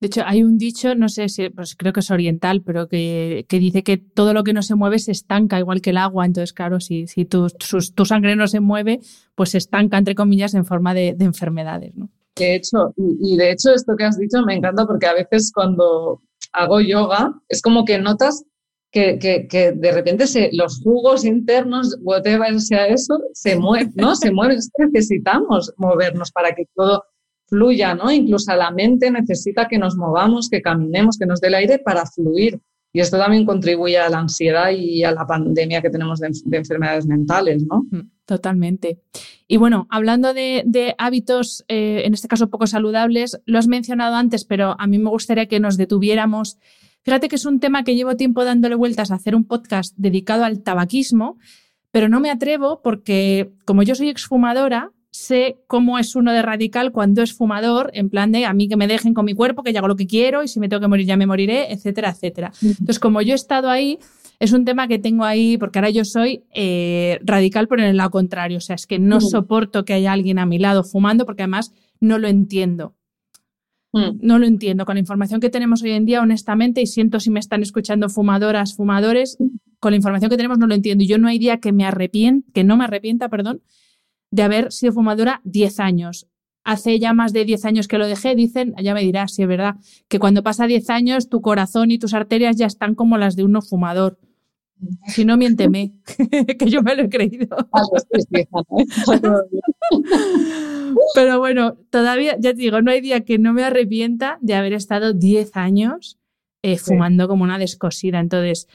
de 0.00 0.06
hecho, 0.06 0.22
hay 0.24 0.42
un 0.42 0.56
dicho, 0.56 0.94
no 0.94 1.10
sé 1.10 1.28
si 1.28 1.50
pues 1.50 1.76
creo 1.76 1.92
que 1.92 2.00
es 2.00 2.10
oriental, 2.10 2.62
pero 2.62 2.88
que, 2.88 3.44
dice 3.50 3.82
que 3.82 3.98
todo 3.98 4.32
lo 4.32 4.44
que 4.44 4.54
no 4.54 4.62
se 4.62 4.74
mueve 4.74 4.98
se 4.98 5.12
estanca, 5.12 5.58
igual 5.58 5.82
que 5.82 5.90
el 5.90 5.98
agua. 5.98 6.24
Entonces, 6.24 6.54
claro, 6.54 6.80
si, 6.80 7.06
si 7.06 7.26
tu, 7.26 7.48
tu 7.94 8.06
sangre 8.06 8.34
no 8.34 8.48
se 8.48 8.60
mueve, 8.60 9.00
pues 9.34 9.50
se 9.50 9.58
estanca, 9.58 9.98
entre 9.98 10.14
comillas, 10.14 10.54
en 10.54 10.64
forma 10.64 10.94
de, 10.94 11.14
enfermedades. 11.20 11.94
¿no? 11.94 12.08
De 12.36 12.54
hecho, 12.54 12.94
y, 12.96 13.36
de 13.36 13.52
hecho, 13.52 13.74
esto 13.74 13.94
que 13.94 14.04
has 14.04 14.16
dicho 14.16 14.42
me 14.46 14.54
encanta 14.54 14.86
porque 14.86 15.06
a 15.06 15.12
veces 15.12 15.52
cuando 15.54 16.22
hago 16.52 16.80
yoga 16.80 17.34
es 17.50 17.60
como 17.60 17.84
que 17.84 17.98
notas 17.98 18.44
que, 18.90 19.18
que, 19.18 19.72
de 19.72 19.92
repente 19.92 20.26
se, 20.26 20.48
los 20.52 20.80
jugos 20.82 21.26
internos, 21.26 21.98
whatever 22.00 22.58
sea 22.58 22.86
eso, 22.86 23.20
se 23.34 23.54
mueven, 23.54 23.92
¿no? 23.96 24.16
Se 24.16 24.32
mueven. 24.32 24.58
necesitamos 24.78 25.74
movernos 25.76 26.32
para 26.32 26.54
que 26.54 26.64
todo 26.74 27.04
fluya, 27.50 27.94
¿no? 27.94 28.10
Incluso 28.10 28.54
la 28.56 28.70
mente 28.70 29.10
necesita 29.10 29.68
que 29.68 29.76
nos 29.76 29.96
movamos, 29.96 30.48
que 30.48 30.62
caminemos, 30.62 31.18
que 31.18 31.26
nos 31.26 31.40
dé 31.40 31.48
el 31.48 31.54
aire 31.54 31.78
para 31.78 32.06
fluir. 32.06 32.58
Y 32.92 33.00
esto 33.00 33.18
también 33.18 33.44
contribuye 33.44 33.98
a 33.98 34.08
la 34.08 34.18
ansiedad 34.18 34.70
y 34.70 35.04
a 35.04 35.12
la 35.12 35.26
pandemia 35.26 35.82
que 35.82 35.90
tenemos 35.90 36.18
de, 36.18 36.30
enfermedades 36.56 37.06
mentales, 37.06 37.64
¿no? 37.68 37.84
Mm, 37.90 38.10
totalmente. 38.24 39.00
Y 39.46 39.58
bueno, 39.58 39.86
hablando 39.90 40.32
de, 40.32 40.94
hábitos, 40.98 41.64
eh, 41.68 42.02
en 42.04 42.14
este 42.14 42.28
caso 42.28 42.50
poco 42.50 42.66
saludables, 42.66 43.40
lo 43.44 43.58
has 43.58 43.68
mencionado 43.68 44.16
antes, 44.16 44.44
pero 44.44 44.74
a 44.78 44.86
mí 44.86 44.98
me 44.98 45.10
gustaría 45.10 45.46
que 45.46 45.60
nos 45.60 45.76
detuviéramos. 45.76 46.58
Fíjate 47.02 47.28
que 47.28 47.36
es 47.36 47.46
un 47.46 47.60
tema 47.60 47.84
que 47.84 47.94
llevo 47.94 48.16
tiempo 48.16 48.44
dándole 48.44 48.74
vueltas 48.74 49.10
a 49.10 49.14
hacer 49.14 49.34
un 49.34 49.44
podcast 49.44 49.94
dedicado 49.96 50.44
al 50.44 50.62
tabaquismo, 50.62 51.38
pero 51.92 52.08
no 52.08 52.20
me 52.20 52.30
atrevo 52.30 52.82
porque 52.82 53.52
como 53.64 53.82
yo 53.82 53.94
soy 53.94 54.08
exfumadora, 54.08 54.92
sé 55.10 55.58
cómo 55.66 55.98
es 55.98 56.14
uno 56.14 56.32
de 56.32 56.42
radical 56.42 56.92
cuando 56.92 57.22
es 57.22 57.32
fumador, 57.32 57.90
en 57.94 58.10
plan 58.10 58.32
de 58.32 58.46
a 58.46 58.52
mí 58.52 58.68
que 58.68 58.76
me 58.76 58.86
dejen 58.86 59.14
con 59.14 59.24
mi 59.24 59.34
cuerpo, 59.34 59.62
que 59.62 59.72
yo 59.72 59.78
hago 59.78 59.88
lo 59.88 59.96
que 59.96 60.06
quiero 60.06 60.42
y 60.42 60.48
si 60.48 60.60
me 60.60 60.68
tengo 60.68 60.80
que 60.80 60.88
morir 60.88 61.06
ya 61.06 61.16
me 61.16 61.26
moriré, 61.26 61.72
etcétera, 61.72 62.10
etcétera. 62.10 62.52
Entonces, 62.62 62.98
como 62.98 63.20
yo 63.22 63.32
he 63.32 63.36
estado 63.36 63.68
ahí, 63.68 63.98
es 64.40 64.52
un 64.52 64.64
tema 64.64 64.88
que 64.88 64.98
tengo 64.98 65.24
ahí, 65.24 65.58
porque 65.58 65.78
ahora 65.78 65.90
yo 65.90 66.04
soy 66.04 66.44
eh, 66.54 67.20
radical, 67.22 67.68
pero 67.68 67.82
en 67.82 67.88
el 67.88 67.98
lado 67.98 68.10
contrario. 68.10 68.56
O 68.56 68.60
sea, 68.60 68.74
es 68.74 68.86
que 68.86 68.98
no 68.98 69.20
soporto 69.20 69.84
que 69.84 69.92
haya 69.92 70.12
alguien 70.12 70.38
a 70.38 70.46
mi 70.46 70.58
lado 70.58 70.82
fumando, 70.82 71.26
porque 71.26 71.42
además 71.42 71.74
no 72.00 72.18
lo 72.18 72.26
entiendo. 72.26 72.96
No 73.92 74.38
lo 74.38 74.46
entiendo. 74.46 74.86
Con 74.86 74.94
la 74.94 75.00
información 75.00 75.40
que 75.40 75.50
tenemos 75.50 75.82
hoy 75.82 75.90
en 75.90 76.06
día, 76.06 76.22
honestamente, 76.22 76.80
y 76.80 76.86
siento 76.86 77.20
si 77.20 77.28
me 77.28 77.40
están 77.40 77.60
escuchando 77.60 78.08
fumadoras, 78.08 78.76
fumadores, 78.76 79.36
con 79.80 79.92
la 79.92 79.96
información 79.96 80.30
que 80.30 80.36
tenemos 80.36 80.58
no 80.58 80.66
lo 80.66 80.74
entiendo. 80.74 81.04
Y 81.04 81.06
yo 81.06 81.18
no 81.18 81.28
hay 81.28 81.38
día 81.38 81.58
que 81.58 81.72
me 81.72 81.84
arrepienta, 81.84 82.48
que 82.54 82.64
no 82.64 82.76
me 82.76 82.84
arrepienta, 82.84 83.28
perdón, 83.28 83.62
de 84.30 84.42
haber 84.42 84.72
sido 84.72 84.92
fumadora 84.92 85.40
10 85.44 85.80
años. 85.80 86.26
Hace 86.62 86.98
ya 86.98 87.14
más 87.14 87.32
de 87.32 87.44
10 87.44 87.64
años 87.64 87.88
que 87.88 87.98
lo 87.98 88.06
dejé, 88.06 88.34
dicen, 88.34 88.74
ya 88.82 88.94
me 88.94 89.02
dirás 89.02 89.34
si 89.34 89.42
es 89.42 89.48
verdad, 89.48 89.76
que 90.08 90.18
cuando 90.18 90.42
pasa 90.42 90.66
10 90.66 90.90
años 90.90 91.28
tu 91.28 91.40
corazón 91.40 91.90
y 91.90 91.98
tus 91.98 92.14
arterias 92.14 92.56
ya 92.56 92.66
están 92.66 92.94
como 92.94 93.18
las 93.18 93.34
de 93.34 93.44
un 93.44 93.52
no 93.52 93.62
fumador. 93.62 94.18
Si 95.06 95.24
no, 95.24 95.36
miénteme, 95.36 95.92
que 96.58 96.70
yo 96.70 96.82
me 96.82 96.96
lo 96.96 97.02
he 97.02 97.08
creído. 97.08 97.56
Pero 101.14 101.38
bueno, 101.38 101.76
todavía, 101.90 102.36
ya 102.38 102.54
te 102.54 102.60
digo, 102.60 102.80
no 102.80 102.90
hay 102.90 103.00
día 103.00 103.24
que 103.24 103.38
no 103.38 103.52
me 103.52 103.64
arrepienta 103.64 104.38
de 104.40 104.54
haber 104.54 104.72
estado 104.72 105.12
10 105.12 105.56
años 105.56 106.18
eh, 106.62 106.78
fumando 106.78 107.28
como 107.28 107.44
una 107.44 107.58
descosida. 107.58 108.20
Entonces, 108.20 108.68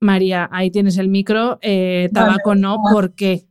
María, 0.00 0.48
ahí 0.52 0.70
tienes 0.70 0.98
el 0.98 1.08
micro, 1.08 1.58
eh, 1.62 2.10
tabaco 2.12 2.54
no, 2.54 2.78
¿por 2.90 3.14
qué? 3.14 3.46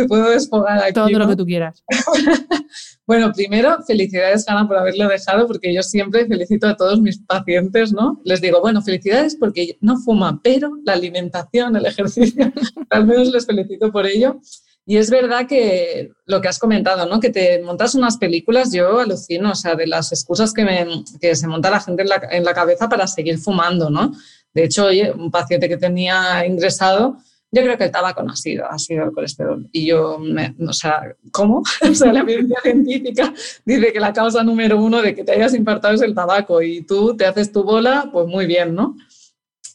Me 0.00 0.08
puedo 0.08 0.30
desfogar 0.30 0.82
aquí. 0.82 0.94
Todo 0.94 1.08
lo 1.10 1.28
que 1.28 1.36
tú 1.36 1.46
quieras. 1.46 1.82
bueno, 3.06 3.32
primero, 3.32 3.78
felicidades, 3.86 4.48
Hanna, 4.48 4.66
por 4.66 4.76
haberlo 4.76 5.08
dejado, 5.08 5.46
porque 5.46 5.74
yo 5.74 5.82
siempre 5.82 6.26
felicito 6.26 6.66
a 6.66 6.76
todos 6.76 7.00
mis 7.00 7.18
pacientes, 7.18 7.92
¿no? 7.92 8.20
Les 8.24 8.40
digo, 8.40 8.60
bueno, 8.60 8.82
felicidades 8.82 9.36
porque 9.36 9.78
no 9.80 9.98
fuma, 9.98 10.40
pero 10.42 10.72
la 10.84 10.94
alimentación, 10.94 11.76
el 11.76 11.86
ejercicio, 11.86 12.52
al 12.90 13.06
menos 13.06 13.28
les 13.28 13.46
felicito 13.46 13.90
por 13.90 14.06
ello. 14.06 14.40
Y 14.86 14.96
es 14.96 15.10
verdad 15.10 15.46
que 15.46 16.12
lo 16.24 16.40
que 16.40 16.48
has 16.48 16.58
comentado, 16.58 17.04
¿no? 17.04 17.20
Que 17.20 17.28
te 17.28 17.60
montas 17.62 17.94
unas 17.94 18.16
películas, 18.16 18.72
yo 18.72 19.00
alucino, 19.00 19.50
o 19.50 19.54
sea, 19.54 19.74
de 19.74 19.86
las 19.86 20.12
excusas 20.12 20.54
que, 20.54 20.64
me, 20.64 20.86
que 21.20 21.36
se 21.36 21.46
monta 21.46 21.70
la 21.70 21.80
gente 21.80 22.02
en 22.02 22.08
la, 22.08 22.22
en 22.30 22.42
la 22.42 22.54
cabeza 22.54 22.88
para 22.88 23.06
seguir 23.06 23.36
fumando, 23.36 23.90
¿no? 23.90 24.12
De 24.54 24.64
hecho, 24.64 24.86
oye, 24.86 25.12
un 25.12 25.30
paciente 25.30 25.68
que 25.68 25.76
tenía 25.76 26.46
ingresado 26.46 27.18
yo 27.50 27.62
creo 27.62 27.78
que 27.78 27.84
el 27.84 27.90
tabaco 27.90 28.22
no 28.22 28.32
ha 28.32 28.36
sido, 28.36 28.66
ha 28.70 28.78
sido 28.78 29.04
el 29.04 29.12
colesterol. 29.12 29.66
Y 29.72 29.86
yo, 29.86 30.18
o 30.66 30.72
sea, 30.72 31.14
¿cómo? 31.30 31.62
o 31.90 31.94
sea, 31.94 32.12
la 32.12 32.20
evidencia 32.20 32.58
científica 32.62 33.32
dice 33.64 33.92
que 33.92 34.00
la 34.00 34.12
causa 34.12 34.42
número 34.42 34.78
uno 34.80 35.00
de 35.00 35.14
que 35.14 35.24
te 35.24 35.32
hayas 35.32 35.54
infartado 35.54 35.94
es 35.94 36.02
el 36.02 36.14
tabaco 36.14 36.60
y 36.60 36.82
tú 36.82 37.16
te 37.16 37.24
haces 37.24 37.50
tu 37.50 37.62
bola, 37.62 38.10
pues 38.12 38.26
muy 38.26 38.46
bien, 38.46 38.74
¿no? 38.74 38.96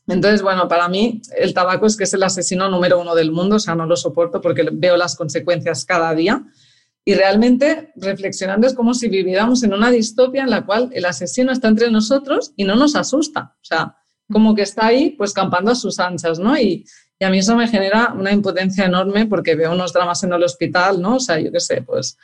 Entonces, 0.08 0.42
bueno, 0.42 0.68
para 0.68 0.88
mí 0.90 1.22
el 1.38 1.54
tabaco 1.54 1.86
es 1.86 1.96
que 1.96 2.04
es 2.04 2.14
el 2.14 2.24
asesino 2.24 2.70
número 2.70 3.00
uno 3.00 3.16
del 3.16 3.32
mundo, 3.32 3.56
o 3.56 3.60
sea, 3.60 3.74
no 3.74 3.86
lo 3.86 3.96
soporto 3.96 4.42
porque 4.42 4.68
veo 4.72 4.98
las 4.98 5.16
consecuencias 5.16 5.86
cada 5.86 6.14
día. 6.14 6.44
Y 7.06 7.16
realmente, 7.16 7.92
reflexionando, 7.96 8.68
es 8.68 8.74
como 8.74 8.94
si 8.94 9.10
viviéramos 9.10 9.64
en 9.64 9.74
una 9.74 9.92
distopia 9.92 10.44
en 10.44 10.50
la 10.50 10.66
cual 10.66 10.90
el 10.94 11.06
asesino 11.06 11.52
está 11.52 11.70
entre 11.70 11.90
nosotros 11.90 12.54
y 12.56 12.64
no 12.66 12.76
nos 12.76 12.96
asusta. 12.96 13.56
O 13.62 13.66
sea, 13.66 13.98
como 14.32 14.56
que 14.56 14.62
está 14.62 14.88
ahí, 14.88 15.12
pues 15.12 15.34
campando 15.34 15.72
a 15.72 15.76
sus 15.76 16.00
anchas, 16.00 16.40
¿no? 16.40 16.58
Y, 16.58 16.86
y 17.20 17.26
a 17.26 17.30
mí 17.30 17.40
eso 17.40 17.56
me 17.56 17.68
genera 17.68 18.14
una 18.18 18.32
impotencia 18.32 18.86
enorme 18.86 19.26
porque 19.28 19.56
veo 19.56 19.72
unos 19.72 19.94
dramas 19.94 20.24
en 20.24 20.34
el 20.34 20.44
hospital, 20.44 21.02
¿no? 21.02 21.16
O 21.16 21.20
sea, 21.20 21.40
yo 21.40 21.52
qué 21.52 21.60
sé, 21.60 21.82
pues 21.82 22.18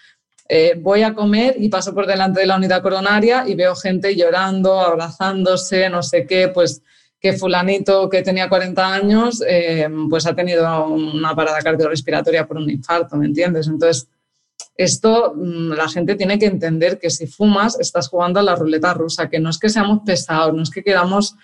eh, 0.48 0.74
voy 0.78 1.04
a 1.04 1.14
comer 1.14 1.56
y 1.60 1.70
paso 1.70 1.94
por 1.94 2.08
delante 2.08 2.40
de 2.40 2.48
la 2.48 2.58
unidad 2.58 2.82
coronaria 2.82 3.44
y 3.48 3.56
veo 3.56 3.76
gente 3.76 4.16
llorando, 4.16 4.80
abrazándose, 4.80 5.90
no 5.90 6.02
sé 6.02 6.26
qué, 6.26 6.48
pues 6.48 6.82
que 7.20 7.34
fulanito 7.34 8.10
que 8.10 8.24
tenía 8.24 8.50
40 8.50 8.94
años, 8.94 9.44
eh, 9.48 9.88
pues 10.10 10.26
ha 10.26 10.36
tenido 10.36 10.88
una 10.88 11.36
parada 11.36 11.60
cardiorrespiratoria 11.60 12.48
por 12.48 12.58
un 12.58 12.70
infarto, 12.70 13.18
¿me 13.18 13.26
entiendes? 13.26 13.68
Entonces, 13.68 14.08
esto 14.76 15.34
mm, 15.36 15.74
la 15.74 15.88
gente 15.90 16.16
tiene 16.16 16.40
que 16.40 16.46
entender 16.46 16.98
que 16.98 17.10
si 17.10 17.28
fumas 17.28 17.80
estás 17.80 18.08
jugando 18.08 18.40
a 18.40 18.44
la 18.44 18.56
ruleta 18.56 18.94
rusa, 18.94 19.30
que 19.30 19.40
no 19.40 19.50
es 19.50 19.60
que 19.60 19.70
seamos 19.70 20.00
pesados, 20.06 20.54
no 20.54 20.64
es 20.64 20.70
que 20.70 20.84
queramos 20.84 21.36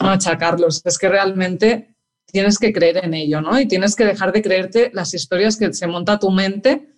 machacarlos, 0.00 0.82
es 0.84 0.98
que 0.98 1.08
realmente 1.08 1.94
tienes 2.30 2.58
que 2.58 2.72
creer 2.72 3.04
en 3.04 3.14
ello, 3.14 3.40
¿no? 3.40 3.58
Y 3.58 3.66
tienes 3.66 3.96
que 3.96 4.04
dejar 4.04 4.32
de 4.32 4.42
creerte 4.42 4.90
las 4.92 5.14
historias 5.14 5.56
que 5.56 5.72
se 5.72 5.86
monta 5.86 6.18
tu 6.18 6.30
mente 6.30 6.88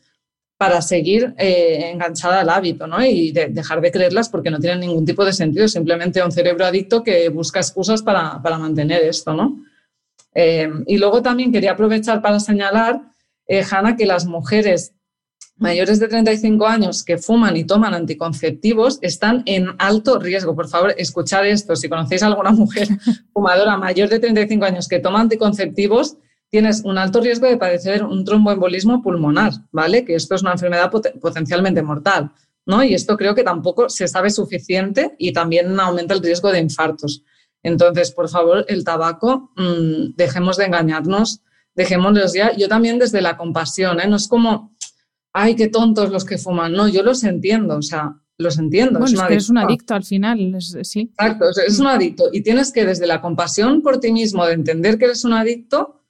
para 0.57 0.83
seguir 0.83 1.35
eh, 1.39 1.91
enganchada 1.91 2.41
al 2.41 2.51
hábito, 2.51 2.87
¿no? 2.87 3.03
Y 3.03 3.33
dejar 3.33 3.81
de 3.81 3.91
creerlas 3.91 4.29
porque 4.29 4.51
no 4.51 4.59
tienen 4.59 4.81
ningún 4.81 5.07
tipo 5.07 5.25
de 5.25 5.33
sentido, 5.33 5.67
simplemente 5.69 6.23
un 6.23 6.33
cerebro 6.33 6.67
adicto 6.67 7.03
que 7.03 7.31
busca 7.31 7.61
excusas 7.61 8.03
para, 8.03 8.39
mantener 8.59 9.03
esto, 9.05 9.33
¿no? 9.33 9.65
Eh, 10.35 10.69
y 10.87 10.99
luego 10.99 11.23
también 11.23 11.51
quería 11.51 11.73
aprovechar 11.73 12.21
para 12.21 12.39
señalar, 12.41 13.01
eh, 13.47 13.65
Hanna, 13.69 13.97
que 13.97 14.05
las 14.05 14.27
mujeres 14.27 14.93
mayores 15.61 16.01
de 16.01 16.09
35 16.09 16.67
años 16.67 17.05
que 17.05 17.19
fuman 17.19 17.57
y 17.57 17.65
toman 17.65 17.95
anticonceptivos 17.95 18.99
están 19.03 19.43
en 19.47 19.69
alto 19.79 20.19
riesgo. 20.19 20.57
Por 20.57 20.69
favor, 20.69 20.95
escuchad 20.97 21.47
esto. 21.47 21.77
Si 21.77 21.89
conocéis 21.89 22.23
a 22.23 22.27
alguna 22.27 22.51
mujer 22.51 22.89
fumadora 23.33 23.77
mayor 23.77 24.09
de 24.09 24.19
35 24.19 24.65
años 24.65 24.89
que 24.89 24.99
toma 24.99 25.21
anticonceptivos, 25.21 26.17
tienes 26.49 26.83
un 26.85 26.97
alto 26.99 27.21
riesgo 27.21 27.47
de 27.47 27.59
padecer 27.59 28.03
un 28.03 28.25
tromboembolismo 28.25 29.03
pulmonar, 29.03 29.53
¿vale? 29.71 30.05
Que 30.05 30.15
esto 30.15 30.35
es 30.35 30.43
una 30.43 30.53
enfermedad 30.53 30.91
potencialmente 31.21 31.83
mortal, 31.83 32.33
¿no? 32.65 32.83
Y 32.83 32.95
esto 32.95 33.17
creo 33.19 33.35
que 33.35 33.45
tampoco 33.45 33.91
se 33.91 34.09
sabe 34.09 34.31
suficiente 34.31 35.15
y 35.19 35.33
también 35.33 35.79
aumenta 35.79 36.15
el 36.15 36.23
riesgo 36.23 36.51
de 36.51 36.59
infartos. 36.59 37.23
Entonces, 37.63 38.11
por 38.13 38.31
favor, 38.31 38.65
el 38.69 38.83
tabaco, 38.83 39.53
mmm, 39.57 40.17
dejemos 40.17 40.57
de 40.57 40.65
engañarnos, 40.65 41.43
dejémoslos 41.75 42.33
ya. 42.33 42.57
Yo 42.57 42.67
también 42.67 42.99
desde 42.99 43.21
la 43.21 43.37
compasión, 43.37 44.01
¿eh? 44.01 44.09
No 44.09 44.17
es 44.17 44.27
como 44.27 44.75
ay, 45.33 45.57
qué 45.57 45.69
tontos 45.69 46.11
los 46.11 46.25
que 46.25 46.39
fuman. 46.39 46.73
No, 46.73 46.89
yo 46.89 47.03
los 47.03 47.25
entiendo, 47.25 47.77
o 47.77 47.83
sea, 47.83 48.17
los 48.39 48.59
entiendo. 48.59 48.99
Bueno, 48.99 49.29
es, 49.29 49.47
que 49.47 49.53
un 49.53 49.59
adicto 49.59 49.95
al 49.95 50.05
final, 50.05 50.57
sí. 50.83 51.11
Exacto, 51.13 51.47
es 51.67 51.79
un 51.79 51.87
adicto. 51.87 52.31
Y 52.33 52.43
tienes 52.43 52.73
que, 52.73 52.85
desde 52.85 53.07
la 53.07 53.21
compasión 53.21 53.83
por 53.83 54.01
ti 54.01 54.13
mismo, 54.13 54.45
de 54.47 54.55
entender 54.55 54.99
que 54.99 55.05
eres 55.07 55.25
un 55.25 55.35
adicto, 55.35 56.01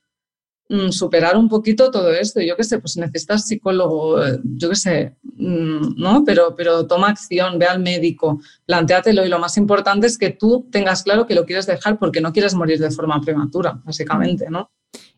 mm, 0.69 0.91
superar 0.91 1.37
un 1.37 1.49
poquito 1.49 1.91
todo 1.91 2.13
esto. 2.13 2.41
Yo 2.41 2.57
qué 2.57 2.65
sé, 2.65 2.79
pues 2.79 2.97
necesitas 2.97 3.47
psicólogo, 3.47 4.19
yo 4.45 4.71
qué 4.71 4.77
sé, 4.77 5.17
mm, 5.23 6.01
¿no? 6.01 6.25
Pero, 6.25 6.55
pero 6.57 6.87
toma 6.87 7.09
acción, 7.09 7.59
ve 7.59 7.67
al 7.67 7.81
médico, 7.81 8.41
planteatelo 8.65 9.27
y 9.27 9.29
lo 9.29 9.39
más 9.39 9.57
importante 9.57 10.07
es 10.07 10.17
que 10.17 10.31
tú 10.31 10.69
tengas 10.71 11.03
claro 11.03 11.27
que 11.27 11.35
lo 11.35 11.45
quieres 11.45 11.67
dejar 11.67 11.99
porque 11.99 12.21
no 12.21 12.33
quieres 12.33 12.55
morir 12.55 12.79
de 12.79 12.91
forma 12.91 13.21
prematura, 13.21 13.81
básicamente, 13.85 14.49
¿no? 14.49 14.71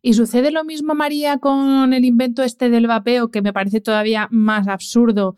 Y 0.05 0.15
sucede 0.15 0.51
lo 0.51 0.65
mismo, 0.65 0.97
María, 0.97 1.39
con 1.39 1.95
el 1.95 2.05
invento 2.05 2.43
este 2.43 2.69
del 2.69 2.89
vapeo, 2.89 3.31
que 3.31 3.41
me 3.41 3.53
parece 3.53 3.81
todavía 3.81 4.27
más 4.33 4.67
absurdo. 4.67 5.37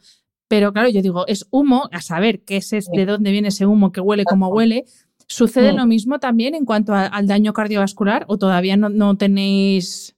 Pero 0.49 0.73
claro, 0.73 0.89
yo 0.89 1.03
digo, 1.03 1.27
es 1.27 1.47
humo, 1.51 1.89
a 1.93 2.01
saber 2.01 2.41
qué 2.45 2.57
es, 2.57 2.71
de 2.71 3.07
dónde 3.07 3.31
viene 3.31 3.49
ese 3.49 3.67
humo 3.67 3.93
que 3.93 4.01
huele 4.01 4.25
como 4.25 4.49
huele. 4.49 4.87
¿Sucede 5.27 5.73
lo 5.73 5.87
mismo 5.87 6.19
también 6.19 6.55
en 6.55 6.65
cuanto 6.65 6.95
al 6.95 7.27
daño 7.27 7.53
cardiovascular 7.53 8.25
o 8.29 8.39
todavía 8.39 8.77
no, 8.77 9.17
tenéis 9.17 10.15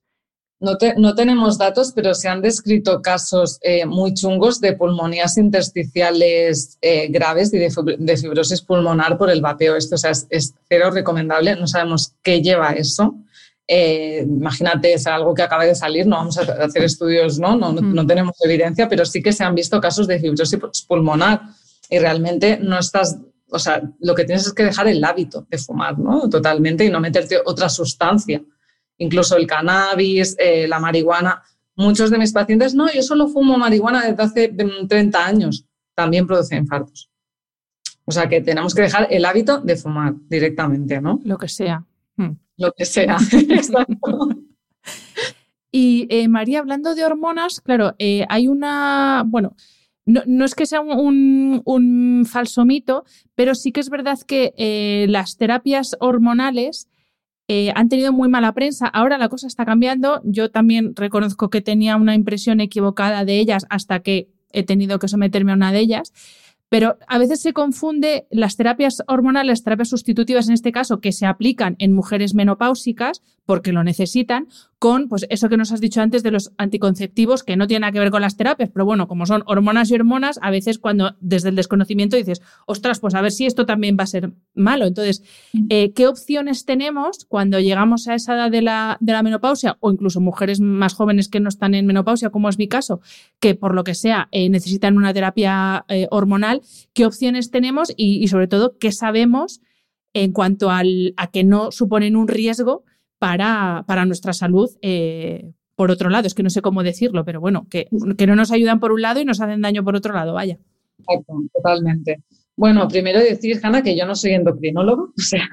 No, 0.61 0.73
no, 0.97 1.15
tenemos 1.15 1.59
datos, 1.59 1.93
pero 1.93 2.15
se 2.15 2.29
han 2.29 2.43
descrito 2.43 3.03
casos 3.03 3.59
eh, 3.63 3.87
muy 3.87 4.15
chungos 4.15 4.61
de 4.61 4.75
pulmonías 4.75 5.39
intersticiales 5.39 6.77
eh, 6.83 7.09
graves 7.09 7.53
y 7.55 7.59
de, 7.59 8.17
fibrosis 8.17 8.63
pulmonar 8.63 9.17
por 9.17 9.31
el 9.31 9.41
vapeo. 9.41 9.77
Esto 9.77 9.95
o 9.95 9.99
sea, 9.99 10.11
es, 10.11 10.55
cero 10.69 10.91
recomendable. 10.91 11.57
No 11.57 11.67
sabemos 11.67 12.13
qué 12.23 12.43
lleva 12.43 12.71
eso. 12.71 13.17
Eh, 13.69 14.25
imagínate, 14.25 14.93
es 14.93 15.07
algo 15.07 15.35
que 15.35 15.43
acaba 15.43 15.65
de 15.65 15.75
salir, 15.75 16.07
no 16.07 16.17
vamos 16.17 16.39
a 16.39 16.43
hacer 16.43 16.85
estudios, 16.85 17.39
¿no? 17.39 17.57
No, 17.57 17.73
no 17.73 18.07
tenemos 18.07 18.37
evidencia, 18.45 18.89
pero 18.89 19.05
sí 19.05 19.23
que 19.23 19.33
se 19.33 19.43
han 19.43 19.55
visto 19.55 19.81
casos 19.81 20.07
de 20.07 20.21
fibrosis 20.21 20.59
pulmonar 20.87 21.43
y 21.91 21.99
realmente 21.99 22.59
no 22.63 22.79
estás, 22.79 23.19
o 23.51 23.59
sea, 23.59 23.83
lo 24.01 24.15
que 24.15 24.25
tienes 24.25 24.47
es 24.47 24.53
que 24.53 24.65
dejar 24.65 24.87
el 24.87 25.03
hábito 25.05 25.47
de 25.51 25.59
fumar, 25.59 25.99
¿no? 25.99 26.29
Totalmente 26.29 26.85
y 26.85 26.91
no 26.91 27.01
meterte 27.01 27.39
otra 27.45 27.69
sustancia 27.69 28.41
incluso 28.99 29.37
el 29.37 29.47
cannabis, 29.47 30.37
eh, 30.39 30.67
la 30.69 30.81
marihuana. 30.81 31.43
Muchos 31.77 32.11
de 32.11 32.19
mis 32.19 32.33
pacientes, 32.33 32.75
no, 32.75 32.91
yo 32.91 33.03
solo 33.03 33.29
fumo 33.29 33.59
marihuana 33.59 34.07
desde 34.07 34.23
hace 34.23 34.57
30 34.89 35.27
años, 35.27 35.67
también 35.95 36.27
produce 36.27 36.57
infartos. 36.57 37.11
O 38.07 38.13
sea 38.13 38.29
que 38.29 38.41
tenemos 38.41 38.75
que 38.75 38.83
dejar 38.83 39.09
el 39.11 39.25
hábito 39.25 39.61
de 39.61 39.77
fumar 39.77 40.15
directamente, 40.29 41.01
¿no? 41.01 41.21
Lo 41.25 41.37
que 41.37 41.49
sea. 41.49 41.85
Hmm. 42.17 42.39
Lo 42.57 42.73
que 42.73 42.85
sea, 42.85 43.19
Y 45.73 46.07
eh, 46.11 46.29
María, 46.29 46.61
hablando 46.61 46.95
de 46.95 47.05
hormonas, 47.05 47.61
claro, 47.61 47.95
eh, 47.99 48.25
hay 48.31 48.49
una, 48.49 49.25
bueno, 49.27 49.57
no, 50.07 50.45
es 50.45 50.55
que 50.55 50.65
sea 50.65 50.81
un, 50.81 52.25
falso 52.27 52.65
mito, 52.65 53.05
pero 53.35 53.55
sí 53.55 53.73
que 53.73 53.81
es 53.81 53.91
verdad 53.91 54.19
que 54.27 55.07
las 55.09 55.37
terapias 55.37 55.97
hormonales 56.01 56.89
eh, 57.49 57.73
han 57.77 57.89
tenido 57.89 58.13
muy 58.13 58.29
mala 58.29 58.53
prensa. 58.53 58.87
Ahora 58.87 59.19
la 59.19 59.29
cosa 59.29 59.47
está 59.47 59.65
cambiando. 59.65 60.21
Yo 60.25 60.51
también 60.51 60.95
reconozco 60.97 61.49
que 61.51 61.61
tenía 61.61 61.97
una 61.97 62.15
impresión 62.15 62.61
equivocada 62.61 63.25
de 63.25 63.39
ellas 63.39 63.67
hasta 63.71 64.01
que 64.01 64.29
he 64.53 64.65
tenido 64.65 64.99
que 64.99 65.09
someterme 65.09 65.53
a 65.53 65.55
una 65.55 65.73
de 65.73 65.81
ellas. 65.81 66.13
Pero 66.69 66.99
a 67.07 67.19
veces 67.19 67.41
se 67.41 67.53
confunde 67.53 68.27
las 68.31 68.57
terapias 68.57 69.03
hormonales, 69.07 69.63
terapias 69.63 69.89
sustitutivas 69.89 70.49
en 70.49 70.55
este 70.55 70.73
caso, 70.73 71.01
que 71.01 71.13
se 71.13 71.27
aplican 71.27 71.77
en 71.79 71.93
mujeres 71.93 72.35
menopáusicas 72.35 73.23
porque 73.47 73.73
lo 73.73 73.85
necesitan, 73.85 74.49
con 74.79 75.09
pues 75.09 75.25
eso 75.31 75.49
que 75.49 75.57
nos 75.57 75.73
has 75.73 75.81
dicho 75.81 76.03
antes 76.03 76.23
de 76.23 76.33
los 76.33 76.53
anticonceptivos, 76.59 77.45
que 77.45 77.57
no 77.57 77.67
tiene 77.67 77.81
nada 77.81 77.93
que 77.93 78.01
ver 78.01 78.11
con 78.11 78.21
las 78.21 78.37
terapias, 78.37 78.71
pero 78.73 78.85
bueno, 78.85 79.09
como 79.09 79.25
son 79.25 79.43
hormonas 79.47 79.91
y 79.91 79.95
hormonas, 79.95 80.39
a 80.43 80.51
veces 80.51 80.79
cuando 80.79 81.17
desde 81.21 81.49
el 81.49 81.57
desconocimiento 81.57 82.17
dices, 82.17 82.43
ostras, 82.67 83.01
pues 83.01 83.15
a 83.15 83.23
ver 83.23 83.31
si 83.31 83.47
esto 83.47 83.65
también 83.65 83.97
va 83.99 84.03
a 84.03 84.09
ser 84.09 84.33
malo. 84.55 84.85
Entonces, 84.85 85.23
mm. 85.53 85.67
eh, 85.71 85.93
¿qué 85.95 86.09
opciones 86.09 86.65
tenemos 86.65 87.25
cuando 87.29 87.61
llegamos 87.61 88.09
a 88.09 88.15
esa 88.15 88.35
edad 88.35 88.51
de 88.51 88.63
la, 88.63 88.99
de 89.01 89.13
la 89.13 89.23
menopausia 89.23 89.77
o 89.81 89.93
incluso 89.93 90.21
mujeres 90.21 90.61
más 90.61 90.95
jóvenes 90.95 91.29
que 91.29 91.41
no 91.41 91.49
están 91.49 91.75
en 91.75 91.87
menopausia, 91.87 92.31
como 92.31 92.49
es 92.49 92.59
mi 92.59 92.69
caso, 92.69 93.01
que 93.41 93.55
por 93.55 93.75
lo 93.75 93.85
que 93.85 93.95
sea 93.95 94.29
eh, 94.33 94.49
necesitan 94.51 94.97
una 94.97 95.15
terapia 95.15 95.85
eh, 95.89 96.09
hormonal? 96.11 96.56
¿Qué 96.93 97.07
opciones 97.07 97.51
tenemos 97.51 97.93
y, 97.97 98.23
y, 98.23 98.29
sobre 98.29 98.49
todo 98.49 98.77
qué 98.79 98.93
sabemos 98.93 99.61
en 100.13 100.33
cuanto 100.33 100.71
al, 100.71 101.15
a 101.17 101.31
que 101.31 101.45
no 101.45 101.71
suponen 101.73 102.17
un 102.17 102.29
riesgo? 102.29 102.85
para, 103.19 103.85
para 103.87 104.05
nuestra 104.05 104.33
salud. 104.33 104.71
Eh, 104.83 105.53
por 105.75 105.91
otro 105.91 106.09
lado, 106.09 106.27
es 106.27 106.35
que 106.35 106.43
no 106.43 106.51
sé 106.51 106.63
cómo 106.63 106.83
decirlo, 106.83 107.25
pero 107.25 107.41
bueno, 107.41 107.67
que, 107.71 107.89
que, 108.17 108.27
no 108.27 108.35
nos 108.35 108.51
ayudan 108.51 108.81
por 108.81 108.93
un 108.93 109.03
lado 109.03 109.21
y 109.21 109.25
nos 109.25 109.41
hacen 109.41 109.61
daño 109.61 109.85
por 109.85 109.97
otro 109.97 110.15
lado, 110.15 110.33
vaya. 110.33 110.59
Exacto, 110.99 111.35
totalmente. 111.55 112.23
Bueno, 112.57 112.89
primero 112.89 113.19
decir, 113.19 113.61
Hanna, 113.63 113.83
que 113.83 113.97
yo 113.97 114.07
no 114.07 114.15
soy 114.15 114.33
endocrinólogo, 114.33 115.13
o 115.17 115.21
sea, 115.21 115.47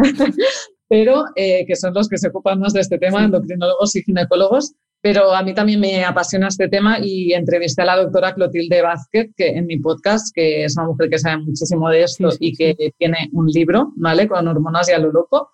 pero 0.88 1.26
eh, 1.36 1.66
que 1.66 1.76
son 1.76 1.94
los 1.94 2.08
que 2.08 2.18
se 2.18 2.30
ocupan 2.30 2.60
más 2.60 2.72
de 2.72 2.80
este 2.80 2.98
tema, 2.98 3.26
endocrinólogos 3.26 3.96
y 3.98 4.04
ginecólogos, 4.04 4.76
pero 5.04 5.34
a 5.34 5.44
mí 5.44 5.54
también 5.54 5.82
me 5.82 6.06
apasiona 6.06 6.48
este 6.48 6.70
tema 6.70 6.98
y 7.02 7.34
entrevisté 7.34 7.82
a 7.82 7.86
la 7.86 7.98
doctora 7.98 8.34
Clotilde 8.34 8.82
Vázquez 8.82 9.32
que, 9.36 9.50
en 9.50 9.66
mi 9.66 9.78
podcast, 9.78 10.34
que 10.34 10.64
es 10.64 10.78
una 10.78 10.88
mujer 10.88 11.10
que 11.10 11.20
sabe 11.20 11.44
muchísimo 11.44 11.90
de 11.90 12.04
esto 12.04 12.30
y 12.40 12.56
que 12.56 12.94
tiene 12.98 13.30
un 13.34 13.48
libro, 13.48 13.92
¿vale? 13.98 14.30
Con 14.30 14.48
hormonas 14.48 14.88
y 14.88 14.94
a 14.94 15.00
lo 15.00 15.12
loco. 15.12 15.50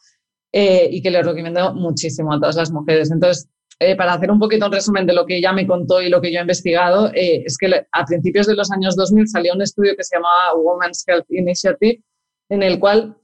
Eh, 0.51 0.87
y 0.91 1.01
que 1.01 1.09
le 1.09 1.23
recomiendo 1.23 1.73
muchísimo 1.73 2.31
a 2.31 2.39
todas 2.39 2.57
las 2.57 2.71
mujeres. 2.71 3.09
Entonces, 3.09 3.49
eh, 3.79 3.95
para 3.95 4.13
hacer 4.13 4.29
un 4.29 4.39
poquito 4.39 4.67
un 4.67 4.71
resumen 4.71 5.07
de 5.07 5.13
lo 5.13 5.25
que 5.25 5.37
ella 5.37 5.51
me 5.51 5.65
contó 5.65 5.99
y 5.99 6.09
lo 6.09 6.21
que 6.21 6.31
yo 6.31 6.37
he 6.37 6.41
investigado, 6.41 7.09
eh, 7.15 7.41
es 7.43 7.57
que 7.57 7.85
a 7.91 8.05
principios 8.05 8.45
de 8.45 8.53
los 8.53 8.69
años 8.69 8.95
2000 8.95 9.27
salió 9.29 9.53
un 9.55 9.63
estudio 9.63 9.95
que 9.95 10.03
se 10.03 10.15
llamaba 10.15 10.55
Women's 10.55 11.03
Health 11.07 11.25
Initiative, 11.29 12.03
en 12.49 12.61
el 12.61 12.79
cual 12.79 13.17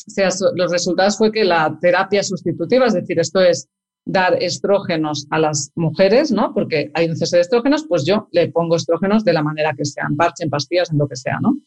los 0.56 0.72
resultados 0.72 1.20
fue 1.20 1.32
que 1.32 1.44
la 1.44 1.78
terapia 1.80 2.24
sustitutiva, 2.24 2.88
es 2.88 2.94
decir, 2.94 3.20
esto 3.20 3.42
es 3.42 3.70
dar 4.06 4.42
estrógenos 4.42 5.26
a 5.32 5.40
las 5.40 5.72
mujeres, 5.76 6.32
¿no? 6.32 6.54
Porque 6.54 6.92
hay 6.94 7.06
un 7.06 7.12
exceso 7.12 7.36
de 7.36 7.42
estrógenos, 7.42 7.86
pues 7.90 8.06
yo 8.06 8.28
le 8.32 8.50
pongo 8.52 8.76
estrógenos 8.76 9.26
de 9.26 9.34
la 9.34 9.42
manera 9.42 9.74
que 9.76 9.84
sea, 9.84 10.06
en 10.08 10.16
parche, 10.16 10.44
en 10.44 10.52
pastillas, 10.52 10.92
en 10.92 11.00
lo 11.00 11.08
que 11.08 11.16
sea, 11.16 11.40
¿no? 11.42 11.58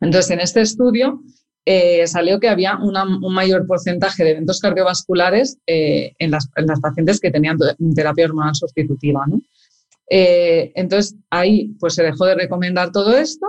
Entonces, 0.00 0.30
en 0.32 0.40
este 0.40 0.60
estudio 0.60 1.20
eh, 1.64 2.06
salió 2.06 2.40
que 2.40 2.48
había 2.48 2.76
un 2.76 3.34
mayor 3.34 3.66
porcentaje 3.66 4.24
de 4.24 4.30
eventos 4.30 4.60
cardiovasculares 4.60 5.58
eh, 5.66 6.12
en, 6.18 6.30
las, 6.30 6.48
pacientes 6.80 7.20
que 7.20 7.30
tenían 7.30 7.58
terapia 7.94 8.26
hormonal 8.26 8.54
sustitutiva. 8.54 9.24
Eh, 10.10 10.72
entonces, 10.74 11.16
ahí 11.30 11.74
pues, 11.78 11.94
se 11.94 12.02
dejó 12.02 12.26
de 12.26 12.34
recomendar 12.34 12.90
todo 12.90 13.16
esto, 13.16 13.46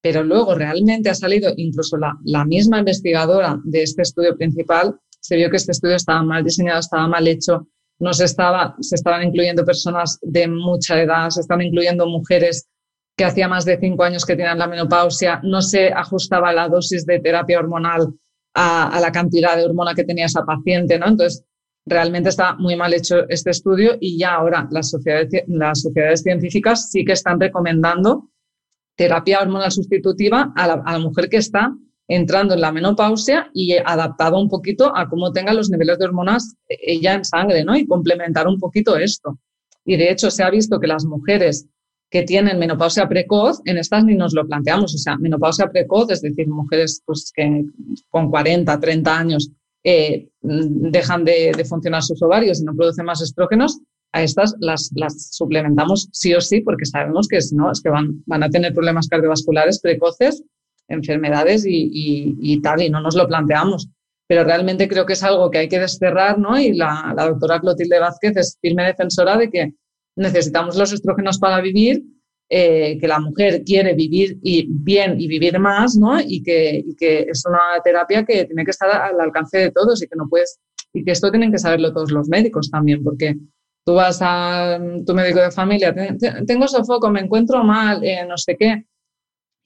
pero 0.00 0.24
luego 0.24 0.54
realmente 0.54 1.10
ha 1.10 1.14
salido, 1.14 1.52
incluso 1.56 1.96
la 1.96 2.44
misma 2.44 2.78
investigadora 2.78 3.60
de 3.64 3.82
este 3.82 4.02
estudio 4.02 4.36
principal, 4.36 4.98
se 5.26 5.34
vio 5.34 5.50
que 5.50 5.56
este 5.56 5.72
estudio 5.72 5.96
estaba 5.96 6.22
mal 6.22 6.44
diseñado, 6.44 6.78
estaba 6.78 7.08
mal 7.08 7.26
hecho, 7.26 7.66
no 7.98 8.12
se, 8.12 8.24
estaba, 8.24 8.76
se 8.80 8.94
estaban 8.94 9.24
incluyendo 9.24 9.64
personas 9.64 10.18
de 10.22 10.46
mucha 10.46 11.00
edad, 11.02 11.30
se 11.30 11.40
estaban 11.40 11.62
incluyendo 11.62 12.06
mujeres 12.06 12.68
que 13.16 13.24
hacía 13.24 13.48
más 13.48 13.64
de 13.64 13.76
cinco 13.78 14.04
años 14.04 14.24
que 14.24 14.36
tenían 14.36 14.58
la 14.58 14.68
menopausia, 14.68 15.40
no 15.42 15.62
se 15.62 15.88
ajustaba 15.88 16.52
la 16.52 16.68
dosis 16.68 17.04
de 17.06 17.18
terapia 17.18 17.58
hormonal 17.58 18.14
a, 18.54 19.00
la 19.00 19.10
cantidad 19.10 19.56
de 19.56 19.64
hormona 19.64 19.94
que 19.94 20.04
tenía 20.04 20.26
esa 20.26 20.44
paciente, 20.44 20.96
¿no? 20.98 21.08
Entonces, 21.08 21.44
realmente 21.84 22.28
está 22.28 22.54
muy 22.54 22.76
mal 22.76 22.94
hecho 22.94 23.28
este 23.28 23.50
estudio 23.50 23.96
y 24.00 24.18
ya 24.18 24.34
ahora 24.34 24.68
las 24.70 24.90
sociedades, 24.90 25.44
las 25.48 25.80
sociedades 25.80 26.22
científicas 26.22 26.90
sí 26.90 27.04
que 27.04 27.12
están 27.12 27.40
recomendando 27.40 28.30
terapia 28.96 29.40
hormonal 29.40 29.72
sustitutiva 29.72 30.52
a 30.54 30.66
la, 30.68 30.98
mujer 30.98 31.28
que 31.28 31.38
está 31.38 31.74
entrando 32.08 32.54
en 32.54 32.60
la 32.60 32.72
menopausia 32.72 33.50
y 33.52 33.76
adaptado 33.76 34.38
un 34.38 34.48
poquito 34.48 34.96
a 34.96 35.08
cómo 35.08 35.32
tenga 35.32 35.52
los 35.52 35.70
niveles 35.70 35.98
de 35.98 36.04
hormonas 36.04 36.54
ella 36.68 37.14
en 37.14 37.24
sangre, 37.24 37.64
¿no? 37.64 37.76
Y 37.76 37.86
complementar 37.86 38.46
un 38.46 38.58
poquito 38.58 38.96
esto. 38.96 39.38
Y 39.84 39.96
de 39.96 40.10
hecho 40.10 40.30
se 40.30 40.42
ha 40.42 40.50
visto 40.50 40.78
que 40.78 40.86
las 40.86 41.04
mujeres 41.04 41.66
que 42.10 42.22
tienen 42.22 42.58
menopausia 42.58 43.08
precoz, 43.08 43.60
en 43.64 43.78
estas 43.78 44.04
ni 44.04 44.14
nos 44.14 44.32
lo 44.32 44.46
planteamos. 44.46 44.94
O 44.94 44.98
sea, 44.98 45.16
menopausia 45.16 45.68
precoz, 45.68 46.10
es 46.10 46.22
decir, 46.22 46.48
mujeres 46.48 47.02
pues, 47.04 47.32
que 47.34 47.64
con 48.08 48.30
40, 48.30 48.78
30 48.78 49.18
años 49.18 49.50
eh, 49.82 50.28
dejan 50.40 51.24
de, 51.24 51.64
funcionar 51.68 52.02
sus 52.02 52.22
ovarios 52.22 52.60
y 52.60 52.64
no 52.64 52.74
producen 52.74 53.04
más 53.04 53.22
estrógenos, 53.22 53.80
a 54.12 54.22
estas 54.22 54.54
las, 54.60 54.90
las, 54.94 55.34
suplementamos 55.34 56.08
sí 56.12 56.32
o 56.32 56.40
sí 56.40 56.60
porque 56.60 56.86
sabemos 56.86 57.28
que 57.28 57.40
si 57.42 57.54
no, 57.54 57.70
es 57.70 57.82
que 57.82 57.90
van, 57.90 58.22
van 58.24 58.42
a 58.42 58.48
tener 58.48 58.72
problemas 58.72 59.08
cardiovasculares 59.08 59.80
precoces, 59.80 60.42
enfermedades 60.88 61.64
y, 61.66 62.36
y, 62.40 62.62
tal, 62.62 62.82
y 62.82 62.90
no 62.90 63.00
nos 63.00 63.16
lo 63.16 63.26
planteamos. 63.26 63.88
Pero 64.28 64.44
realmente 64.44 64.88
creo 64.88 65.06
que 65.06 65.12
es 65.12 65.22
algo 65.22 65.50
que 65.50 65.58
hay 65.58 65.68
que 65.68 65.78
desterrar, 65.78 66.38
¿no? 66.38 66.58
Y 66.58 66.72
la, 66.72 67.14
la 67.16 67.28
doctora 67.28 67.60
Clotilde 67.60 68.00
Vázquez 68.00 68.36
es 68.36 68.58
firme 68.60 68.84
defensora 68.84 69.36
de 69.36 69.50
que 69.50 69.74
necesitamos 70.16 70.76
los 70.76 70.92
estrógenos 70.92 71.38
para 71.38 71.60
vivir, 71.60 72.02
eh, 72.48 72.98
que 73.00 73.08
la 73.08 73.18
mujer 73.18 73.62
quiere 73.64 73.94
vivir 73.94 74.38
y 74.42 74.66
bien 74.68 75.20
y 75.20 75.26
vivir 75.26 75.58
más, 75.58 75.96
¿no? 75.96 76.20
Y 76.20 76.42
que, 76.42 76.84
que, 76.98 77.26
es 77.28 77.44
una 77.46 77.82
terapia 77.82 78.24
que 78.24 78.44
tiene 78.44 78.64
que 78.64 78.70
estar 78.70 78.90
al 78.90 79.20
alcance 79.20 79.58
de 79.58 79.70
todos 79.70 80.02
y 80.02 80.06
que 80.06 80.16
no 80.16 80.28
puedes, 80.28 80.58
y 80.92 81.04
que 81.04 81.10
esto 81.10 81.30
tienen 81.30 81.52
que 81.52 81.58
saberlo 81.58 81.92
todos 81.92 82.12
los 82.12 82.28
médicos 82.28 82.70
también, 82.70 83.02
porque 83.02 83.36
tú 83.84 83.94
vas 83.94 84.18
a 84.20 84.80
tu 85.04 85.14
médico 85.14 85.40
de 85.40 85.50
familia, 85.50 85.94
tengo 86.46 86.68
sofoco, 86.68 87.10
me 87.10 87.20
encuentro 87.20 87.62
mal, 87.62 88.02
eh, 88.04 88.24
no 88.28 88.36
sé 88.36 88.56
qué, 88.56 88.84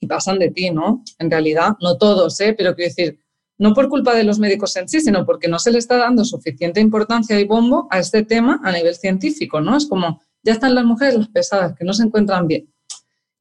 y 0.01 0.07
pasan 0.07 0.39
de 0.39 0.49
ti, 0.49 0.71
¿no? 0.71 1.03
En 1.19 1.31
realidad, 1.31 1.73
no 1.79 1.97
todos, 1.97 2.37
¿eh? 2.41 2.53
Pero 2.57 2.75
quiero 2.75 2.89
decir, 2.89 3.19
no 3.57 3.73
por 3.73 3.87
culpa 3.87 4.15
de 4.15 4.23
los 4.23 4.39
médicos 4.39 4.75
en 4.75 4.89
sí, 4.89 4.99
sino 4.99 5.25
porque 5.25 5.47
no 5.47 5.59
se 5.59 5.71
le 5.71 5.77
está 5.77 5.95
dando 5.95 6.25
suficiente 6.25 6.81
importancia 6.81 7.39
y 7.39 7.45
bombo 7.45 7.87
a 7.91 7.99
este 7.99 8.23
tema 8.23 8.59
a 8.63 8.71
nivel 8.71 8.95
científico, 8.95 9.61
¿no? 9.61 9.77
Es 9.77 9.85
como, 9.85 10.21
ya 10.43 10.53
están 10.53 10.75
las 10.75 10.83
mujeres 10.83 11.15
las 11.15 11.29
pesadas, 11.29 11.75
que 11.77 11.85
no 11.85 11.93
se 11.93 12.03
encuentran 12.03 12.47
bien. 12.47 12.67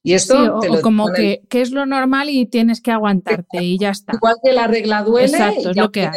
Y 0.02 0.14
esto 0.14 0.56
o, 0.56 0.80
como 0.82 1.08
que, 1.12 1.42
es 1.50 1.72
lo 1.72 1.84
normal 1.86 2.30
y 2.30 2.46
tienes 2.46 2.80
que 2.80 2.90
aguantarte 2.90 3.62
y 3.62 3.78
ya 3.78 3.90
está. 3.90 4.14
Igual 4.14 4.36
que 4.42 4.52
la 4.52 4.66
regla 4.66 5.02
duele 5.02 5.38
y, 5.58 5.74
lo 5.74 5.90
que 5.90 6.08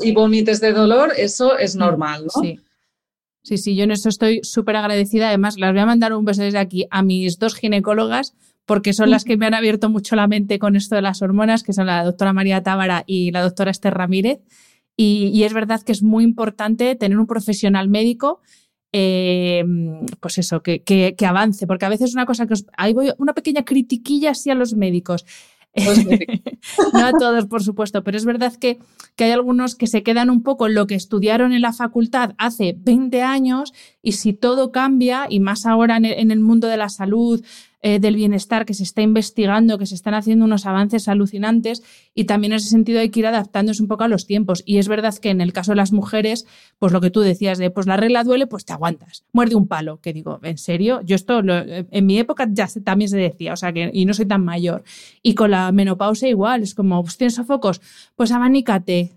y 0.00 0.12
vomites 0.12 0.60
de 0.60 0.72
dolor, 0.72 1.12
eso 1.16 1.56
es 1.56 1.76
mm, 1.76 1.78
normal, 1.78 2.24
¿no? 2.24 2.42
Sí. 2.42 2.58
Sí, 3.44 3.58
sí, 3.58 3.74
yo 3.74 3.84
en 3.84 3.90
eso 3.90 4.08
estoy 4.08 4.40
súper 4.44 4.76
agradecida. 4.76 5.28
Además, 5.28 5.58
las 5.58 5.72
voy 5.72 5.80
a 5.80 5.86
mandar 5.86 6.12
un 6.12 6.24
beso 6.24 6.42
desde 6.42 6.58
aquí 6.58 6.86
a 6.90 7.02
mis 7.02 7.38
dos 7.38 7.56
ginecólogas, 7.56 8.34
porque 8.66 8.92
son 8.92 9.10
las 9.10 9.24
que 9.24 9.36
me 9.36 9.46
han 9.46 9.54
abierto 9.54 9.90
mucho 9.90 10.16
la 10.16 10.28
mente 10.28 10.58
con 10.58 10.76
esto 10.76 10.94
de 10.94 11.02
las 11.02 11.22
hormonas, 11.22 11.62
que 11.62 11.72
son 11.72 11.86
la 11.86 12.04
doctora 12.04 12.32
María 12.32 12.62
Tábara 12.62 13.04
y 13.06 13.30
la 13.30 13.42
doctora 13.42 13.70
Esther 13.70 13.94
Ramírez. 13.94 14.40
y 14.96 15.42
es 15.42 15.52
verdad 15.52 15.82
que 15.82 15.92
es 15.92 16.02
muy 16.02 16.24
importante 16.24 16.94
tener 16.94 17.18
un 17.18 17.26
profesional 17.26 17.88
médico 17.88 18.40
eh, 18.92 19.64
pues 20.20 20.36
eso, 20.36 20.62
que, 20.62 20.82
que, 20.82 21.26
avance, 21.26 21.66
porque 21.66 21.86
a 21.86 21.88
veces 21.88 22.12
una 22.12 22.26
cosa 22.26 22.46
que 22.46 22.52
os, 22.52 22.66
ahí 22.76 22.92
voy, 22.92 23.10
una 23.16 23.32
pequeña 23.32 23.64
critiquilla 23.64 24.32
así 24.32 24.50
a 24.50 24.54
los 24.54 24.74
médicos. 24.74 25.24
Pues 25.72 26.04
no 26.92 27.06
a 27.06 27.12
todos, 27.12 27.46
por 27.46 27.62
supuesto, 27.62 28.04
pero 28.04 28.18
es 28.18 28.26
verdad 28.26 28.54
que, 28.56 28.78
que, 29.16 29.24
hay 29.24 29.30
algunos 29.30 29.76
que 29.76 29.86
se 29.86 30.02
quedan 30.02 30.28
un 30.28 30.42
poco 30.42 30.66
en 30.66 30.74
lo 30.74 30.86
que 30.86 30.94
estudiaron 30.94 31.54
en 31.54 31.62
la 31.62 31.72
facultad 31.72 32.34
hace 32.36 32.76
20 32.78 33.22
años 33.22 33.72
y 34.02 34.12
si 34.12 34.34
todo 34.34 34.70
cambia, 34.72 35.26
y 35.30 35.40
más 35.40 35.64
ahora 35.64 35.96
en 35.96 36.30
el 36.30 36.40
mundo 36.40 36.68
de 36.68 36.76
la 36.76 36.90
salud, 36.90 37.42
eh, 37.84 37.98
del 37.98 38.14
bienestar 38.14 38.64
que 38.64 38.74
se 38.74 38.84
está 38.84 39.02
investigando, 39.02 39.76
que 39.76 39.86
se 39.86 39.96
están 39.96 40.14
haciendo 40.14 40.44
unos 40.44 40.66
avances 40.66 41.08
alucinantes 41.08 41.82
y 42.14 42.24
también 42.26 42.52
en 42.52 42.58
ese 42.58 42.68
sentido 42.68 43.00
hay 43.00 43.10
que 43.10 43.18
ir 43.18 43.26
adaptándose 43.26 43.82
un 43.82 43.88
poco 43.88 44.04
a 44.04 44.08
los 44.08 44.24
tiempos. 44.24 44.62
Y 44.64 44.78
es 44.78 44.86
verdad 44.86 45.12
que 45.16 45.30
en 45.30 45.40
el 45.40 45.52
caso 45.52 45.72
de 45.72 45.76
las 45.76 45.90
mujeres, 45.90 46.46
pues 46.78 46.92
lo 46.92 47.00
que 47.00 47.10
tú 47.10 47.22
decías 47.22 47.58
de, 47.58 47.72
pues 47.72 47.88
la 47.88 47.96
regla 47.96 48.22
duele, 48.22 48.46
pues 48.46 48.64
te 48.64 48.72
aguantas, 48.72 49.24
muerde 49.32 49.56
un 49.56 49.66
palo, 49.66 50.00
que 50.00 50.12
digo, 50.12 50.38
¿en 50.44 50.58
serio? 50.58 51.00
Yo 51.02 51.16
esto 51.16 51.40
en 51.44 52.06
mi 52.06 52.20
época 52.20 52.46
ya 52.48 52.68
también 52.84 53.08
se 53.08 53.16
decía, 53.16 53.52
o 53.52 53.56
sea, 53.56 53.72
que 53.72 53.90
y 53.92 54.04
no 54.04 54.14
soy 54.14 54.26
tan 54.26 54.44
mayor. 54.44 54.84
Y 55.20 55.34
con 55.34 55.50
la 55.50 55.72
menopausia 55.72 56.28
igual, 56.28 56.62
es 56.62 56.76
como, 56.76 57.02
pues 57.02 57.16
tienes 57.16 57.34
sofocos, 57.34 57.80
pues 58.14 58.30
abanícate. 58.30 59.10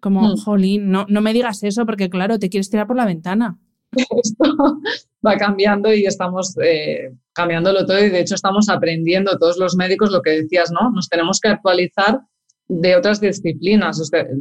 Como, 0.00 0.22
mm. 0.22 0.36
jolín, 0.38 0.90
no, 0.90 1.04
no 1.08 1.20
me 1.20 1.34
digas 1.34 1.62
eso 1.64 1.84
porque 1.84 2.08
claro, 2.08 2.38
te 2.38 2.48
quieres 2.48 2.70
tirar 2.70 2.86
por 2.86 2.96
la 2.96 3.04
ventana. 3.04 3.58
Esto 3.92 4.80
va 5.26 5.36
cambiando 5.36 5.92
y 5.92 6.06
estamos 6.06 6.56
eh, 6.62 7.12
cambiándolo 7.36 7.84
todo 7.84 8.02
y 8.02 8.08
de 8.08 8.20
hecho 8.20 8.34
estamos 8.34 8.68
aprendiendo 8.70 9.38
todos 9.38 9.58
los 9.58 9.76
médicos 9.76 10.10
lo 10.10 10.22
que 10.22 10.42
decías, 10.42 10.72
¿no? 10.72 10.90
Nos 10.90 11.08
tenemos 11.08 11.38
que 11.38 11.48
actualizar 11.48 12.20
de 12.66 12.96
otras 12.96 13.20
disciplinas. 13.20 14.00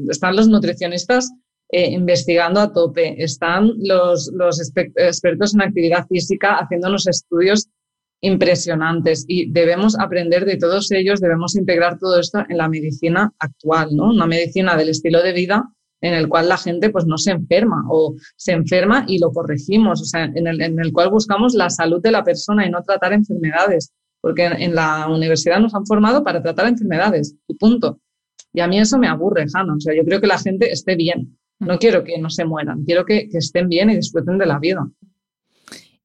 están 0.10 0.36
los 0.36 0.48
nutricionistas 0.48 1.32
eh, 1.70 1.92
investigando 1.92 2.62
a 2.62 2.72
tope, 2.72 3.22
están 3.22 3.72
los, 3.78 4.32
los 4.34 4.62
expertos 4.62 5.54
en 5.54 5.62
actividad 5.62 6.08
física 6.08 6.56
haciendo 6.56 6.88
unos 6.88 7.08
estudios 7.08 7.68
impresionantes 8.22 9.26
y 9.28 9.52
debemos 9.52 10.00
aprender 10.00 10.46
de 10.46 10.58
todos 10.58 10.90
ellos, 10.92 11.20
debemos 11.20 11.56
integrar 11.56 12.00
todo 12.00 12.20
esto 12.20 12.44
en 12.48 12.58
la 12.58 12.70
medicina 12.70 13.34
actual, 13.40 13.90
¿no? 13.96 14.10
Una 14.12 14.26
medicina 14.26 14.78
del 14.78 14.90
estilo 14.90 15.22
de 15.22 15.34
vida 15.34 15.75
en 16.06 16.14
el 16.14 16.30
cual 16.30 16.48
la 16.48 16.58
gente 16.58 16.92
pues 16.92 17.06
no 17.06 17.18
se 17.18 17.32
enferma 17.32 17.84
o 17.90 18.16
se 18.36 18.52
enferma 18.52 19.06
y 19.08 19.18
lo 19.18 19.32
corregimos, 19.32 20.02
o 20.02 20.06
sea, 20.06 20.26
en 20.26 20.46
el, 20.46 20.62
en 20.62 20.80
el 20.80 20.94
cual 20.94 21.10
buscamos 21.10 21.56
la 21.56 21.70
salud 21.72 22.00
de 22.02 22.12
la 22.12 22.24
persona 22.24 22.66
y 22.66 22.70
no 22.70 22.84
tratar 22.84 23.14
enfermedades, 23.14 23.92
porque 24.22 24.46
en, 24.46 24.76
la 24.76 25.08
universidad 25.10 25.60
nos 25.60 25.74
han 25.74 25.86
formado 25.86 26.24
para 26.24 26.44
tratar 26.44 26.68
enfermedades 26.68 27.36
y 27.48 27.56
punto. 27.56 28.00
Y 28.54 28.60
a 28.62 28.68
mí 28.68 28.80
eso 28.80 29.00
me 29.00 29.08
aburre, 29.08 29.48
Hanna, 29.52 29.74
o 29.76 29.80
sea, 29.80 29.96
yo 29.96 30.04
creo 30.06 30.22
que 30.22 30.28
la 30.28 30.38
gente 30.38 30.72
esté 30.72 30.96
bien, 30.96 31.38
no 31.60 31.80
quiero 31.80 32.04
que 32.04 32.20
no 32.20 32.30
se 32.30 32.46
mueran, 32.46 32.84
quiero 32.86 33.04
que, 33.04 33.28
estén 33.34 33.68
bien 33.68 33.90
y 33.90 33.96
disfruten 33.96 34.38
de 34.38 34.46
la 34.46 34.60
vida. 34.60 34.88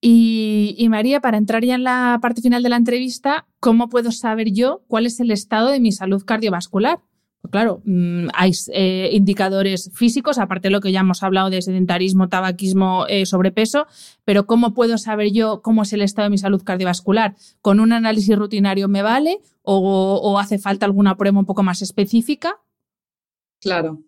Y, 0.00 0.74
y, 0.78 0.88
María, 0.88 1.20
para 1.20 1.36
entrar 1.36 1.62
ya 1.62 1.74
en 1.74 1.84
la 1.84 2.18
parte 2.22 2.40
final 2.40 2.62
de 2.62 2.70
la 2.70 2.76
entrevista, 2.76 3.46
¿cómo 3.60 3.90
puedo 3.90 4.12
saber 4.12 4.50
yo 4.50 4.82
cuál 4.88 5.04
es 5.04 5.20
el 5.20 5.30
estado 5.30 5.68
de 5.68 5.78
mi 5.78 5.92
salud 5.92 6.24
cardiovascular? 6.24 7.00
Claro, 7.48 7.80
mm, 7.84 8.28
hay 8.34 8.52
eh, 8.72 9.10
indicadores 9.12 9.90
físicos, 9.94 10.38
aparte 10.38 10.68
de 10.68 10.72
lo 10.72 10.80
que 10.80 10.92
ya 10.92 11.00
hemos 11.00 11.22
hablado 11.22 11.48
de 11.48 11.62
sedentarismo, 11.62 12.28
tabaquismo, 12.28 13.06
eh, 13.08 13.24
sobrepeso, 13.24 13.86
pero 14.24 14.46
¿cómo 14.46 14.74
puedo 14.74 14.98
saber 14.98 15.32
yo 15.32 15.62
cómo 15.62 15.82
es 15.82 15.92
el 15.94 16.02
estado 16.02 16.26
de 16.26 16.30
mi 16.30 16.38
salud 16.38 16.62
cardiovascular? 16.62 17.34
¿Con 17.62 17.80
un 17.80 17.92
análisis 17.92 18.36
rutinario 18.36 18.88
me 18.88 19.02
vale 19.02 19.40
o, 19.62 20.38
hace 20.38 20.58
falta 20.58 20.84
alguna 20.84 21.16
prueba 21.16 21.38
un 21.38 21.46
poco 21.46 21.62
más 21.62 21.80
específica? 21.80 22.60
Claro. 23.60 24.02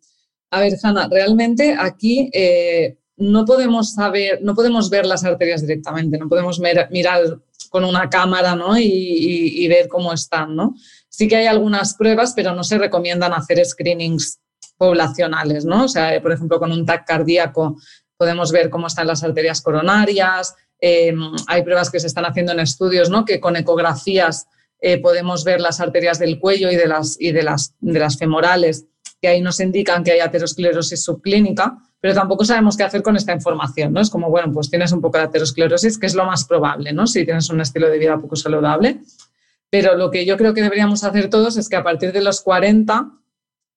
A 0.51 0.61
ver, 0.61 0.75
Hanna, 0.83 1.09
realmente 1.11 1.75
aquí 1.79 2.31
eh, 2.35 2.99
no 3.17 3.47
podemos 3.47 3.95
saber, 3.95 4.41
no 4.43 4.55
podemos 4.55 4.91
ver 4.91 5.07
las 5.07 5.25
arterias 5.25 5.63
directamente, 5.63 6.19
no 6.19 6.29
podemos 6.29 6.61
mirar 6.61 7.41
con 7.73 7.87
una 7.87 8.11
cámara 8.11 8.55
¿no? 8.55 8.77
y, 8.79 9.67
ver 9.67 9.89
cómo 9.89 10.13
están, 10.13 10.55
¿no? 10.55 10.75
Sí 11.09 11.27
que 11.27 11.37
hay 11.37 11.47
algunas 11.47 11.95
pruebas, 11.95 12.35
pero 12.37 12.55
no 12.55 12.63
se 12.65 12.77
recomiendan 12.77 13.33
hacer 13.33 13.65
screenings 13.65 14.39
poblacionales, 14.77 15.65
¿no? 15.65 15.85
O 15.85 15.89
sea, 15.89 16.21
por 16.21 16.33
ejemplo, 16.33 16.59
con 16.59 16.71
un 16.71 16.85
TAC 16.85 17.07
cardíaco 17.07 17.79
podemos 18.19 18.53
ver 18.53 18.69
cómo 18.69 18.89
están 18.89 19.07
las 19.07 19.25
arterias 19.25 19.63
coronarias, 19.63 20.55
em, 20.81 21.19
hay 21.47 21.63
pruebas 21.63 21.91
que 21.91 21.99
se 21.99 22.09
están 22.09 22.27
haciendo 22.27 22.53
en 22.53 22.61
estudios, 22.61 23.09
¿no? 23.09 23.25
Que 23.25 23.41
con 23.41 23.57
ecografías 23.57 24.47
eh, 24.83 24.99
podemos 24.99 25.43
ver 25.43 25.63
las 25.63 25.81
arterias 25.81 26.19
del 26.19 26.39
cuello 26.39 26.71
y 26.71 26.77
de 26.77 26.87
las, 26.87 27.17
y 27.19 27.33
de 27.33 27.43
las, 27.43 27.75
de 27.81 28.01
las 28.01 28.19
femorales, 28.19 28.85
que 29.23 29.29
ahí 29.29 29.41
nos 29.41 29.61
indican 29.61 30.05
que 30.05 30.13
hay 30.13 30.21
aterosclerosis 30.21 31.03
subclínica, 31.03 31.79
pero 32.03 32.15
tampoco 32.15 32.45
sabemos 32.45 32.77
qué 32.77 32.83
hacer 32.83 33.01
con 33.01 33.15
esta 33.15 33.33
información, 33.33 33.93
¿no? 33.93 34.01
Es 34.01 34.11
como, 34.11 34.29
bueno, 34.29 34.53
pues 34.53 34.69
tienes 34.69 34.91
un 34.91 35.01
poco 35.01 35.19
de 35.19 35.25
aterosclerosis, 35.25 35.99
que 35.99 36.07
es 36.07 36.17
lo 36.17 36.25
más 36.25 36.45
probable, 36.45 36.93
¿no? 36.93 37.07
Si 37.07 37.25
tienes 37.25 37.49
un 37.49 37.61
estilo 37.61 37.89
de 37.89 37.97
vida 37.97 38.21
poco 38.21 38.35
saludable. 38.35 38.99
Pero 39.71 39.97
lo 39.97 40.11
que 40.11 40.27
yo 40.27 40.37
creo 40.37 40.53
que 40.53 40.63
deberíamos 40.63 41.05
hacer 41.05 41.31
todos 41.31 41.57
es 41.57 41.69
que 41.69 41.77
a 41.77 41.85
partir 41.85 42.13
de 42.13 42.21
los 42.21 42.41
40 42.41 43.09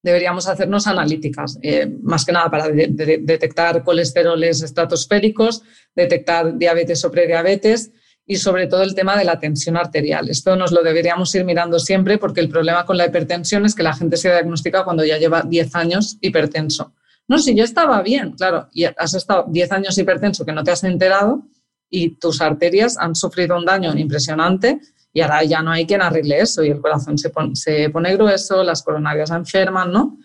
deberíamos 0.02 0.48
hacernos 0.48 0.88
analíticas, 0.88 1.60
eh, 1.62 1.88
más 2.02 2.26
que 2.26 2.32
nada 2.32 2.50
para 2.50 2.68
detectar 2.68 3.84
colesteroles 3.84 4.64
estratosféricos, 4.64 5.62
detectar 5.96 6.58
diabetes 6.58 7.06
o 7.06 7.12
prediabetes 7.12 7.92
y 8.26 8.38
sobre 8.38 8.66
todo 8.66 8.82
el 8.82 8.96
tema 8.96 9.16
de 9.16 9.26
la 9.26 9.40
tensión 9.40 9.78
arterial. 9.78 10.30
Esto 10.30 10.56
nos 10.56 10.72
lo 10.72 10.82
deberíamos 10.82 11.34
ir 11.36 11.46
mirando 11.46 11.78
siempre 11.78 12.18
porque 12.18 12.42
el 12.42 12.50
problema 12.50 12.88
con 12.88 12.98
la 12.98 13.06
hipertensión 13.06 13.66
es 13.66 13.76
que 13.76 13.84
la 13.84 13.94
gente 13.94 14.18
se 14.18 14.30
diagnostica 14.30 14.84
cuando 14.84 15.06
ya 15.06 15.20
lleva 15.20 15.44
10 15.44 15.76
años 15.76 16.18
hipertenso. 16.22 16.96
No, 17.28 17.40
si 17.40 17.56
yo 17.56 17.64
estaba 17.64 18.02
bien, 18.02 18.34
claro, 18.34 18.70
y 18.72 18.86
has 18.86 19.14
estado 19.14 19.46
10 19.48 19.72
años 19.72 19.98
hipertenso 19.98 20.46
que 20.46 20.52
no 20.52 20.64
te 20.64 20.72
has 20.72 20.84
enterado 20.84 21.48
y 21.90 22.18
tus 22.18 22.42
arterias 22.42 22.98
han 22.98 23.16
sufrido 23.16 23.58
un 23.58 23.66
daño 23.66 23.98
impresionante 23.98 24.80
y 25.12 25.22
ahora 25.22 25.44
ya 25.44 25.62
no 25.62 25.72
hay 25.72 25.86
quien 25.86 26.02
arregle 26.02 26.40
eso 26.40 26.64
y 26.64 26.70
el 26.70 26.82
corazón 26.82 27.18
se 27.18 27.30
pone, 27.30 27.56
se 27.56 27.90
pone 27.90 28.14
grueso, 28.16 28.64
las 28.64 28.84
coronarias 28.84 29.32
enferman, 29.32 29.92
¿no? 29.92 30.18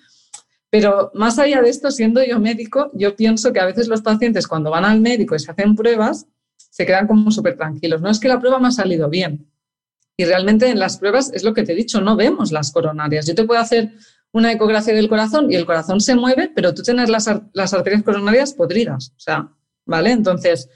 Pero 0.69 1.11
más 1.15 1.39
allá 1.39 1.63
de 1.63 1.69
esto, 1.69 1.91
siendo 1.91 2.23
yo 2.23 2.39
médico, 2.39 2.91
yo 2.95 3.17
pienso 3.17 3.53
que 3.53 3.61
a 3.61 3.67
veces 3.67 3.89
los 3.89 4.03
pacientes 4.03 4.47
cuando 4.47 4.71
van 4.71 4.85
al 4.85 5.01
médico 5.01 5.35
y 5.35 5.39
se 5.39 5.51
hacen 5.51 5.75
pruebas, 5.75 6.27
se 6.57 6.87
quedan 6.87 7.07
como 7.07 7.31
súper 7.31 7.57
tranquilos. 7.57 8.01
No 8.01 8.11
es 8.11 8.21
que 8.21 8.29
la 8.29 8.39
prueba 8.39 8.61
me 8.61 8.69
ha 8.69 8.73
salido 8.73 9.09
bien. 9.09 9.51
Y 10.17 10.25
realmente 10.25 10.69
en 10.69 10.79
las 10.79 10.99
pruebas 10.99 11.33
es 11.33 11.43
lo 11.43 11.55
que 11.55 11.65
te 11.65 11.73
he 11.73 11.75
dicho, 11.75 12.01
no 12.01 12.15
vemos 12.15 12.53
las 12.53 12.71
coronarias. 12.71 13.27
Yo 13.27 13.35
te 13.35 13.45
puedo 13.45 13.61
hacer 13.61 13.93
una 14.33 14.53
ecografía 14.53 14.95
del 14.95 15.09
corazón 15.09 15.51
y 15.51 15.57
el 15.57 15.67
corazón 15.67 16.01
se 16.01 16.15
mueve, 16.15 16.51
pero 16.55 16.73
tú 16.75 16.83
tienes 16.83 17.09
las, 17.09 17.29
las 17.53 17.75
arterias 17.75 18.03
coronarias 18.03 18.55
podridas. 18.55 19.13
O 19.17 19.21
sea, 19.21 19.49
¿vale? 19.87 20.13
Entonces, 20.13 20.69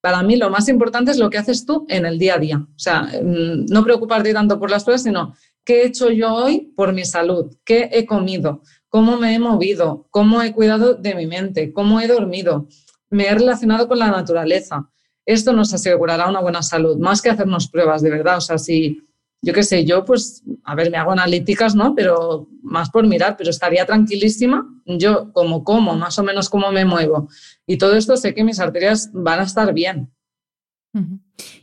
para 0.00 0.22
mí 0.22 0.36
lo 0.36 0.50
más 0.50 0.68
importante 0.68 1.10
es 1.10 1.18
lo 1.18 1.28
que 1.28 1.38
haces 1.38 1.66
tú 1.66 1.86
en 1.88 2.06
el 2.06 2.18
día 2.18 2.34
a 2.34 2.38
día. 2.38 2.58
O 2.58 2.78
sea, 2.78 3.02
mm, 3.02 3.66
no 3.66 3.84
preocuparte 3.84 4.32
tanto 4.32 4.58
por 4.58 4.70
las 4.70 4.84
pruebas, 4.84 5.02
sino 5.02 5.34
qué 5.64 5.82
he 5.82 5.86
hecho 5.86 6.10
yo 6.10 6.34
hoy 6.34 6.72
por 6.76 6.92
mi 6.92 7.04
salud, 7.04 7.54
qué 7.64 7.90
he 7.92 8.06
comido, 8.06 8.62
cómo 8.88 9.16
me 9.16 9.34
he 9.34 9.38
movido, 9.38 10.06
cómo 10.10 10.42
he 10.42 10.52
cuidado 10.52 10.94
de 10.94 11.14
mi 11.14 11.26
mente, 11.26 11.72
cómo 11.72 12.00
he 12.00 12.06
dormido, 12.06 12.68
me 13.10 13.26
he 13.26 13.34
relacionado 13.34 13.88
con 13.88 13.98
la 13.98 14.10
naturaleza. 14.10 14.90
Esto 15.26 15.52
nos 15.52 15.74
asegurará 15.74 16.28
una 16.28 16.40
buena 16.40 16.62
salud, 16.62 16.96
más 16.96 17.20
que 17.20 17.30
hacernos 17.30 17.68
pruebas, 17.68 18.02
de 18.02 18.10
verdad. 18.10 18.38
O 18.38 18.40
sea, 18.40 18.56
si 18.56 19.06
yo 19.42 19.54
qué 19.54 19.62
sé, 19.62 19.84
yo 19.84 20.04
pues, 20.04 20.42
a 20.64 20.74
ver, 20.74 20.90
me 20.90 20.98
hago 20.98 21.12
analíticas, 21.12 21.74
¿no? 21.74 21.94
Pero 21.94 22.48
más 22.62 22.90
por 22.90 23.06
mirar, 23.06 23.36
pero 23.38 23.50
estaría 23.50 23.86
tranquilísima. 23.86 24.66
Yo 24.84 25.32
como 25.32 25.64
como, 25.64 25.94
más 25.96 26.18
o 26.18 26.22
menos 26.22 26.50
cómo 26.50 26.70
me 26.72 26.84
muevo. 26.84 27.28
Y 27.66 27.78
todo 27.78 27.96
esto 27.96 28.16
sé 28.16 28.34
que 28.34 28.44
mis 28.44 28.60
arterias 28.60 29.10
van 29.12 29.40
a 29.40 29.44
estar 29.44 29.72
bien. 29.72 30.12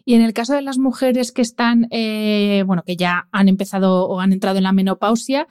Y 0.06 0.14
en 0.14 0.22
el 0.22 0.34
caso 0.34 0.54
de 0.54 0.62
las 0.62 0.78
mujeres 0.78 1.32
que 1.32 1.42
están, 1.42 1.88
eh, 1.92 2.64
bueno, 2.66 2.84
que 2.86 2.96
ya 2.96 3.28
han 3.32 3.50
empezado 3.50 4.08
o 4.08 4.22
han 4.22 4.32
entrado 4.32 4.58
en 4.58 4.64
la 4.64 4.72
menopausia, 4.72 5.48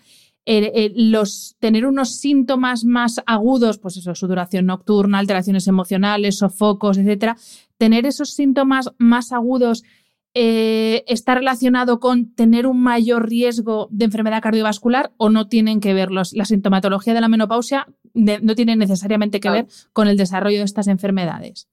eh, 0.47 0.73
eh, 0.75 0.93
los, 0.95 1.57
tener 1.59 1.87
unos 1.87 2.17
síntomas 2.17 2.85
más 2.85 3.21
agudos, 3.27 3.79
pues 3.79 3.97
eso, 3.99 4.15
sudoración 4.15 4.67
nocturna, 4.67 5.19
alteraciones 5.19 5.67
emocionales, 5.67 6.39
sofocos, 6.39 6.99
etcétera, 6.99 7.37
tener 7.79 8.07
esos 8.07 8.31
síntomas 8.31 8.91
más 8.97 9.33
agudos 9.33 9.83
eh, 10.39 11.03
está 11.07 11.35
relacionado 11.35 11.99
con 11.99 12.35
tener 12.35 12.67
un 12.67 12.83
mayor 12.83 13.27
riesgo 13.27 13.89
de 13.91 14.05
enfermedad 14.05 14.43
cardiovascular 14.43 15.15
o 15.17 15.31
no 15.31 15.49
tienen 15.49 15.81
que 15.81 15.95
ver 15.95 16.11
la 16.11 16.45
sintomatología 16.45 17.15
de 17.15 17.23
la 17.23 17.29
menopausia 17.29 17.87
no 18.13 18.55
tiene 18.55 18.77
necesariamente 18.77 19.41
que 19.41 19.49
ver 19.49 19.67
con 19.95 20.09
el 20.09 20.19
desarrollo 20.19 20.59
de 20.59 20.65
estas 20.65 20.89
enfermedades. 20.89 21.69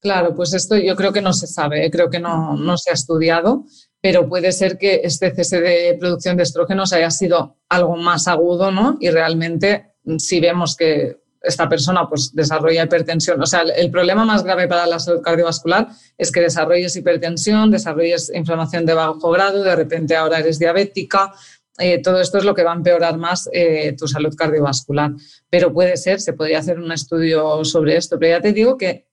Claro, 0.00 0.34
pues 0.34 0.52
esto 0.52 0.76
yo 0.76 0.96
creo 0.96 1.12
que 1.12 1.22
no 1.22 1.32
se 1.32 1.46
sabe, 1.46 1.86
¿eh? 1.86 1.90
creo 1.92 2.10
que 2.10 2.18
no, 2.18 2.56
no 2.56 2.76
se 2.76 2.90
ha 2.90 2.94
estudiado, 2.94 3.66
pero 4.00 4.28
puede 4.28 4.50
ser 4.50 4.78
que 4.78 5.02
este 5.04 5.32
cese 5.32 5.60
de 5.60 5.96
producción 6.00 6.36
de 6.36 6.42
estrógenos 6.42 6.92
haya 6.92 7.10
sido 7.12 7.58
algo 7.68 7.96
más 7.96 8.26
agudo, 8.26 8.72
¿no? 8.72 8.96
Y 9.00 9.10
realmente 9.10 9.94
si 10.18 10.40
vemos 10.40 10.74
que 10.74 11.21
esta 11.42 11.68
persona 11.68 12.08
pues 12.08 12.34
desarrolla 12.34 12.84
hipertensión. 12.84 13.40
O 13.40 13.46
sea, 13.46 13.62
el, 13.62 13.90
problema 13.90 14.24
más 14.24 14.44
grave 14.44 14.68
para 14.68 14.86
la 14.86 14.98
salud 14.98 15.22
cardiovascular 15.22 15.88
es 16.16 16.30
que 16.30 16.40
desarrolles 16.40 16.96
hipertensión, 16.96 17.70
desarrolles 17.70 18.30
inflamación 18.34 18.86
de 18.86 18.94
bajo 18.94 19.30
grado, 19.30 19.62
de 19.62 19.76
repente 19.76 20.16
ahora 20.16 20.38
eres 20.38 20.58
diabética. 20.58 21.32
Eh, 21.78 22.02
todo 22.02 22.20
esto 22.20 22.38
es 22.38 22.44
lo 22.44 22.54
que 22.54 22.64
va 22.64 22.72
a 22.72 22.76
empeorar 22.76 23.16
más 23.16 23.48
eh, 23.52 23.94
tu 23.98 24.06
salud 24.06 24.34
cardiovascular. 24.36 25.12
Pero 25.50 25.72
puede 25.72 25.96
ser, 25.96 26.20
se 26.20 26.32
podría 26.32 26.58
hacer 26.58 26.78
un 26.78 26.92
estudio 26.92 27.64
sobre 27.64 27.96
esto. 27.96 28.18
Pero 28.18 28.36
ya 28.36 28.42
te 28.42 28.52
digo 28.52 28.76
que 28.76 29.06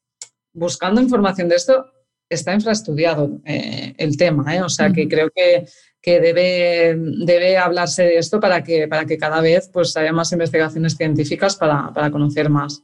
buscando 0.54 1.02
información 1.02 1.48
de 1.50 1.56
esto, 1.56 1.86
está 2.30 2.54
infraestudiado 2.54 3.42
eh, 3.44 3.96
el 3.98 4.16
tema, 4.16 4.64
o 4.64 4.70
sea 4.70 4.92
que 4.92 5.08
creo 5.08 5.30
que, 5.34 5.66
que, 6.02 6.20
debe, 6.20 6.98
debe 6.98 7.58
hablarse 7.58 8.04
de 8.04 8.18
esto 8.18 8.40
para 8.40 8.64
que, 8.64 8.88
para 8.88 9.06
que 9.06 9.18
cada 9.18 9.42
vez 9.42 9.70
pues, 9.72 9.96
haya 9.98 10.14
más 10.14 10.32
investigaciones 10.32 10.96
científicas 10.96 11.56
para, 11.56 11.94
para 11.94 12.12
conocer 12.12 12.50
más. 12.50 12.84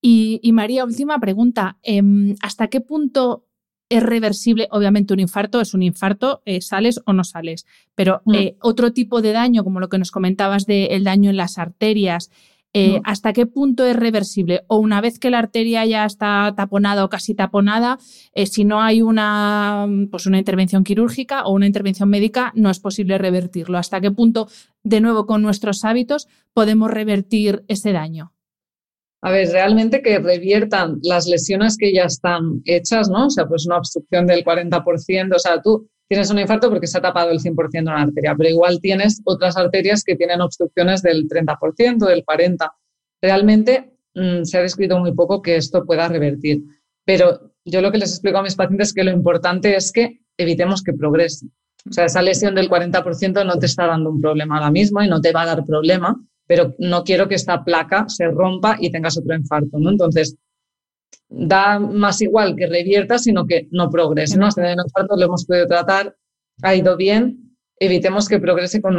y, 0.00 0.40
y, 0.42 0.52
María, 0.52 0.84
última 0.84 1.18
pregunta. 1.18 1.78
Em, 1.82 2.36
¿Hasta 2.40 2.68
qué 2.68 2.80
punto 2.80 3.46
es 3.88 4.02
reversible? 4.02 4.68
Obviamente 4.70 5.14
un 5.14 5.20
infarto 5.20 5.60
es 5.60 5.74
un 5.74 5.82
infarto, 5.82 6.42
eh, 6.44 6.60
sales 6.60 7.00
o 7.06 7.12
no 7.12 7.24
sales, 7.24 7.66
pero 7.94 8.22
mm. 8.24 8.36
otro 8.60 8.92
tipo 8.92 9.22
de 9.22 9.32
daño, 9.32 9.64
como 9.64 9.80
lo 9.80 9.88
que 9.88 9.98
nos 9.98 10.10
comentabas 10.10 10.66
del 10.66 11.04
daño 11.04 11.30
en 11.30 11.36
las 11.36 11.58
arterias, 11.58 12.30
eh, 12.74 13.00
¿Hasta 13.04 13.32
qué 13.32 13.46
punto 13.46 13.86
es 13.86 13.96
reversible? 13.96 14.64
O 14.68 14.78
una 14.78 15.00
vez 15.00 15.18
que 15.18 15.30
la 15.30 15.38
arteria 15.38 15.86
ya 15.86 16.04
está 16.04 16.52
taponada 16.56 17.04
o 17.04 17.08
casi 17.08 17.34
taponada, 17.34 17.98
eh, 18.34 18.46
si 18.46 18.64
no 18.64 18.82
hay 18.82 19.00
una, 19.00 19.86
pues 20.10 20.26
una 20.26 20.38
intervención 20.38 20.84
quirúrgica 20.84 21.44
o 21.44 21.52
una 21.52 21.66
intervención 21.66 22.10
médica, 22.10 22.52
no 22.54 22.70
es 22.70 22.78
posible 22.78 23.16
revertirlo. 23.16 23.78
¿Hasta 23.78 24.00
qué 24.00 24.10
punto, 24.10 24.48
de 24.82 25.00
nuevo, 25.00 25.26
con 25.26 25.40
nuestros 25.40 25.84
hábitos, 25.84 26.28
podemos 26.52 26.90
revertir 26.90 27.64
ese 27.68 27.92
daño? 27.92 28.34
A 29.22 29.32
ver, 29.32 29.48
realmente 29.48 30.00
que 30.00 30.18
reviertan 30.18 30.98
las 31.02 31.26
lesiones 31.26 31.76
que 31.76 31.92
ya 31.92 32.04
están 32.04 32.62
hechas, 32.64 33.08
¿no? 33.08 33.26
O 33.26 33.30
sea, 33.30 33.46
pues 33.48 33.66
una 33.66 33.78
obstrucción 33.78 34.26
del 34.26 34.44
40%, 34.44 35.34
o 35.34 35.38
sea, 35.38 35.60
tú 35.60 35.88
tienes 36.08 36.30
un 36.30 36.38
infarto 36.38 36.70
porque 36.70 36.86
se 36.86 36.98
ha 36.98 37.02
tapado 37.02 37.30
el 37.30 37.38
100% 37.38 37.70
de 37.70 37.80
una 37.80 38.02
arteria, 38.02 38.34
pero 38.36 38.48
igual 38.48 38.80
tienes 38.80 39.20
otras 39.24 39.56
arterias 39.56 40.02
que 40.02 40.16
tienen 40.16 40.40
obstrucciones 40.40 41.02
del 41.02 41.28
30%, 41.28 42.06
del 42.06 42.24
40%. 42.24 42.70
Realmente 43.20 43.92
mm, 44.14 44.44
se 44.44 44.58
ha 44.58 44.62
descrito 44.62 44.98
muy 44.98 45.12
poco 45.12 45.42
que 45.42 45.56
esto 45.56 45.84
pueda 45.84 46.08
revertir, 46.08 46.62
pero 47.04 47.52
yo 47.64 47.82
lo 47.82 47.92
que 47.92 47.98
les 47.98 48.10
explico 48.10 48.38
a 48.38 48.42
mis 48.42 48.54
pacientes 48.54 48.88
es 48.88 48.94
que 48.94 49.04
lo 49.04 49.10
importante 49.10 49.76
es 49.76 49.92
que 49.92 50.20
evitemos 50.36 50.82
que 50.82 50.94
progrese. 50.94 51.46
O 51.88 51.92
sea, 51.92 52.06
esa 52.06 52.22
lesión 52.22 52.54
del 52.54 52.68
40% 52.68 53.44
no 53.46 53.58
te 53.58 53.66
está 53.66 53.86
dando 53.86 54.10
un 54.10 54.20
problema 54.20 54.56
ahora 54.56 54.70
mismo 54.70 55.02
y 55.02 55.08
no 55.08 55.20
te 55.20 55.32
va 55.32 55.42
a 55.42 55.46
dar 55.46 55.64
problema, 55.64 56.20
pero 56.46 56.74
no 56.78 57.04
quiero 57.04 57.28
que 57.28 57.34
esta 57.34 57.64
placa 57.64 58.08
se 58.08 58.26
rompa 58.28 58.76
y 58.80 58.90
tengas 58.90 59.18
otro 59.18 59.34
infarto. 59.34 59.76
Entonces, 59.76 60.36
da 61.28 61.78
más 61.78 62.20
igual 62.22 62.56
que 62.56 62.66
revierta, 62.66 63.18
sino 63.18 63.46
que 63.46 63.68
no 63.70 63.90
progrese. 63.90 64.38
¿no? 64.38 64.46
Hasta 64.46 64.72
en 64.72 64.78
lo 64.78 65.24
hemos 65.24 65.44
podido 65.44 65.66
tratar, 65.66 66.16
ha 66.62 66.74
ido 66.74 66.96
bien, 66.96 67.56
evitemos 67.78 68.28
que 68.28 68.40
progrese 68.40 68.80
con, 68.80 68.98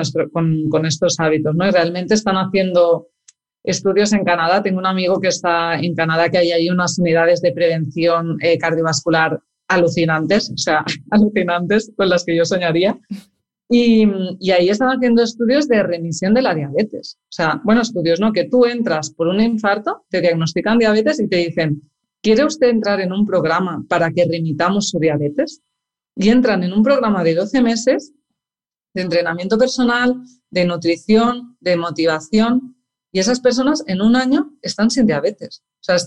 estos 0.86 1.20
hábitos. 1.20 1.55
¿no? 1.55 1.70
Realmente 1.72 2.14
están 2.14 2.36
haciendo 2.36 3.07
estudios 3.64 4.14
en 4.14 4.24
Canadá. 4.24 4.64
Tengo 4.64 4.80
un 4.80 4.86
amigo 4.86 5.20
que 5.20 5.30
está 5.30 5.80
en 5.80 5.95
Canadá, 5.95 6.30
que 6.30 6.38
hay 6.38 6.51
ahí 6.51 6.70
unas 6.70 6.97
unidades 6.99 7.41
de 7.41 7.51
prevención 7.51 8.38
eh, 8.41 8.57
cardiovascular 8.57 9.39
alucinantes, 9.68 10.49
o 10.51 10.57
sea, 10.57 10.84
alucinantes 11.12 11.91
con 11.95 12.10
las 12.10 12.24
que 12.24 12.36
yo 12.36 12.45
soñaría. 12.45 12.97
Y, 13.72 14.07
y, 14.39 14.49
ahí 14.49 14.70
están 14.70 14.89
haciendo 14.89 15.22
estudios 15.22 15.68
de 15.68 15.84
remisión 15.84 16.34
de 16.34 16.41
la 16.41 16.55
diabetes. 16.55 17.20
O 17.26 17.32
sea, 17.32 17.62
bueno, 17.64 17.82
estudios, 17.82 18.20
¿no? 18.20 18.34
Que 18.34 18.45
tú 18.45 18.66
entras 18.66 19.12
por 19.12 19.28
un 19.28 19.39
infarto, 19.39 20.05
te 20.10 20.22
diagnostican 20.22 20.80
diabetes 20.80 21.20
y 21.20 21.28
te 21.28 21.36
dicen, 21.36 21.80
¿Quiere 22.22 22.45
usted 22.45 22.67
entrar 22.67 22.99
en 22.99 23.13
un 23.13 23.26
programa 23.26 23.86
para 23.88 24.11
que 24.11 24.26
remitamos 24.26 24.89
su 24.89 24.99
diabetes? 24.99 25.61
Y 26.15 26.30
entran 26.30 26.63
en 26.63 26.74
un 26.74 26.84
programa 26.84 27.24
de 27.24 27.36
12 27.36 27.61
meses 27.61 28.13
de 28.93 29.03
entrenamiento 29.03 29.57
personal, 29.57 30.22
de 30.49 30.65
nutrición, 30.65 31.57
de 31.61 31.78
motivación, 31.78 32.76
y 33.11 33.20
esas 33.20 33.39
personas 33.39 33.84
en 33.88 34.01
un 34.01 34.15
año 34.15 34.53
están 34.61 34.89
sin 34.89 35.05
diabetes. 35.05 35.63
O 35.76 35.84
sea, 35.84 35.97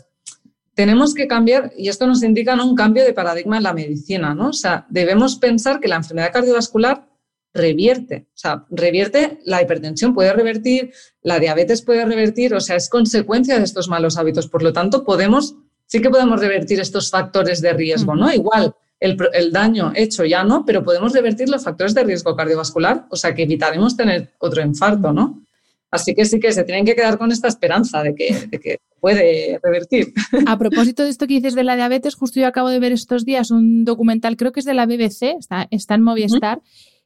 tenemos 0.75 1.15
que 1.15 1.27
cambiar, 1.27 1.73
y 1.77 1.89
esto 1.89 2.07
nos 2.07 2.23
indica 2.23 2.63
un 2.63 2.75
cambio 2.75 3.05
de 3.05 3.13
paradigma 3.13 3.57
en 3.57 3.63
la 3.63 3.73
medicina, 3.73 4.35
¿no? 4.35 4.49
O 4.49 4.53
sea, 4.53 4.87
debemos 4.91 5.37
pensar 5.37 5.81
que 5.81 5.89
la 5.89 5.97
enfermedad 5.97 6.33
cardiovascular 6.33 7.09
revierte, 7.55 8.29
o 8.29 8.39
sea, 8.39 8.67
revierte 8.71 9.41
la 9.45 9.63
hipertensión, 9.63 10.15
puede 10.15 10.33
revertir, 10.33 10.93
la 11.23 11.39
diabetes 11.39 11.83
puede 11.83 12.05
revertir, 12.05 12.55
o 12.55 12.61
sea, 12.61 12.77
es 12.77 12.89
consecuencia 12.89 13.59
de 13.59 13.65
estos 13.65 13.89
malos 13.89 14.17
hábitos. 14.17 14.49
Por 14.49 14.63
lo 14.63 14.73
tanto, 14.73 15.05
podemos 15.05 15.57
sí 15.87 16.01
que 16.01 16.11
podemos 16.11 16.41
revertir 16.41 16.81
estos 16.81 17.11
factores 17.11 17.61
de 17.61 17.73
riesgo, 17.73 18.15
¿no? 18.15 18.33
Igual 18.33 18.75
el, 19.01 19.53
daño 19.53 19.93
hecho 19.95 20.25
ya 20.25 20.45
no, 20.45 20.65
pero 20.65 20.85
podemos 20.85 21.13
revertir 21.13 21.49
los 21.49 21.65
factores 21.65 21.95
de 21.95 22.05
riesgo 22.05 22.37
cardiovascular, 22.37 23.07
o 23.11 23.17
sea 23.17 23.35
que 23.35 23.43
evitaremos 23.43 23.97
tener 23.97 24.33
otro 24.39 24.63
infarto, 24.63 25.13
¿no? 25.13 25.43
Así 25.91 26.15
que 26.15 26.25
sí 26.25 26.41
que 26.41 26.53
se 26.53 26.65
tienen 26.65 26.87
que 26.87 26.95
quedar 26.95 27.19
con 27.19 27.33
esta 27.33 27.49
esperanza 27.49 28.03
de 28.03 28.15
que, 28.15 28.49
que 28.63 28.79
puede 28.99 29.61
revertir. 29.63 30.15
A 30.47 30.57
propósito 30.57 31.03
de 31.03 31.11
esto 31.11 31.27
que 31.27 31.35
dices 31.35 31.55
de 31.55 31.65
la 31.65 31.77
diabetes, 31.77 32.15
justo 32.15 32.41
yo 32.41 32.47
acabo 32.47 32.71
de 32.71 32.79
ver 32.79 32.93
estos 32.93 33.25
días 33.25 33.51
un 33.51 33.85
documental, 33.85 34.37
creo 34.37 34.53
que 34.53 34.61
es 34.61 34.67
de 34.67 34.75
la 34.75 34.87
BBC, 34.87 35.37
está, 35.39 35.67
está 35.71 35.97
en 35.97 36.03
Movistar, 36.03 36.63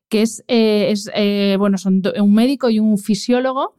que 0.09 0.23
es, 0.23 0.45
eh, 0.47 0.91
es 0.91 1.11
eh, 1.15 1.57
bueno, 1.59 1.79
son 1.79 2.03
un 2.21 2.35
médico 2.35 2.71
y 2.71 2.79
un 2.79 2.99
fisiólogo 2.99 3.75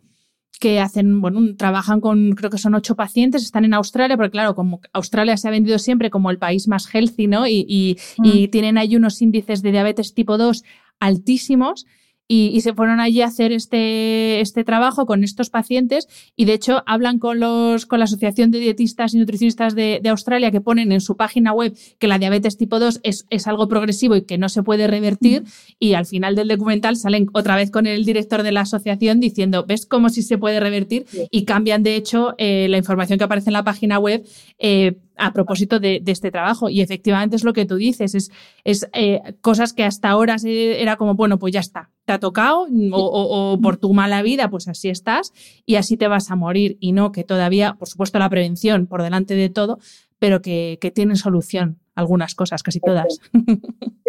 que 0.59 0.79
hacen, 0.79 1.21
bueno, 1.21 1.55
trabajan 1.55 2.01
con, 2.01 2.31
creo 2.31 2.49
que 2.49 2.57
son 2.57 2.75
ocho 2.75 2.95
pacientes, 2.95 3.43
están 3.43 3.65
en 3.65 3.73
Australia, 3.73 4.17
porque 4.17 4.31
claro, 4.31 4.55
como 4.55 4.81
Australia 4.93 5.37
se 5.37 5.47
ha 5.47 5.51
vendido 5.51 5.79
siempre 5.79 6.09
como 6.09 6.31
el 6.31 6.37
país 6.37 6.67
más 6.67 6.87
healthy, 6.93 7.27
¿no? 7.27 7.47
Y, 7.47 7.65
y, 7.67 7.97
y 8.23 8.47
mm. 8.47 8.51
tienen 8.51 8.77
ahí 8.77 8.95
unos 8.95 9.21
índices 9.21 9.61
de 9.61 9.71
diabetes 9.71 10.13
tipo 10.13 10.37
2 10.37 10.63
altísimos 10.99 11.85
y, 12.27 12.59
se 12.61 12.73
fueron 12.73 12.99
allí 12.99 13.21
a 13.21 13.27
hacer 13.27 13.51
este, 13.51 14.41
este 14.41 14.63
trabajo 14.63 15.05
con 15.05 15.23
estos 15.23 15.49
pacientes 15.49 16.07
y 16.35 16.45
de 16.45 16.53
hecho 16.53 16.83
hablan 16.85 17.19
con, 17.19 17.39
los, 17.39 17.85
con 17.85 17.99
la 17.99 18.05
Asociación 18.05 18.51
de 18.51 18.59
Dietistas 18.59 19.13
y 19.13 19.17
Nutricionistas 19.17 19.75
de, 19.75 20.01
Australia 20.07 20.51
que 20.51 20.61
ponen 20.61 20.91
en 20.91 21.01
su 21.01 21.17
página 21.17 21.51
web 21.51 21.77
que 21.99 22.07
la 22.07 22.17
diabetes 22.17 22.57
tipo 22.57 22.79
2 22.79 23.01
es, 23.03 23.25
es 23.29 23.47
algo 23.47 23.67
progresivo 23.67 24.15
y 24.15 24.23
que 24.23 24.37
no 24.37 24.49
se 24.49 24.63
puede 24.63 24.87
revertir 24.87 25.43
y 25.79 25.93
al 25.93 26.05
final 26.05 26.35
del 26.35 26.47
documental 26.47 26.95
salen 26.95 27.27
otra 27.33 27.55
vez 27.55 27.71
con 27.71 27.87
el 27.87 28.05
director 28.05 28.43
de 28.43 28.51
la 28.51 28.61
asociación 28.61 29.19
diciendo, 29.19 29.65
¿ves 29.67 29.85
cómo 29.85 30.09
sí 30.09 30.21
se 30.21 30.37
puede 30.37 30.59
revertir? 30.59 31.05
Y 31.29 31.45
cambian 31.45 31.83
de 31.83 31.95
hecho 31.95 32.35
eh, 32.37 32.67
la 32.69 32.77
información 32.77 33.17
que 33.19 33.25
aparece 33.25 33.49
en 33.49 33.53
la 33.53 33.63
página 33.63 33.99
web 33.99 34.25
eh, 34.59 34.97
a 35.17 35.33
propósito 35.33 35.79
de, 35.79 36.01
este 36.05 36.31
trabajo. 36.31 36.69
Y 36.69 36.81
efectivamente 36.81 37.35
es 37.35 37.43
lo 37.43 37.53
que 37.53 37.65
tú 37.65 37.75
dices, 37.75 38.15
es, 38.15 38.31
es 38.63 38.87
eh, 38.93 39.21
cosas 39.41 39.73
que 39.73 39.83
hasta 39.83 40.09
ahora 40.09 40.37
era 40.43 40.95
como, 40.95 41.15
bueno, 41.15 41.39
pues 41.39 41.53
ya 41.53 41.59
está, 41.59 41.89
te 42.05 42.13
ha 42.13 42.19
tocado 42.19 42.67
o, 42.91 43.59
por 43.61 43.77
tu 43.77 43.93
mala 43.93 44.21
vida, 44.21 44.49
pues 44.49 44.67
así 44.67 44.89
estás 44.89 45.33
y 45.65 45.75
así 45.75 45.97
te 45.97 46.07
vas 46.07 46.31
a 46.31 46.35
morir. 46.35 46.77
Y 46.79 46.91
no 46.91 47.11
que 47.11 47.23
todavía, 47.23 47.75
por 47.75 47.87
supuesto, 47.87 48.19
la 48.19 48.29
prevención 48.29 48.87
por 48.87 49.03
delante 49.03 49.35
de 49.35 49.49
todo, 49.49 49.79
pero 50.19 50.41
que, 50.41 50.77
que 50.81 50.91
tienen 50.91 51.15
solución 51.15 51.79
algunas 51.97 52.35
cosas, 52.35 52.61
casi 52.63 52.79
todas. 52.79 53.19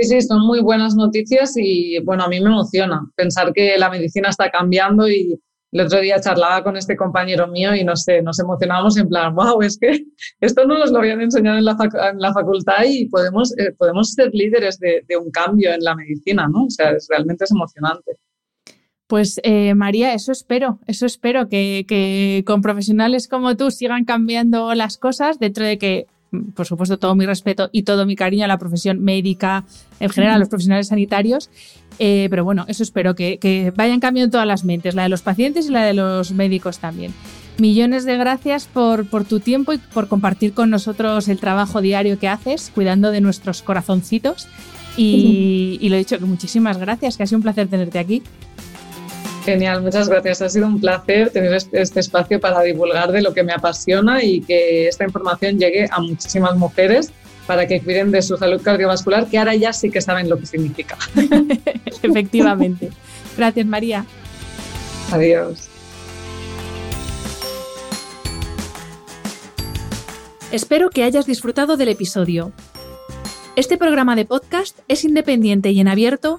Sí, 0.01 0.05
sí, 0.05 0.23
son 0.23 0.47
muy 0.47 0.61
buenas 0.61 0.95
noticias 0.95 1.55
y 1.57 1.99
bueno, 2.05 2.23
a 2.23 2.29
mí 2.29 2.39
me 2.41 2.51
emociona 2.51 3.11
pensar 3.17 3.53
que 3.53 3.77
la 3.79 3.91
medicina 3.91 4.29
está 4.29 4.49
cambiando 4.49 5.09
y 5.09 5.41
el 5.73 5.81
otro 5.83 6.01
día 6.01 6.21
charlaba 6.21 6.63
con 6.63 6.77
este 6.77 6.97
compañero 6.97 7.47
mío 7.47 7.75
y 7.75 7.85
no 7.85 7.95
sé, 7.97 8.23
nos 8.23 8.39
emocionábamos 8.39 8.97
en 8.97 9.09
plan, 9.09 9.35
wow, 9.35 9.61
es 9.63 9.79
que 9.79 10.05
esto 10.41 10.67
no 10.67 10.79
nos 10.79 10.91
lo 10.91 10.99
habían 10.99 11.21
enseñado 11.21 11.59
en 11.59 11.65
la, 11.65 11.77
en 12.11 12.19
la 12.19 12.33
facultad 12.33 12.85
y 12.87 13.07
podemos, 13.09 13.57
eh, 13.59 13.73
podemos 13.77 14.13
ser 14.13 14.31
líderes 14.33 14.79
de, 14.79 15.05
un 15.19 15.31
cambio 15.31 15.73
en 15.73 15.81
la 15.81 15.95
medicina, 15.95 16.49
¿no? 16.49 16.65
O 16.65 16.71
sea, 16.71 16.91
es, 16.93 17.07
realmente 17.11 17.45
es 17.45 17.51
emocionante. 17.51 18.13
Pues 19.07 19.41
eh, 19.43 19.75
María, 19.75 20.13
eso 20.13 20.33
espero, 20.33 20.81
eso 20.87 21.07
espero, 21.07 21.49
que 21.49 22.45
con 22.47 22.61
profesionales 22.61 23.27
como 23.27 23.57
tú 23.57 23.71
sigan 23.71 24.05
cambiando 24.05 24.75
las 24.75 24.99
cosas 24.99 25.39
dentro 25.39 25.65
de 25.65 25.79
que 25.79 26.07
por 26.55 26.67
supuesto, 26.67 26.99
todo 26.99 27.15
mi 27.15 27.27
respeto 27.27 27.71
y 27.73 27.85
todo 27.85 28.05
mi 28.05 28.17
cariño 28.17 28.45
a 28.45 28.49
la 28.49 28.59
profesión 28.59 29.01
médica, 29.01 29.65
en 29.99 30.11
general 30.11 30.37
a 30.37 30.39
los 30.39 30.49
profesionales 30.49 30.89
sanitarios. 30.89 31.51
Eh, 31.99 32.29
pero 32.31 32.45
bueno, 32.45 32.65
eso 32.69 32.83
espero 32.83 33.15
que, 33.15 33.73
vayan 33.77 34.01
cambiando 34.01 34.33
todas 34.33 34.47
las 34.47 34.65
mentes, 34.65 34.95
la 34.95 35.05
de 35.05 35.09
los 35.09 35.23
pacientes 35.23 35.69
y 35.69 35.71
la 35.71 35.85
de 35.85 35.95
los 35.95 36.33
médicos 36.33 36.79
también. 36.79 37.13
Millones 37.59 38.05
de 38.05 38.17
gracias 38.17 38.67
por, 38.67 39.07
por 39.07 39.25
tu 39.25 39.41
tiempo 39.41 39.73
y 39.73 39.79
por 39.79 40.07
compartir 40.07 40.53
con 40.53 40.71
nosotros 40.71 41.29
el 41.29 41.39
trabajo 41.39 41.81
diario 41.81 42.19
que 42.19 42.29
haces, 42.29 42.71
cuidando 42.75 43.11
de 43.11 43.21
nuestros 43.21 43.63
corazoncitos. 43.63 44.47
Y, 44.97 45.79
y 45.81 45.89
lo 45.89 45.95
he 45.95 45.99
dicho, 45.99 46.19
que 46.19 46.25
muchísimas 46.25 46.79
gracias, 46.79 47.17
que 47.17 47.23
ha 47.23 47.27
sido 47.27 47.39
un 47.39 47.43
placer 47.43 47.69
tenerte 47.69 47.99
aquí. 47.99 48.23
Genial, 49.49 49.81
muchas 49.81 50.11
gracias. 50.11 50.43
Ha 50.43 50.51
sido 50.51 50.67
un 50.67 50.79
placer 50.79 51.31
tener 51.31 51.55
este 51.55 52.01
espacio 52.01 52.39
para 52.39 52.61
divulgar 52.61 53.11
de 53.13 53.23
lo 53.23 53.33
que 53.33 53.43
me 53.43 53.55
apasiona 53.55 54.23
y 54.23 54.43
que 54.43 54.89
esta 54.89 55.05
información 55.05 55.59
llegue 55.59 55.89
a 55.91 56.01
muchísimas 56.01 56.55
mujeres 56.55 57.13
para 57.47 57.67
que 57.67 57.81
cuiden 57.81 58.11
de 58.11 58.21
su 58.21 58.37
salud 58.37 58.61
cardiovascular, 58.61 59.27
que 59.27 59.39
ahora 59.39 59.55
ya 59.55 59.73
sí 59.73 59.91
que 59.91 60.03
saben 60.03 60.29
lo 60.29 60.39
que 60.39 60.45
significa. 60.45 60.99
Efectivamente. 62.03 62.91
Gracias, 63.39 63.65
María. 63.65 64.05
Adiós. 65.13 65.71
Espero 70.53 70.91
que 70.91 71.05
hayas 71.05 71.25
disfrutado 71.25 71.79
del 71.79 71.89
episodio. 71.89 72.53
Este 73.57 73.79
programa 73.79 74.15
de 74.15 74.27
podcast 74.27 74.79
es 74.89 75.05
independiente 75.05 75.71
y 75.71 75.81
en 75.81 75.89
abierto 75.89 76.39